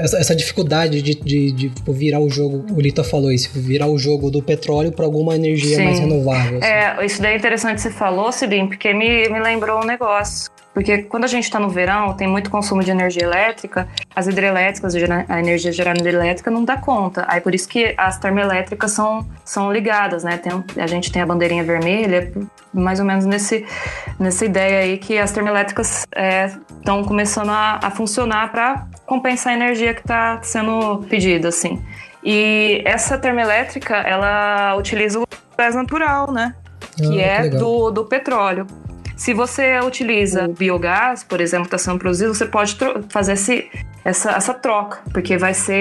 Essa, 0.00 0.18
essa 0.18 0.36
dificuldade 0.36 1.02
de, 1.02 1.14
de, 1.14 1.52
de 1.52 1.70
tipo, 1.70 1.92
virar 1.92 2.20
o 2.20 2.28
jogo, 2.28 2.66
o 2.72 2.80
Lita 2.80 3.02
falou 3.02 3.32
isso, 3.32 3.50
virar 3.54 3.86
o 3.86 3.98
jogo 3.98 4.30
do 4.30 4.42
petróleo 4.42 4.92
para 4.92 5.04
alguma 5.04 5.34
energia 5.34 5.76
Sim. 5.76 5.84
mais 5.84 5.98
renovável. 5.98 6.58
Assim. 6.58 6.66
É, 6.66 7.06
isso 7.06 7.22
daí 7.22 7.34
é 7.34 7.36
interessante 7.36 7.76
que 7.76 7.82
você 7.82 7.90
falou, 7.90 8.30
Sibim, 8.32 8.66
porque 8.66 8.92
me, 8.92 9.28
me 9.28 9.40
lembrou 9.40 9.82
um 9.82 9.86
negócio. 9.86 10.50
Porque 10.78 10.98
quando 10.98 11.24
a 11.24 11.26
gente 11.26 11.42
está 11.42 11.58
no 11.58 11.68
verão, 11.68 12.14
tem 12.14 12.28
muito 12.28 12.50
consumo 12.50 12.84
de 12.84 12.90
energia 12.92 13.24
elétrica, 13.24 13.88
as 14.14 14.28
hidrelétricas, 14.28 14.94
a 15.28 15.40
energia 15.40 15.72
gerada 15.72 15.98
hidrelétrica 15.98 16.52
não 16.52 16.64
dá 16.64 16.76
conta. 16.76 17.24
Aí 17.26 17.40
por 17.40 17.52
isso 17.52 17.68
que 17.68 17.96
as 17.98 18.16
termoelétricas 18.16 18.92
são, 18.92 19.26
são 19.44 19.72
ligadas, 19.72 20.22
né? 20.22 20.36
Tem, 20.36 20.52
a 20.80 20.86
gente 20.86 21.10
tem 21.10 21.20
a 21.20 21.26
bandeirinha 21.26 21.64
vermelha, 21.64 22.32
mais 22.72 23.00
ou 23.00 23.04
menos 23.04 23.26
nesse, 23.26 23.66
nessa 24.20 24.44
ideia 24.44 24.78
aí 24.78 24.98
que 24.98 25.18
as 25.18 25.32
termoelétricas 25.32 26.06
estão 26.78 27.00
é, 27.00 27.04
começando 27.04 27.50
a, 27.50 27.80
a 27.82 27.90
funcionar 27.90 28.52
para 28.52 28.86
compensar 29.04 29.54
a 29.54 29.56
energia 29.56 29.92
que 29.92 30.02
está 30.02 30.38
sendo 30.44 30.98
pedida, 31.10 31.48
assim. 31.48 31.84
E 32.22 32.82
essa 32.84 33.18
termoelétrica, 33.18 33.96
ela 33.96 34.76
utiliza 34.76 35.20
gás 35.58 35.74
natural, 35.74 36.30
né? 36.30 36.54
Que 36.96 37.20
Ah, 37.20 37.26
é 37.26 37.42
legal. 37.42 37.58
do, 37.58 37.90
do 37.90 38.04
petróleo. 38.04 38.64
Se 39.18 39.34
você 39.34 39.78
utiliza 39.80 40.44
o 40.44 40.52
biogás, 40.52 41.24
por 41.24 41.40
exemplo, 41.40 41.68
que 41.68 41.74
está 41.74 41.90
sendo 41.90 41.98
produzido, 41.98 42.32
você 42.32 42.46
pode 42.46 42.78
fazer 43.08 43.32
esse, 43.32 43.66
essa, 44.04 44.30
essa 44.30 44.54
troca, 44.54 45.00
porque 45.12 45.36
vai 45.36 45.52
ser. 45.52 45.74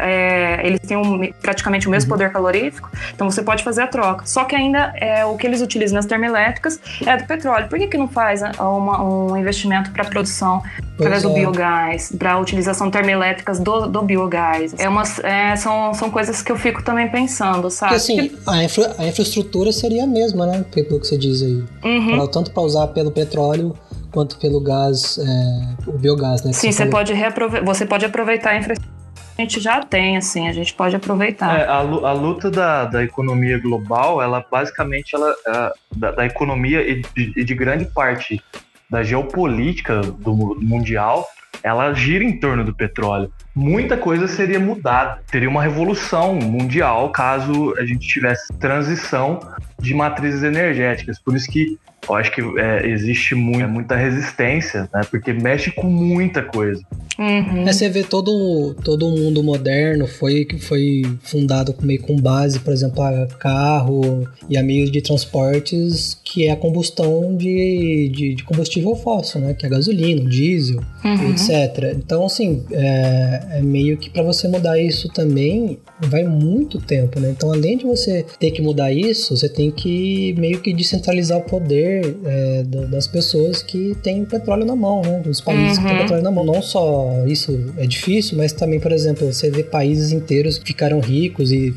é, 0.00 0.60
eles 0.66 0.80
têm 0.80 0.96
um- 0.96 1.32
praticamente 1.40 1.86
o 1.86 1.90
mesmo 1.90 2.10
poder 2.10 2.32
calorífico, 2.32 2.90
então 3.14 3.30
você 3.30 3.42
pode 3.42 3.62
fazer 3.62 3.82
a 3.82 3.86
troca. 3.86 4.26
Só 4.26 4.44
que 4.44 4.56
ainda 4.56 4.92
é, 4.96 5.24
o 5.24 5.36
que 5.36 5.46
eles 5.46 5.62
utilizam 5.62 5.94
nas 5.96 6.04
termoelétricas 6.06 6.80
é 7.06 7.16
do 7.16 7.24
petróleo. 7.26 7.68
Por 7.68 7.78
que, 7.78 7.86
que 7.86 7.96
não 7.96 8.08
faz 8.08 8.42
ah, 8.42 8.68
uma- 8.68 9.02
um 9.02 9.36
investimento 9.36 9.90
para 9.92 10.04
produção 10.04 10.60
através 10.98 11.22
do 11.22 11.30
é. 11.30 11.34
biogás, 11.34 12.12
para 12.18 12.32
a 12.32 12.38
utilização 12.38 12.90
termoelétricas 12.90 13.60
do, 13.60 13.86
do 13.86 14.02
biogás? 14.02 14.74
É 14.78 14.88
umas, 14.88 15.18
é, 15.20 15.54
são, 15.56 15.94
são 15.94 16.10
coisas 16.10 16.42
que 16.42 16.50
eu 16.50 16.56
fico 16.56 16.82
também 16.82 17.08
pensando, 17.08 17.70
sabe? 17.70 17.94
Porque 17.94 18.12
assim, 18.20 18.32
a, 18.46 18.64
infra- 18.64 18.94
a 18.98 19.06
infraestrutura 19.06 19.70
seria 19.72 20.02
a 20.04 20.06
mesma, 20.08 20.44
né? 20.44 20.64
Pelo 20.72 20.98
que 21.00 21.06
você 21.06 21.16
diz 21.16 21.40
aí. 21.42 21.62
Uhum. 21.84 22.16
Pra- 22.16 22.26
tanto 22.28 22.50
para 22.50 22.62
usar 22.62 22.79
pelo 22.88 23.10
petróleo 23.10 23.76
quanto 24.12 24.38
pelo 24.38 24.60
gás, 24.60 25.18
é, 25.18 25.88
o 25.90 25.98
biogás, 25.98 26.42
né? 26.42 26.52
Sim, 26.52 26.72
você 26.72 26.78
falou. 26.78 26.90
pode, 26.92 27.12
reaprove- 27.12 27.60
você 27.60 27.86
pode 27.86 28.04
aproveitar 28.04 28.50
a 28.50 28.56
infraestrutura 28.58 28.98
que 29.36 29.42
a 29.42 29.44
gente 29.44 29.60
já 29.60 29.80
tem, 29.82 30.16
assim, 30.16 30.48
a 30.48 30.52
gente 30.52 30.74
pode 30.74 30.94
aproveitar. 30.96 31.60
É, 31.60 31.64
a, 31.66 31.76
a 31.78 32.12
luta 32.12 32.50
da, 32.50 32.84
da 32.84 33.02
economia 33.04 33.58
global, 33.58 34.20
ela 34.20 34.44
basicamente 34.50 35.14
ela, 35.14 35.32
é, 35.46 35.72
da, 35.96 36.10
da 36.12 36.26
economia 36.26 36.80
e 36.82 37.02
de, 37.14 37.32
e 37.36 37.44
de 37.44 37.54
grande 37.54 37.84
parte 37.86 38.42
da 38.90 39.02
geopolítica 39.02 40.00
do 40.00 40.34
mu- 40.34 40.56
mundial, 40.60 41.26
ela 41.62 41.92
gira 41.94 42.24
em 42.24 42.38
torno 42.40 42.64
do 42.64 42.74
petróleo. 42.74 43.30
Muita 43.54 43.96
coisa 43.96 44.28
seria 44.28 44.60
mudada. 44.60 45.20
Teria 45.30 45.48
uma 45.48 45.62
revolução 45.62 46.34
mundial 46.36 47.10
caso 47.10 47.74
a 47.78 47.84
gente 47.84 48.06
tivesse 48.06 48.52
transição 48.60 49.40
de 49.80 49.92
matrizes 49.94 50.42
energéticas. 50.42 51.18
Por 51.18 51.34
isso 51.36 51.50
que 51.50 51.78
eu 52.08 52.14
acho 52.14 52.32
que 52.32 52.40
é, 52.58 52.86
existe 52.88 53.34
mu- 53.34 53.66
muita 53.68 53.94
resistência, 53.96 54.88
né? 54.92 55.02
Porque 55.10 55.32
mexe 55.32 55.70
com 55.70 55.86
muita 55.86 56.42
coisa. 56.42 56.80
Uhum. 57.18 57.68
É, 57.68 57.72
você 57.72 57.88
vê 57.90 58.02
todo, 58.02 58.74
todo 58.82 59.06
o 59.06 59.18
mundo 59.18 59.42
moderno 59.42 60.06
foi, 60.06 60.46
foi 60.60 61.02
fundado 61.22 61.74
com- 61.74 61.84
meio 61.84 62.00
com 62.00 62.16
base, 62.16 62.58
por 62.60 62.72
exemplo, 62.72 63.02
a 63.02 63.26
carro 63.38 64.26
e 64.48 64.56
a 64.56 64.62
meios 64.62 64.90
de 64.90 65.02
transportes 65.02 66.18
que 66.24 66.46
é 66.46 66.52
a 66.52 66.56
combustão 66.56 67.36
de, 67.36 68.10
de, 68.14 68.34
de 68.36 68.44
combustível 68.44 68.96
fóssil, 68.96 69.40
né? 69.42 69.52
Que 69.54 69.66
é 69.66 69.68
gasolina, 69.68 70.24
diesel, 70.28 70.80
Uhum. 71.04 71.30
etc. 71.32 71.94
Então, 71.96 72.24
assim, 72.24 72.64
é, 72.72 73.39
é 73.50 73.62
meio 73.62 73.96
que 73.96 74.08
para 74.10 74.22
você 74.22 74.46
mudar 74.48 74.78
isso 74.78 75.08
também 75.08 75.78
vai 76.02 76.24
muito 76.24 76.78
tempo, 76.80 77.18
né? 77.20 77.30
Então, 77.30 77.52
além 77.52 77.76
de 77.76 77.84
você 77.84 78.24
ter 78.38 78.50
que 78.50 78.62
mudar 78.62 78.92
isso, 78.92 79.36
você 79.36 79.48
tem 79.48 79.70
que 79.70 80.34
meio 80.38 80.60
que 80.60 80.72
descentralizar 80.72 81.38
o 81.38 81.42
poder 81.42 82.16
é, 82.24 82.62
da- 82.62 82.86
das 82.86 83.06
pessoas 83.06 83.62
que 83.62 83.94
têm 84.02 84.22
o 84.22 84.26
petróleo 84.26 84.64
na 84.64 84.74
mão, 84.76 85.02
né? 85.02 85.20
Dos 85.20 85.40
países 85.40 85.78
que 85.78 85.84
têm 85.84 85.92
Uhum. 85.92 85.98
petróleo 86.02 86.22
na 86.22 86.30
mão. 86.30 86.44
Não 86.44 86.62
só 86.62 87.24
isso 87.26 87.58
é 87.76 87.86
difícil, 87.86 88.36
mas 88.38 88.52
também, 88.52 88.80
por 88.80 88.92
exemplo, 88.92 89.30
você 89.32 89.50
vê 89.50 89.62
países 89.62 90.12
inteiros 90.12 90.58
que 90.58 90.66
ficaram 90.66 91.00
ricos 91.00 91.52
e 91.52 91.68
é, 91.70 91.72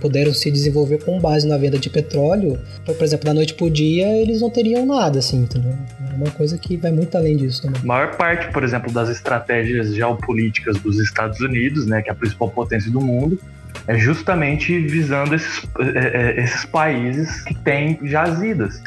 puderam 0.00 0.32
se 0.32 0.50
desenvolver 0.50 1.02
com 1.04 1.18
base 1.20 1.46
na 1.46 1.56
venda 1.56 1.78
de 1.78 1.90
petróleo, 1.90 2.58
por 2.84 3.02
exemplo, 3.02 3.26
da 3.26 3.34
noite 3.34 3.54
pro 3.54 3.70
dia, 3.70 4.06
eles 4.16 4.40
não 4.40 4.50
teriam 4.50 4.86
nada, 4.86 5.18
assim, 5.18 5.42
entendeu? 5.42 5.72
É 6.10 6.14
uma 6.14 6.30
coisa 6.30 6.56
que 6.58 6.76
vai 6.76 6.90
muito 6.90 7.16
além 7.16 7.36
disso 7.36 7.62
também. 7.62 7.80
A 7.82 7.86
maior 7.86 8.16
parte, 8.16 8.52
por 8.52 8.62
exemplo, 8.62 8.92
das 8.92 9.08
estratégias 9.08 9.94
geopolíticas 9.94 10.76
dos 10.78 10.98
Estados 10.98 11.40
Unidos, 11.40 11.86
né, 11.86 12.02
que 12.02 12.08
é 12.08 12.12
a 12.12 12.14
principal 12.14 12.50
potência 12.50 12.90
do 12.90 13.00
mundo, 13.00 13.38
é 13.86 13.98
justamente 13.98 14.78
visando 14.78 15.34
esses, 15.34 15.64
é, 15.94 16.38
é, 16.38 16.44
esses 16.44 16.64
países 16.64 17.42
que 17.42 17.54
têm 17.54 17.98
jazidas. 18.02 18.82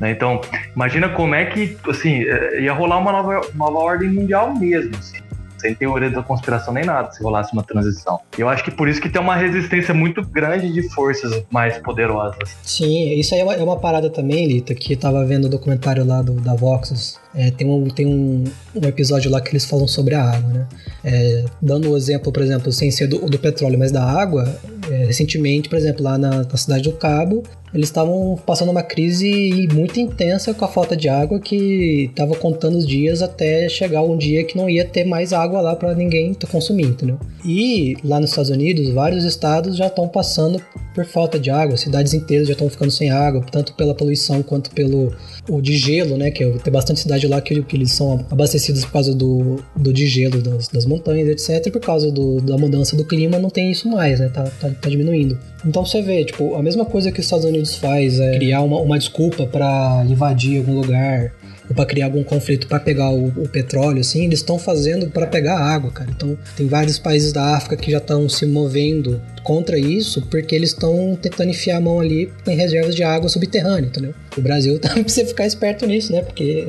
né? 0.00 0.10
Então, 0.10 0.40
imagina 0.74 1.08
como 1.08 1.34
é 1.34 1.44
que, 1.44 1.76
assim, 1.88 2.24
é, 2.24 2.62
ia 2.62 2.72
rolar 2.72 2.98
uma 2.98 3.12
nova, 3.12 3.40
nova 3.54 3.78
ordem 3.78 4.10
mundial 4.10 4.54
mesmo, 4.58 4.96
assim, 4.96 5.18
sem 5.60 5.74
teoria 5.74 6.10
da 6.10 6.22
conspiração 6.22 6.72
nem 6.72 6.84
nada, 6.84 7.12
se 7.12 7.22
rolasse 7.22 7.52
uma 7.52 7.62
transição. 7.62 8.20
Eu 8.36 8.48
acho 8.48 8.64
que 8.64 8.70
por 8.70 8.88
isso 8.88 9.00
que 9.00 9.08
tem 9.08 9.20
uma 9.20 9.36
resistência 9.36 9.94
muito 9.94 10.22
grande 10.22 10.72
de 10.72 10.82
forças 10.90 11.42
mais 11.50 11.78
poderosas. 11.78 12.56
Sim, 12.62 13.12
isso 13.14 13.34
aí 13.34 13.40
é 13.40 13.44
uma, 13.44 13.54
é 13.54 13.62
uma 13.62 13.78
parada 13.78 14.10
também, 14.10 14.46
Lita, 14.46 14.74
que 14.74 14.94
eu 14.94 14.96
tava 14.96 15.24
vendo 15.24 15.44
o 15.44 15.48
documentário 15.48 16.04
lá 16.04 16.22
do, 16.22 16.34
da 16.34 16.54
Voxus. 16.54 17.18
É, 17.34 17.50
tem 17.50 17.68
um, 17.68 17.88
tem 17.88 18.06
um, 18.06 18.44
um 18.74 18.86
episódio 18.88 19.30
lá 19.30 19.40
que 19.40 19.50
eles 19.50 19.64
falam 19.64 19.86
sobre 19.86 20.14
a 20.14 20.22
água, 20.22 20.52
né? 20.52 20.66
É, 21.04 21.44
dando 21.62 21.90
o 21.90 21.96
exemplo, 21.96 22.32
por 22.32 22.42
exemplo, 22.42 22.72
sem 22.72 22.90
ser 22.90 23.06
do, 23.06 23.18
do 23.18 23.38
petróleo, 23.38 23.78
mas 23.78 23.92
da 23.92 24.04
água, 24.04 24.58
é, 24.90 25.04
recentemente, 25.04 25.68
por 25.68 25.78
exemplo, 25.78 26.02
lá 26.02 26.18
na, 26.18 26.42
na 26.42 26.56
cidade 26.56 26.82
do 26.82 26.92
Cabo, 26.92 27.44
eles 27.72 27.88
estavam 27.88 28.38
passando 28.44 28.70
uma 28.70 28.82
crise 28.82 29.68
muito 29.72 30.00
intensa 30.00 30.52
com 30.52 30.64
a 30.64 30.68
falta 30.68 30.96
de 30.96 31.08
água 31.08 31.38
que 31.38 32.06
estava 32.10 32.34
contando 32.34 32.76
os 32.76 32.86
dias 32.86 33.22
até 33.22 33.68
chegar 33.68 34.02
um 34.02 34.16
dia 34.16 34.44
que 34.44 34.56
não 34.56 34.68
ia 34.68 34.84
ter 34.84 35.04
mais 35.04 35.32
água 35.32 35.60
lá 35.60 35.76
para 35.76 35.94
ninguém 35.94 36.34
consumir, 36.50 36.86
entendeu? 36.86 37.18
E 37.44 37.96
lá 38.04 38.20
nos 38.20 38.30
Estados 38.30 38.50
Unidos, 38.50 38.90
vários 38.90 39.24
estados 39.24 39.76
já 39.76 39.86
estão 39.86 40.08
passando 40.08 40.60
por 40.94 41.04
falta 41.04 41.38
de 41.38 41.50
água, 41.50 41.76
cidades 41.76 42.12
inteiras 42.12 42.48
já 42.48 42.52
estão 42.52 42.68
ficando 42.68 42.90
sem 42.90 43.10
água, 43.10 43.44
tanto 43.50 43.74
pela 43.74 43.94
poluição 43.94 44.42
quanto 44.42 44.70
pelo 44.70 45.14
o 45.48 45.60
de 45.60 45.76
gelo, 45.76 46.16
né? 46.16 46.30
Que 46.30 46.44
tem 46.58 46.72
bastante 46.72 47.00
cidade 47.00 47.26
lá 47.26 47.40
que, 47.40 47.62
que 47.62 47.76
eles 47.76 47.92
são 47.92 48.24
abastecidos 48.30 48.84
por 48.84 48.92
causa 48.92 49.14
do, 49.14 49.62
do 49.76 49.92
de 49.92 50.06
gelo 50.06 50.42
das, 50.42 50.68
das 50.68 50.84
montanhas, 50.84 51.28
etc. 51.28 51.72
Por 51.72 51.80
causa 51.80 52.10
do, 52.10 52.40
da 52.40 52.58
mudança 52.58 52.96
do 52.96 53.04
clima, 53.04 53.38
não 53.38 53.50
tem 53.50 53.70
isso 53.70 53.88
mais, 53.88 54.20
né? 54.20 54.28
Tá, 54.28 54.44
tá, 54.60 54.70
tá 54.70 54.88
diminuindo. 54.88 55.38
Então 55.64 55.84
você 55.84 56.00
vê, 56.00 56.24
tipo, 56.24 56.54
a 56.54 56.62
mesma 56.62 56.84
coisa 56.84 57.12
que 57.12 57.20
os 57.20 57.26
Estados 57.26 57.44
Unidos 57.44 57.76
faz 57.76 58.18
é 58.18 58.36
criar 58.36 58.62
uma, 58.62 58.80
uma 58.80 58.98
desculpa 58.98 59.46
para 59.46 60.04
invadir 60.08 60.58
algum 60.58 60.74
lugar 60.74 61.32
ou 61.70 61.74
para 61.74 61.86
criar 61.86 62.06
algum 62.06 62.24
conflito 62.24 62.66
para 62.66 62.80
pegar 62.80 63.10
o, 63.10 63.28
o, 63.28 63.48
petróleo, 63.48 64.00
assim, 64.00 64.24
eles 64.24 64.40
estão 64.40 64.58
fazendo 64.58 65.08
para 65.08 65.26
pegar 65.26 65.56
água, 65.56 65.90
cara. 65.92 66.10
Então 66.10 66.36
tem 66.56 66.66
vários 66.66 66.98
países 66.98 67.32
da 67.32 67.56
África 67.56 67.76
que 67.76 67.92
já 67.92 67.98
estão 67.98 68.28
se 68.28 68.44
movendo 68.44 69.22
contra 69.44 69.78
isso 69.78 70.20
porque 70.22 70.54
eles 70.54 70.70
estão 70.70 71.16
tentando 71.20 71.50
enfiar 71.50 71.76
a 71.76 71.80
mão 71.80 72.00
ali 72.00 72.30
em 72.46 72.56
reservas 72.56 72.96
de 72.96 73.04
água 73.04 73.28
subterrânea, 73.28 73.86
entendeu? 73.86 74.12
O 74.36 74.40
Brasil 74.40 74.78
também 74.80 75.04
precisa 75.04 75.28
ficar 75.28 75.46
esperto 75.46 75.86
nisso, 75.86 76.12
né? 76.12 76.22
Porque 76.22 76.68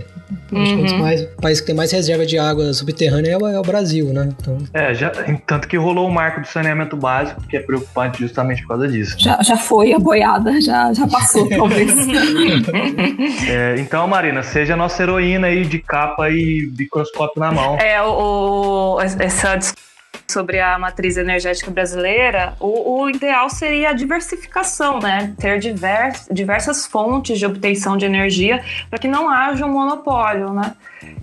uhum. 0.55 0.85
que 0.85 0.93
um 0.93 0.97
mais, 0.97 1.21
o 1.21 1.41
país 1.41 1.59
que 1.59 1.67
tem 1.67 1.75
mais 1.75 1.91
reserva 1.91 2.25
de 2.25 2.37
água 2.37 2.73
subterrânea 2.73 3.31
é 3.31 3.37
o, 3.37 3.47
é 3.47 3.59
o 3.59 3.61
Brasil, 3.61 4.07
né? 4.13 4.29
Então... 4.37 4.57
É, 4.73 4.93
já, 4.93 5.09
tanto 5.45 5.67
que 5.67 5.77
rolou 5.77 6.07
o 6.07 6.11
marco 6.11 6.41
do 6.41 6.47
saneamento 6.47 6.95
básico, 6.95 7.41
que 7.47 7.57
é 7.57 7.59
preocupante 7.59 8.19
justamente 8.19 8.61
por 8.61 8.69
causa 8.69 8.87
disso. 8.87 9.15
Já, 9.19 9.41
já 9.41 9.57
foi 9.57 9.93
a 9.93 9.99
boiada, 9.99 10.59
já, 10.61 10.93
já 10.93 11.07
passou, 11.07 11.47
talvez. 11.49 11.93
é, 13.47 13.75
então, 13.79 14.07
Marina, 14.07 14.43
seja 14.43 14.73
a 14.73 14.77
nossa 14.77 15.01
heroína 15.01 15.47
aí 15.47 15.65
de 15.65 15.79
capa 15.79 16.29
e 16.29 16.71
microscópio 16.77 17.39
na 17.39 17.51
mão. 17.51 17.77
É, 17.77 18.01
o, 18.01 18.95
o 18.95 19.01
essa 19.01 19.55
discussão 19.55 19.90
sobre 20.31 20.59
a 20.59 20.77
matriz 20.79 21.17
energética 21.17 21.69
brasileira, 21.69 22.53
o, 22.59 23.01
o, 23.01 23.09
ideal 23.09 23.49
seria 23.49 23.89
a 23.89 23.93
diversificação, 23.93 24.99
né? 24.99 25.33
Ter 25.39 25.59
divers, 25.59 26.27
diversas 26.31 26.85
fontes 26.85 27.37
de 27.37 27.45
obtenção 27.45 27.97
de 27.97 28.05
energia 28.05 28.63
para 28.89 28.99
que 28.99 29.07
não 29.07 29.29
haja 29.29 29.65
um 29.65 29.71
monopólio, 29.71 30.53
né? 30.53 30.73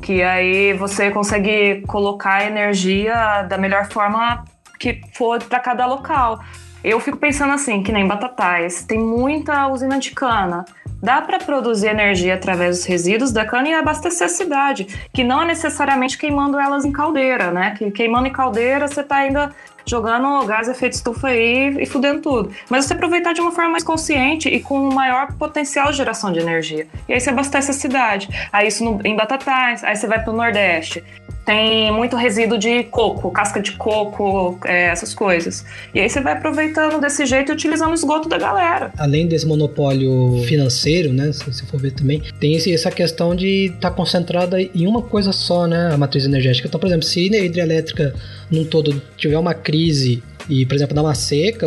Que 0.03 0.23
aí 0.23 0.73
você 0.75 1.11
consegue 1.11 1.83
colocar 1.87 2.35
a 2.35 2.45
energia 2.45 3.43
da 3.43 3.57
melhor 3.57 3.89
forma 3.91 4.45
que 4.79 5.01
for 5.13 5.43
para 5.43 5.59
cada 5.61 5.87
local. 5.87 6.41
Eu 6.83 7.01
fico 7.01 7.17
pensando 7.17 7.53
assim, 7.53 7.83
que 7.83 7.91
nem 7.91 8.07
Batatais, 8.07 8.85
tem 8.85 8.99
muita 8.99 9.67
usina 9.69 9.99
de 9.99 10.13
cana. 10.13 10.65
Dá 11.03 11.21
para 11.21 11.39
produzir 11.39 11.89
energia 11.89 12.35
através 12.35 12.79
dos 12.79 12.87
resíduos 12.87 13.33
da 13.33 13.45
cana 13.45 13.69
e 13.69 13.75
abastecer 13.75 14.27
a 14.27 14.31
cidade, 14.31 14.87
que 15.13 15.23
não 15.23 15.43
é 15.43 15.47
necessariamente 15.47 16.19
queimando 16.19 16.59
elas 16.59 16.85
em 16.85 16.91
caldeira, 16.91 17.51
né? 17.51 17.75
Que 17.77 17.91
queimando 17.91 18.27
em 18.27 18.33
caldeira 18.33 18.89
você 18.89 19.03
tá 19.03 19.17
ainda 19.17 19.55
jogando 19.87 20.45
gás 20.45 20.69
efeito 20.69 20.95
estufa 20.95 21.29
aí 21.29 21.77
e 21.81 21.87
fudendo 21.87 22.21
tudo. 22.21 22.53
Mas 22.69 22.85
você 22.85 22.95
aproveitar 22.95 23.33
de 23.33 23.41
uma 23.41 23.53
forma 23.53 23.71
mais 23.71 23.85
consciente 23.85 24.49
e 24.49 24.61
com 24.61 24.93
maior 24.93 25.33
potencial 25.35 25.91
de 25.91 25.97
geração 25.97 26.33
de 26.33 26.41
energia. 26.41 26.87
E 27.09 27.13
aí 27.13 27.21
você 27.21 27.31
abastece 27.31 27.71
a 27.71 27.75
cidade. 27.75 28.29
Aí 28.53 28.69
isso 28.69 28.85
no, 28.85 29.01
em 29.05 29.17
Batatais, 29.17 29.83
aí 29.83 29.97
você 29.97 30.07
vai 30.07 30.23
pro 30.23 30.33
Nordeste 30.33 31.03
tem 31.49 31.91
muito 31.91 32.15
resíduo 32.15 32.59
de 32.59 32.83
coco, 32.85 33.31
casca 33.31 33.59
de 33.63 33.73
coco, 33.73 34.59
é, 34.67 34.89
essas 34.89 35.15
coisas. 35.15 35.65
E 35.95 35.99
aí 35.99 36.07
você 36.07 36.21
vai 36.21 36.35
aproveitando 36.35 37.01
desse 37.01 37.25
jeito 37.25 37.51
e 37.51 37.55
utilizando 37.55 37.91
o 37.91 37.95
esgoto 37.95 38.29
da 38.29 38.37
galera. 38.37 38.93
Além 38.99 39.27
desse 39.27 39.47
monopólio 39.47 40.43
financeiro, 40.47 41.11
né, 41.11 41.33
se 41.33 41.43
você 41.51 41.65
for 41.65 41.81
ver 41.81 41.93
também, 41.93 42.23
tem 42.39 42.55
essa 42.55 42.91
questão 42.91 43.35
de 43.35 43.73
estar 43.75 43.89
tá 43.89 43.91
concentrada 43.91 44.61
em 44.61 44.87
uma 44.87 45.01
coisa 45.01 45.33
só, 45.33 45.67
né, 45.67 45.89
a 45.91 45.97
matriz 45.97 46.27
energética. 46.27 46.69
Então, 46.69 46.79
por 46.79 46.87
exemplo, 46.87 47.07
se 47.07 47.35
a 47.35 47.41
hidrelétrica 47.43 48.15
num 48.51 48.67
todo 48.67 49.01
tiver 49.17 49.39
uma 49.39 49.55
crise 49.55 50.23
e, 50.49 50.65
por 50.65 50.75
exemplo, 50.75 50.95
dar 50.95 51.03
uma 51.03 51.15
seca, 51.15 51.67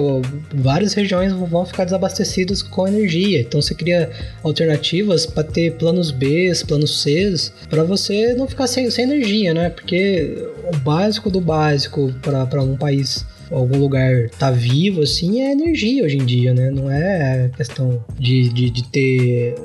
várias 0.53 0.93
regiões 0.93 1.31
vão 1.31 1.65
ficar 1.65 1.85
desabastecidas 1.85 2.61
com 2.61 2.87
energia. 2.87 3.41
Então 3.41 3.61
você 3.61 3.75
cria 3.75 4.09
alternativas 4.43 5.25
para 5.25 5.43
ter 5.43 5.73
planos 5.73 6.09
B, 6.11 6.51
planos 6.67 7.01
C, 7.01 7.33
para 7.69 7.83
você 7.83 8.33
não 8.33 8.47
ficar 8.47 8.67
sem, 8.67 8.89
sem 8.89 9.05
energia, 9.05 9.53
né? 9.53 9.69
Porque 9.69 10.47
o 10.73 10.75
básico 10.77 11.29
do 11.29 11.39
básico 11.39 12.13
para 12.21 12.61
um 12.63 12.75
país 12.75 13.25
algum 13.51 13.77
lugar 13.77 14.29
tá 14.37 14.51
vivo, 14.51 15.01
assim, 15.01 15.41
é 15.41 15.51
energia 15.51 16.03
hoje 16.03 16.17
em 16.17 16.25
dia, 16.25 16.53
né? 16.53 16.69
Não 16.71 16.89
é 16.89 17.49
questão 17.55 18.03
de, 18.17 18.49
de, 18.49 18.69
de 18.69 18.83
ter 18.89 19.55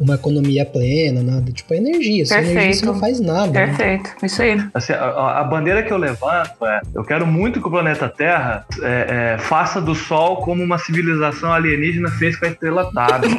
uma 0.00 0.14
economia 0.14 0.64
plena, 0.64 1.22
nada. 1.22 1.50
Tipo, 1.50 1.74
é 1.74 1.78
energia. 1.78 2.24
Sem 2.24 2.36
Perfeito. 2.36 2.58
energia 2.58 2.80
você 2.80 2.86
não 2.86 2.98
faz 3.00 3.20
nada. 3.20 3.52
né? 3.52 3.66
Perfeito, 3.66 4.10
isso 4.22 4.42
aí. 4.42 4.62
Assim, 4.72 4.92
a, 4.92 5.40
a 5.40 5.44
bandeira 5.44 5.82
que 5.82 5.92
eu 5.92 5.96
levanto 5.96 6.64
é: 6.64 6.80
eu 6.94 7.04
quero 7.04 7.26
muito 7.26 7.60
que 7.60 7.66
o 7.66 7.70
planeta 7.70 8.08
Terra 8.08 8.64
é, 8.82 9.34
é, 9.34 9.38
faça 9.38 9.80
do 9.80 9.94
Sol 9.94 10.36
como 10.38 10.62
uma 10.62 10.78
civilização 10.78 11.52
alienígena 11.52 12.10
fez 12.10 12.36
com 12.36 12.46
a 12.46 12.48
estrela 12.48 12.90
Tábio. 12.92 13.30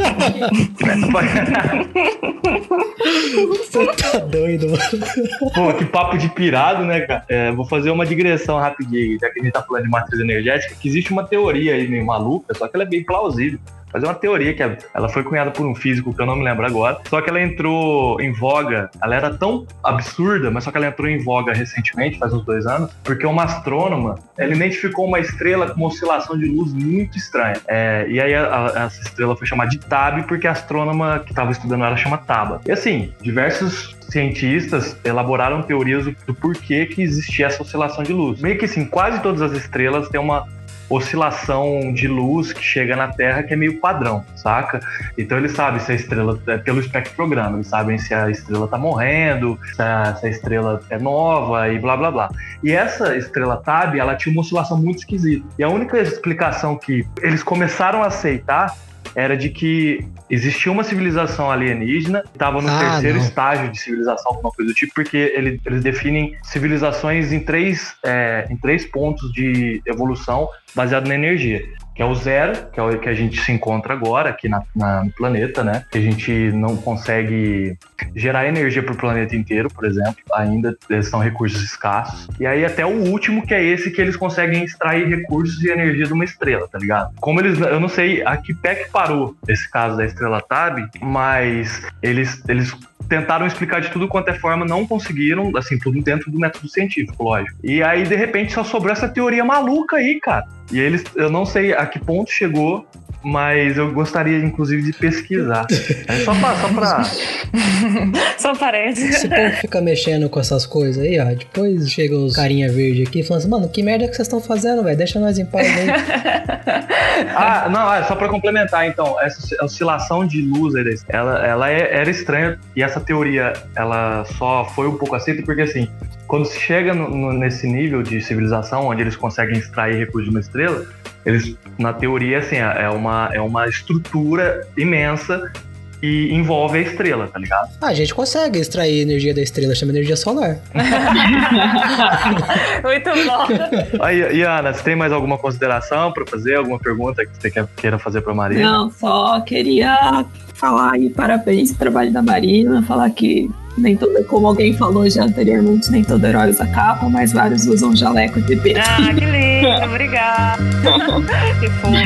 Você 3.47 3.85
tá 3.87 4.19
doido, 4.19 4.67
mano. 4.67 5.51
Pô, 5.53 5.73
que 5.73 5.85
papo 5.85 6.17
de 6.17 6.29
pirado, 6.29 6.83
né, 6.85 7.01
cara? 7.01 7.23
É, 7.27 7.51
vou 7.51 7.65
fazer 7.65 7.91
uma 7.91 8.05
digressão 8.05 8.57
rapidinho, 8.57 9.17
já 9.19 9.29
que 9.29 9.39
a 9.39 9.43
gente 9.43 9.53
tá 9.53 9.61
falando 9.61 9.76
de 9.81 9.89
matriz 9.89 10.19
energética, 10.19 10.75
que 10.75 10.87
existe 10.87 11.11
uma 11.11 11.23
teoria 11.23 11.75
aí 11.75 11.87
meio 11.87 12.05
maluca, 12.05 12.53
só 12.53 12.67
que 12.67 12.75
ela 12.75 12.83
é 12.83 12.87
bem 12.87 13.03
plausível. 13.03 13.59
Mas 13.93 14.03
é 14.03 14.05
uma 14.07 14.13
teoria 14.13 14.53
que 14.53 14.61
ela 14.93 15.09
foi 15.09 15.23
cunhada 15.23 15.49
por 15.51 15.65
um 15.65 15.73
físico 15.73 16.13
que 16.13 16.21
eu 16.21 16.25
não 16.25 16.35
me 16.35 16.43
lembro 16.43 16.65
agora. 16.65 16.97
Só 17.09 17.21
que 17.21 17.29
ela 17.29 17.41
entrou 17.41 18.19
em 18.21 18.31
voga. 18.33 18.89
Ela 19.01 19.15
era 19.15 19.33
tão 19.33 19.65
absurda, 19.83 20.51
mas 20.51 20.63
só 20.65 20.71
que 20.71 20.77
ela 20.77 20.87
entrou 20.87 21.07
em 21.07 21.23
voga 21.23 21.53
recentemente, 21.53 22.17
faz 22.19 22.33
uns 22.33 22.43
dois 22.45 22.65
anos, 22.67 22.91
porque 23.03 23.25
uma 23.25 23.43
astrônoma 23.43 24.15
ela 24.37 24.53
identificou 24.53 25.05
uma 25.05 25.19
estrela 25.19 25.69
com 25.69 25.75
uma 25.79 25.87
oscilação 25.87 26.37
de 26.37 26.45
luz 26.45 26.73
muito 26.73 27.17
estranha. 27.17 27.55
É, 27.67 28.05
e 28.09 28.19
aí 28.19 28.33
a- 28.35 28.73
a- 28.75 28.85
essa 28.85 29.01
estrela 29.01 29.35
foi 29.35 29.47
chamada 29.47 29.69
de 29.69 29.79
Tab 29.79 30.23
porque 30.27 30.47
a 30.47 30.51
astrônoma 30.51 31.19
que 31.25 31.31
estava 31.31 31.51
estudando 31.51 31.83
ela 31.83 31.97
chama 31.97 32.17
Taba. 32.17 32.61
E 32.65 32.71
assim, 32.71 33.13
diversos 33.21 33.95
cientistas 34.09 34.97
elaboraram 35.03 35.61
teorias 35.61 36.05
do, 36.05 36.15
do 36.25 36.33
porquê 36.33 36.85
que 36.85 37.01
existia 37.01 37.47
essa 37.47 37.61
oscilação 37.63 38.03
de 38.03 38.13
luz. 38.13 38.41
Meio 38.41 38.57
que 38.57 38.65
assim, 38.65 38.85
quase 38.85 39.21
todas 39.21 39.41
as 39.41 39.51
estrelas 39.53 40.09
têm 40.09 40.19
uma 40.19 40.45
oscilação 40.89 41.93
de 41.93 42.07
luz 42.07 42.53
que 42.53 42.63
chega 42.63 42.95
na 42.95 43.09
Terra 43.09 43.43
que 43.43 43.53
é 43.53 43.57
meio 43.57 43.79
padrão, 43.79 44.23
saca? 44.35 44.79
Então 45.17 45.37
eles 45.37 45.51
sabem 45.51 45.79
se 45.79 45.91
a 45.91 45.95
estrela 45.95 46.39
é 46.47 46.57
pelo 46.57 46.79
espectrograma, 46.79 47.57
eles 47.57 47.67
sabem 47.67 47.97
se 47.97 48.13
a 48.13 48.29
estrela 48.29 48.67
tá 48.67 48.77
morrendo, 48.77 49.59
se 49.75 49.81
a, 49.81 50.15
se 50.15 50.27
a 50.27 50.29
estrela 50.29 50.81
é 50.89 50.97
nova 50.97 51.69
e 51.69 51.79
blá 51.79 51.97
blá 51.97 52.11
blá. 52.11 52.29
E 52.63 52.71
essa 52.71 53.15
estrela 53.15 53.57
Tab, 53.57 53.95
ela 53.95 54.15
tinha 54.15 54.31
uma 54.33 54.41
oscilação 54.41 54.77
muito 54.77 54.99
esquisita. 54.99 55.45
E 55.57 55.63
a 55.63 55.69
única 55.69 55.99
explicação 55.99 56.77
que 56.77 57.05
eles 57.21 57.43
começaram 57.43 58.03
a 58.03 58.07
aceitar 58.07 58.75
era 59.17 59.35
de 59.35 59.49
que 59.49 60.05
existia 60.29 60.71
uma 60.71 60.83
civilização 60.83 61.49
alienígena, 61.51 62.23
estava 62.31 62.61
no 62.61 62.69
Ah, 62.69 62.77
terceiro 62.77 63.17
não. 63.17 63.25
estágio 63.25 63.71
de 63.71 63.79
civilização, 63.79 64.31
alguma 64.33 64.51
coisa 64.51 64.71
do 64.71 64.75
tipo, 64.75 64.93
porque 64.93 65.33
ele- 65.35 65.59
eles 65.65 65.81
definem 65.81 66.35
civilizações 66.43 67.31
em 67.33 67.39
três, 67.39 67.95
é, 68.05 68.45
em 68.51 68.55
três 68.55 68.85
pontos 68.85 69.33
de 69.33 69.81
evolução 69.87 70.47
baseado 70.75 71.07
na 71.07 71.15
energia. 71.15 71.63
Que 71.97 72.03
é 72.03 72.05
o 72.05 72.13
zero, 72.13 72.67
que 72.71 72.79
é 72.79 72.83
o 72.83 72.99
que 72.99 73.09
a 73.09 73.13
gente 73.15 73.41
se 73.41 73.51
encontra 73.51 73.91
agora 73.91 74.29
aqui 74.29 74.47
na, 74.47 74.61
na- 74.75 75.03
no 75.03 75.11
planeta, 75.11 75.63
né? 75.63 75.83
Que 75.91 75.97
a 75.97 76.01
gente 76.01 76.31
não 76.53 76.77
consegue 76.77 77.75
gerar 78.15 78.47
energia 78.47 78.83
para 78.83 78.93
o 78.93 78.97
planeta 78.97 79.35
inteiro, 79.35 79.67
por 79.73 79.83
exemplo. 79.83 80.15
Ainda 80.35 80.77
são 81.01 81.19
recursos 81.19 81.59
escassos. 81.63 82.27
E 82.39 82.45
aí 82.45 82.63
até 82.63 82.85
o 82.85 82.89
último, 83.09 83.45
que 83.45 83.53
é 83.53 83.63
esse 83.63 83.89
que 83.89 83.99
eles 83.99 84.15
conseguem 84.15 84.63
extrair 84.63 85.07
recursos 85.07 85.63
e 85.63 85.71
energia 85.71 86.05
de 86.05 86.13
uma 86.13 86.23
estrela, 86.23 86.67
tá 86.67 86.77
ligado? 86.77 87.15
Como 87.19 87.39
eles, 87.39 87.59
eu 87.59 87.79
não 87.79 87.89
sei 87.89 88.23
a 88.23 88.37
que 88.37 88.53
pé 88.53 88.75
que 88.75 88.91
parou 88.91 89.35
esse 89.47 89.67
caso 89.69 89.97
da 89.97 90.05
estrela 90.05 90.39
Tab, 90.39 90.77
mas 91.01 91.81
eles, 92.03 92.43
eles 92.47 92.75
tentaram 93.07 93.47
explicar 93.47 93.81
de 93.81 93.89
tudo 93.89 94.07
quanto 94.07 94.29
é 94.29 94.33
forma, 94.33 94.65
não 94.65 94.85
conseguiram, 94.85 95.55
assim, 95.55 95.77
tudo 95.77 96.01
dentro 96.01 96.31
do 96.31 96.39
método 96.39 96.67
científico, 96.67 97.23
lógico. 97.23 97.57
E 97.63 97.81
aí, 97.81 98.03
de 98.03 98.15
repente, 98.15 98.53
só 98.53 98.63
sobrou 98.63 98.91
essa 98.91 99.07
teoria 99.07 99.43
maluca 99.43 99.97
aí, 99.97 100.19
cara. 100.19 100.45
E 100.71 100.79
eles, 100.79 101.03
eu 101.15 101.29
não 101.29 101.45
sei 101.45 101.73
a 101.73 101.85
que 101.85 101.99
ponto 101.99 102.29
chegou, 102.29 102.85
mas 103.23 103.77
eu 103.77 103.91
gostaria, 103.91 104.37
inclusive, 104.39 104.81
de 104.83 104.93
pesquisar. 104.93 105.65
É 106.07 106.15
só 106.23 106.33
pra. 106.35 106.55
Só 106.55 106.67
pra... 106.73 107.03
Só 108.37 108.55
parece. 108.55 109.07
Esse 109.09 109.27
povo 109.27 109.51
fica 109.61 109.81
mexendo 109.81 110.29
com 110.29 110.39
essas 110.39 110.65
coisas 110.65 111.03
aí, 111.03 111.19
ó. 111.19 111.25
Depois 111.25 111.89
chega 111.91 112.15
os 112.15 112.35
carinha 112.35 112.71
verde 112.71 113.03
aqui 113.03 113.23
falando 113.23 113.41
assim, 113.41 113.49
mano, 113.49 113.69
que 113.69 113.81
merda 113.83 114.07
que 114.07 114.15
vocês 114.15 114.27
estão 114.27 114.39
fazendo, 114.39 114.83
velho? 114.83 114.97
Deixa 114.97 115.19
nós 115.19 115.37
em 115.37 115.45
paz 115.45 115.67
aí. 115.67 115.87
Ah, 117.35 117.67
não, 117.69 117.91
é 117.93 118.03
só 118.03 118.15
pra 118.15 118.27
complementar, 118.29 118.85
então, 118.87 119.19
essa 119.21 119.55
oscilação 119.63 120.25
de 120.25 120.41
luz, 120.41 120.73
ela, 121.09 121.45
ela 121.45 121.69
é- 121.71 121.95
era 121.97 122.09
estranha 122.09 122.59
e 122.75 122.83
essa 122.83 122.99
teoria, 122.99 123.53
ela 123.75 124.23
só 124.37 124.65
foi 124.75 124.87
um 124.87 124.95
pouco 124.97 125.15
aceita 125.15 125.41
porque, 125.43 125.61
assim, 125.61 125.87
quando 126.27 126.45
se 126.45 126.59
chega 126.59 126.93
no- 126.93 127.09
no- 127.09 127.33
nesse 127.33 127.67
nível 127.67 128.03
de 128.03 128.21
civilização, 128.21 128.85
onde 128.87 129.01
eles 129.01 129.15
conseguem 129.15 129.57
extrair 129.57 129.95
recursos 129.97 130.25
de 130.25 130.29
uma 130.29 130.39
estrela, 130.39 130.85
eles, 131.25 131.55
na 131.77 131.93
teoria, 131.93 132.39
assim, 132.39 132.55
é 132.55 132.83
é 132.83 132.89
uma, 132.89 133.29
é 133.33 133.41
uma 133.41 133.67
estrutura 133.67 134.65
imensa 134.77 135.51
que 135.99 136.31
envolve 136.31 136.77
a 136.77 136.81
estrela, 136.81 137.27
tá 137.27 137.39
ligado? 137.39 137.69
Ah, 137.81 137.87
a 137.87 137.93
gente 137.93 138.13
consegue 138.13 138.59
extrair 138.59 139.01
energia 139.01 139.33
da 139.33 139.41
estrela, 139.41 139.73
chama 139.73 139.91
energia 139.91 140.15
solar. 140.15 140.57
Muito 142.83 143.09
bom. 143.09 144.03
Aí, 144.03 144.37
e 144.37 144.41
Ana, 144.43 144.73
você 144.73 144.83
tem 144.83 144.95
mais 144.95 145.11
alguma 145.11 145.37
consideração 145.37 146.11
pra 146.11 146.25
fazer? 146.25 146.55
Alguma 146.55 146.79
pergunta 146.79 147.25
que 147.25 147.31
você 147.39 147.51
queira 147.75 147.97
fazer 147.97 148.21
pra 148.21 148.33
Maria? 148.33 148.63
Não, 148.63 148.91
só 148.91 149.41
queria 149.41 150.25
falar 150.53 150.93
aí 150.93 151.09
parabéns 151.09 151.69
pro 151.69 151.79
trabalho 151.79 152.11
da 152.11 152.21
Marina, 152.21 152.83
falar 152.83 153.09
que 153.09 153.49
nem 153.77 153.95
todo, 153.95 154.23
como 154.25 154.47
alguém 154.47 154.73
falou 154.73 155.09
já 155.09 155.23
anteriormente, 155.23 155.91
nem 155.91 156.03
todo 156.03 156.25
herói 156.25 156.49
usa 156.49 156.65
capa, 156.67 157.07
mas 157.09 157.31
vários 157.31 157.65
usam 157.67 157.95
jaleco 157.95 158.41
de 158.41 158.55
peso. 158.57 158.79
Ah, 158.79 159.13
que 159.13 159.25
lindo, 159.25 159.85
obrigada. 159.85 160.63
que 161.59 161.69
fofo. 161.69 161.97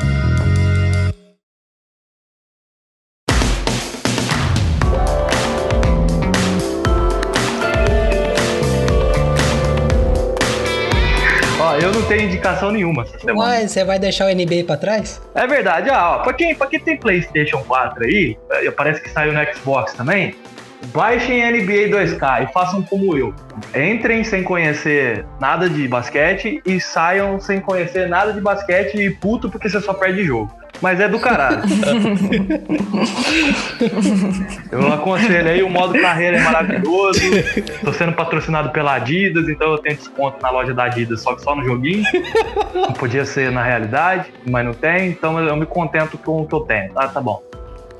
Tenho 12.08 12.22
indicação 12.22 12.70
nenhuma 12.70 13.02
essa 13.02 13.18
semana. 13.18 13.38
Uai, 13.38 13.66
você 13.66 13.84
vai 13.84 13.98
deixar 13.98 14.26
o 14.26 14.28
NBA 14.28 14.64
pra 14.64 14.76
trás? 14.76 15.20
É 15.34 15.44
verdade, 15.46 15.90
ó, 15.90 16.18
pra 16.18 16.32
quem, 16.32 16.54
pra 16.54 16.68
quem 16.68 16.78
tem 16.78 16.96
PlayStation 16.96 17.58
4 17.64 18.04
aí, 18.04 18.36
eh, 18.52 18.70
parece 18.70 19.00
que 19.02 19.10
saiu 19.10 19.32
no 19.32 19.52
Xbox 19.52 19.92
também. 19.92 20.34
Baixem 20.92 21.42
NBA 21.42 21.88
2K 21.88 22.44
e 22.44 22.52
façam 22.52 22.80
como 22.82 23.16
eu. 23.16 23.34
Entrem 23.74 24.22
sem 24.22 24.44
conhecer 24.44 25.24
nada 25.40 25.68
de 25.68 25.88
basquete 25.88 26.62
e 26.64 26.80
saiam 26.80 27.40
sem 27.40 27.60
conhecer 27.60 28.08
nada 28.08 28.32
de 28.32 28.40
basquete 28.40 28.96
e 28.96 29.10
puto 29.10 29.50
porque 29.50 29.68
você 29.68 29.80
só 29.80 29.92
perde 29.92 30.24
jogo. 30.24 30.52
Mas 30.80 31.00
é 31.00 31.08
do 31.08 31.18
caralho. 31.18 31.62
eu 34.70 34.92
aconselho 34.92 35.48
aí, 35.48 35.62
o 35.62 35.70
modo 35.70 35.98
carreira 36.00 36.36
é 36.36 36.40
maravilhoso. 36.42 37.20
Tô 37.84 37.92
sendo 37.92 38.12
patrocinado 38.12 38.70
pela 38.70 38.94
Adidas, 38.94 39.48
então 39.48 39.72
eu 39.72 39.78
tenho 39.78 39.96
desconto 39.96 40.40
na 40.42 40.50
loja 40.50 40.74
da 40.74 40.84
Adidas, 40.84 41.22
só 41.22 41.34
que 41.34 41.42
só 41.42 41.54
no 41.54 41.64
joguinho. 41.64 42.04
Não 42.74 42.92
podia 42.92 43.24
ser 43.24 43.50
na 43.50 43.62
realidade, 43.62 44.32
mas 44.48 44.64
não 44.64 44.74
tem, 44.74 45.08
então 45.10 45.38
eu 45.40 45.56
me 45.56 45.66
contento 45.66 46.18
com 46.18 46.42
o 46.42 46.46
que 46.46 46.54
eu 46.54 46.60
tenho. 46.60 46.92
Ah, 46.96 47.08
tá 47.08 47.20
bom. 47.20 47.42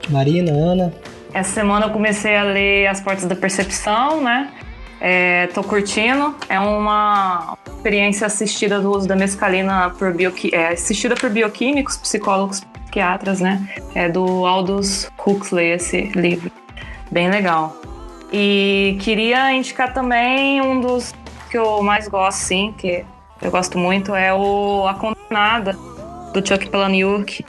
Marina, 0.09 0.53
Ana. 0.53 0.93
Essa 1.33 1.51
semana 1.51 1.87
eu 1.87 1.91
comecei 1.91 2.37
a 2.37 2.43
ler 2.43 2.87
As 2.87 3.01
Portas 3.01 3.25
da 3.27 3.35
Percepção, 3.35 4.23
né? 4.23 4.51
É, 5.01 5.49
tô 5.49 5.63
curtindo. 5.63 6.35
É 6.49 6.59
uma 6.59 7.57
experiência 7.67 8.27
assistida 8.27 8.81
do 8.81 8.91
uso 8.91 9.07
da 9.07 9.17
mescalina 9.17 9.91
por 9.91 10.13
bioqui 10.13 10.55
é, 10.55 10.69
assistida 10.69 11.15
por 11.15 11.31
bioquímicos, 11.31 11.97
psicólogos, 11.97 12.61
psiquiatras, 12.61 13.41
né? 13.41 13.69
É 13.95 14.09
do 14.09 14.47
Aldous 14.47 15.11
Huxley 15.25 15.73
esse 15.73 16.03
livro. 16.15 16.51
Bem 17.11 17.31
legal. 17.31 17.77
E 18.33 18.97
queria 19.01 19.53
indicar 19.53 19.93
também 19.93 20.61
um 20.61 20.81
dos 20.81 21.15
que 21.51 21.57
eu 21.57 21.83
mais 21.83 22.09
gosto, 22.09 22.39
sim, 22.39 22.75
que 22.77 23.05
eu 23.41 23.51
gosto 23.51 23.79
muito, 23.79 24.15
é 24.15 24.35
o 24.35 24.87
A 24.89 24.95
Condenada, 24.95 25.75
do 26.33 26.47
Chuck 26.47 26.69
Palahniuk 26.69 27.45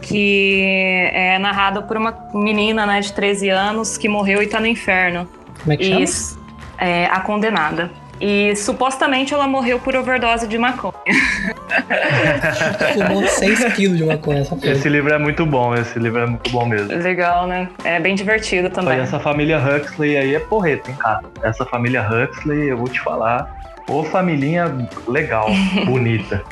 que 0.00 1.10
é 1.12 1.38
narrada 1.38 1.82
por 1.82 1.96
uma 1.96 2.16
menina 2.32 2.86
né, 2.86 3.00
de 3.00 3.12
13 3.12 3.48
anos 3.48 3.98
que 3.98 4.08
morreu 4.08 4.42
e 4.42 4.46
tá 4.46 4.60
no 4.60 4.66
inferno. 4.66 5.28
Como 5.60 5.72
é 5.72 5.76
que 5.76 5.84
chama? 5.84 6.45
É, 6.78 7.06
a 7.06 7.20
condenada. 7.20 7.90
E 8.18 8.56
supostamente 8.56 9.34
ela 9.34 9.46
morreu 9.46 9.78
por 9.78 9.94
overdose 9.94 10.46
de 10.48 10.56
maconha. 10.56 10.94
Fumou 12.94 13.26
6 13.26 13.74
quilos 13.74 13.98
de 13.98 14.04
maconha, 14.04 14.40
essa 14.40 14.56
coisa. 14.56 14.70
Esse 14.72 14.88
livro 14.88 15.12
é 15.12 15.18
muito 15.18 15.44
bom, 15.44 15.74
esse 15.74 15.98
livro 15.98 16.20
é 16.22 16.26
muito 16.26 16.50
bom 16.50 16.64
mesmo. 16.66 16.88
Legal, 16.96 17.46
né? 17.46 17.68
É 17.84 18.00
bem 18.00 18.14
divertido 18.14 18.68
E 18.68 18.70
também. 18.70 18.98
essa 19.00 19.20
família 19.20 19.58
Huxley 19.58 20.16
aí 20.16 20.34
é 20.34 20.40
porreta, 20.40 20.90
hein, 20.90 20.96
cara? 20.98 21.20
Essa 21.42 21.66
família 21.66 22.02
Huxley, 22.02 22.70
eu 22.70 22.78
vou 22.78 22.88
te 22.88 23.00
falar, 23.00 23.54
ô 23.86 24.02
familhinha 24.04 24.88
legal, 25.06 25.48
bonita. 25.84 26.42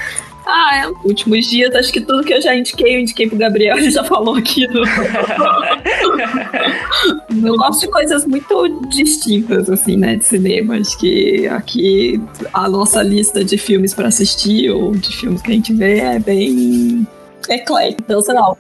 Ah, 0.47 0.76
é. 0.76 0.86
Últimos 1.07 1.47
dias, 1.47 1.74
acho 1.74 1.92
que 1.92 2.01
tudo 2.01 2.22
que 2.22 2.32
eu 2.34 2.40
já 2.40 2.55
indiquei, 2.55 2.95
eu 2.97 3.01
indiquei 3.01 3.28
pro 3.28 3.36
Gabriel, 3.38 3.76
ele 3.78 3.90
já 3.90 4.05
falou 4.05 4.36
aqui. 4.36 4.68
No... 4.68 4.82
eu 7.49 7.57
gosto 7.57 7.80
de 7.80 7.88
coisas 7.88 8.24
muito 8.26 8.68
distintas, 8.88 9.68
assim, 9.70 9.97
né, 9.97 10.16
de 10.16 10.24
cinema. 10.24 10.76
Acho 10.76 10.99
que 10.99 11.47
aqui 11.49 12.20
a 12.53 12.68
nossa 12.68 13.03
lista 13.03 13.42
de 13.45 13.57
filmes 13.57 13.95
para 13.95 14.09
assistir 14.09 14.70
ou 14.70 14.95
de 14.95 15.16
filmes 15.16 15.40
que 15.40 15.51
a 15.51 15.55
gente 15.55 15.72
vê 15.72 16.01
é 16.01 16.18
bem 16.18 17.07
eclética. 17.49 18.03
Então, 18.05 18.20
sei 18.20 18.34
lá, 18.34 18.55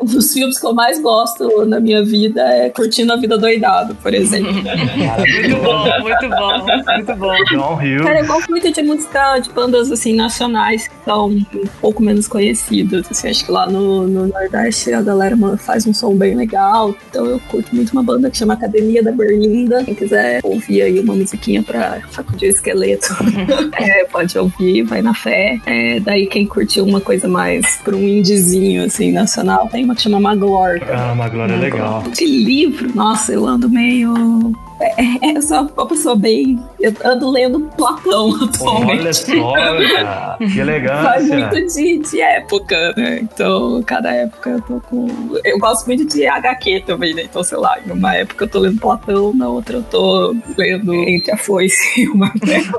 um 0.02 0.06
dos 0.06 0.32
filmes 0.32 0.58
que 0.58 0.66
eu 0.66 0.72
mais 0.72 1.00
gosto 1.00 1.66
na 1.66 1.78
minha 1.78 2.04
vida 2.04 2.40
é 2.42 2.70
Curtindo 2.70 3.12
a 3.12 3.16
Vida 3.16 3.36
Doidado, 3.36 3.94
por 3.96 4.14
exemplo. 4.14 4.52
muito 4.52 5.56
bom, 5.62 5.84
muito 6.00 6.28
bom, 6.28 6.66
muito 6.94 7.16
bom. 7.16 7.44
John 7.50 7.82
Hill. 7.82 8.04
Cara, 8.04 8.20
eu 8.20 8.26
gosto 8.26 8.48
muito 8.48 8.72
de 8.72 8.82
música 8.82 9.38
de 9.38 9.50
bandas 9.50 9.90
assim, 9.90 10.14
nacionais 10.14 10.88
que 10.88 10.94
são 11.04 11.28
um 11.28 11.44
pouco 11.80 12.02
menos 12.02 12.26
conhecidas. 12.26 13.06
Assim, 13.10 13.28
acho 13.28 13.44
que 13.44 13.52
lá 13.52 13.66
no, 13.66 14.06
no 14.06 14.26
Nordeste 14.26 14.92
a 14.92 15.02
galera 15.02 15.36
faz 15.58 15.86
um 15.86 15.92
som 15.92 16.14
bem 16.14 16.34
legal. 16.34 16.94
Então 17.10 17.26
eu 17.26 17.40
curto 17.48 17.74
muito 17.74 17.92
uma 17.92 18.02
banda 18.02 18.30
que 18.30 18.38
chama 18.38 18.54
Academia 18.54 19.02
da 19.02 19.12
Berlinda. 19.12 19.84
Quem 19.84 19.94
quiser 19.94 20.40
ouvir 20.42 20.82
aí 20.82 21.00
uma 21.00 21.14
musiquinha 21.14 21.62
pra 21.62 22.00
sacudir 22.10 22.48
o 22.48 22.50
esqueleto, 22.50 23.14
é, 23.78 24.04
pode 24.04 24.36
ouvir, 24.38 24.82
vai 24.82 25.02
na 25.02 25.14
fé. 25.14 25.58
É, 25.66 26.00
daí 26.00 26.26
quem 26.26 26.46
curtiu 26.46 26.84
uma 26.84 27.00
coisa 27.00 27.28
mais 27.28 27.76
pra 27.84 27.94
um 27.94 28.06
indizinho 28.06 28.84
assim, 28.84 29.12
nacional, 29.12 29.68
tem 29.68 29.89
uma 29.90 29.94
que 29.96 30.02
chama 30.02 30.20
Maglor. 30.20 30.80
Ah, 30.88 31.14
Maglor 31.14 31.50
é 31.50 31.56
legal. 31.56 32.02
De 32.02 32.24
livro, 32.24 32.94
nossa, 32.94 33.32
eu 33.32 33.46
ando 33.46 33.68
meio 33.68 34.52
é, 34.80 35.36
eu 35.36 35.42
sou 35.42 35.70
uma 35.76 35.86
pessoa 35.86 36.16
bem. 36.16 36.58
Eu 36.80 36.94
ando 37.04 37.30
lendo 37.30 37.60
Platão 37.76 38.34
atualmente. 38.42 39.00
Olha 39.00 39.12
só, 39.12 39.52
cara. 39.52 40.36
Que 40.38 40.58
elegância. 40.60 41.02
Faz 41.02 41.28
muito 41.28 41.66
de, 41.66 41.98
de 41.98 42.20
época, 42.20 42.94
né? 42.96 43.20
Então, 43.20 43.82
cada 43.82 44.12
época 44.12 44.50
eu 44.50 44.62
tô 44.62 44.80
com. 44.80 45.06
Eu 45.44 45.58
gosto 45.58 45.86
muito 45.86 46.06
de 46.06 46.26
HQ 46.26 46.84
também, 46.86 47.14
né? 47.14 47.22
Então, 47.22 47.42
sei 47.42 47.58
lá, 47.58 47.78
em 47.86 47.90
uma 47.90 48.14
época 48.16 48.44
eu 48.44 48.48
tô 48.48 48.58
lendo 48.60 48.80
Platão, 48.80 49.34
na 49.34 49.48
outra 49.48 49.76
eu 49.76 49.82
tô 49.82 50.34
lendo 50.56 50.94
Entre 50.94 51.30
a 51.30 51.36
Foice 51.36 52.00
e 52.00 52.08
uma 52.08 52.32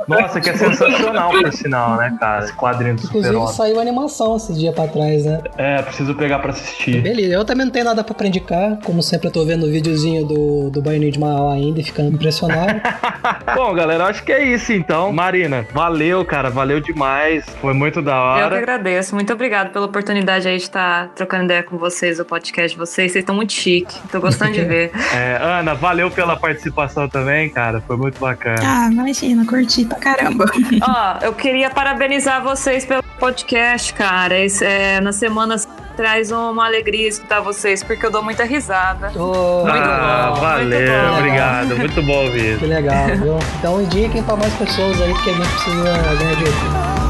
Nossa, 0.07 0.41
que 0.41 0.49
é 0.49 0.57
sensacional, 0.57 1.29
por 1.39 1.53
sinal, 1.53 1.97
né, 1.97 2.15
cara? 2.19 2.45
Esse 2.45 2.53
quadrinho 2.53 2.95
do 2.95 3.03
Inclusive 3.03 3.33
super 3.33 3.53
saiu 3.53 3.79
animação 3.79 4.35
esses 4.37 4.57
dias 4.57 4.73
pra 4.73 4.87
trás, 4.87 5.25
né? 5.25 5.41
É, 5.57 5.81
preciso 5.81 6.15
pegar 6.15 6.39
pra 6.39 6.51
assistir. 6.51 7.01
Beleza, 7.01 7.33
eu 7.33 7.45
também 7.45 7.65
não 7.65 7.71
tenho 7.71 7.85
nada 7.85 8.03
pra 8.03 8.27
indicar. 8.27 8.79
Como 8.83 9.03
sempre, 9.03 9.27
eu 9.27 9.31
tô 9.31 9.45
vendo 9.45 9.65
o 9.65 9.71
videozinho 9.71 10.25
do, 10.25 10.69
do 10.69 10.81
Baianinho 10.81 11.11
de 11.11 11.19
Mauá 11.19 11.53
ainda 11.53 11.79
ficando 11.91 12.15
impressionado. 12.15 12.81
Bom, 13.55 13.73
galera, 13.73 14.05
acho 14.05 14.23
que 14.23 14.31
é 14.31 14.43
isso 14.43 14.71
então. 14.73 15.11
Marina, 15.11 15.65
valeu, 15.73 16.25
cara, 16.25 16.49
valeu 16.49 16.79
demais. 16.79 17.45
Foi 17.61 17.73
muito 17.73 18.01
da 18.01 18.19
hora. 18.19 18.45
Eu 18.45 18.49
que 18.49 18.55
agradeço. 18.55 19.13
Muito 19.13 19.31
obrigado 19.33 19.71
pela 19.71 19.85
oportunidade 19.85 20.47
aí 20.47 20.57
de 20.57 20.63
estar 20.63 21.09
trocando 21.09 21.45
ideia 21.45 21.63
com 21.63 21.77
vocês, 21.77 22.19
o 22.19 22.25
podcast 22.25 22.71
de 22.71 22.77
vocês. 22.77 23.11
Vocês 23.11 23.21
estão 23.21 23.35
muito 23.35 23.53
chique. 23.53 23.95
Tô 24.11 24.19
gostando 24.19 24.53
de 24.53 24.63
ver. 24.63 24.91
É, 25.13 25.37
Ana, 25.41 25.73
valeu 25.73 26.09
pela 26.09 26.37
participação 26.37 27.07
também, 27.09 27.49
cara. 27.49 27.81
Foi 27.81 27.97
muito 27.97 28.17
bacana. 28.17 28.61
Ah, 28.63 28.89
imagina, 28.89 29.45
curti 29.45 29.83
pra 29.83 29.97
caramba. 29.97 30.45
Ó, 30.81 31.25
eu 31.25 31.33
queria 31.33 31.69
parabenizar 31.69 32.41
vocês 32.41 32.85
pelo 32.85 33.03
podcast, 33.19 33.93
cara. 33.93 34.39
Esse, 34.39 34.63
é, 34.63 35.01
na 35.01 35.11
semana 35.11 35.55
traz 36.01 36.31
uma 36.31 36.65
alegria 36.65 37.07
escutar 37.07 37.41
vocês, 37.41 37.83
porque 37.83 38.03
eu 38.03 38.09
dou 38.09 38.23
muita 38.23 38.43
risada. 38.43 39.11
Oh, 39.15 39.61
Muito 39.61 39.77
ah, 39.87 40.31
bom, 40.33 40.41
valeu, 40.41 40.79
muito 40.79 41.11
bom. 41.11 41.17
obrigado. 41.19 41.77
Muito 41.77 42.01
bom 42.01 42.25
ouvir. 42.25 42.57
que 42.57 42.65
legal, 42.65 43.05
viu? 43.05 43.37
Então 43.59 43.79
indiquem 43.79 44.23
pra 44.23 44.35
mais 44.35 44.51
pessoas 44.55 44.99
aí, 44.99 45.13
porque 45.13 45.29
a 45.29 45.33
gente 45.33 45.49
precisa 45.49 45.83
ganhar 45.83 46.35
dinheiro. 46.37 47.01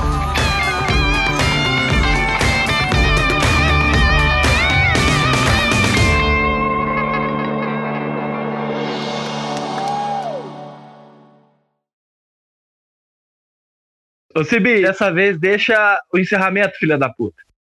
Ô, 14.35 14.43
Sibi, 14.43 14.81
dessa 14.81 15.13
vez 15.13 15.39
deixa 15.39 15.97
o 16.13 16.19
encerramento, 16.19 16.77
filha 16.77 16.97
da 16.97 17.07
puta. 17.07 17.41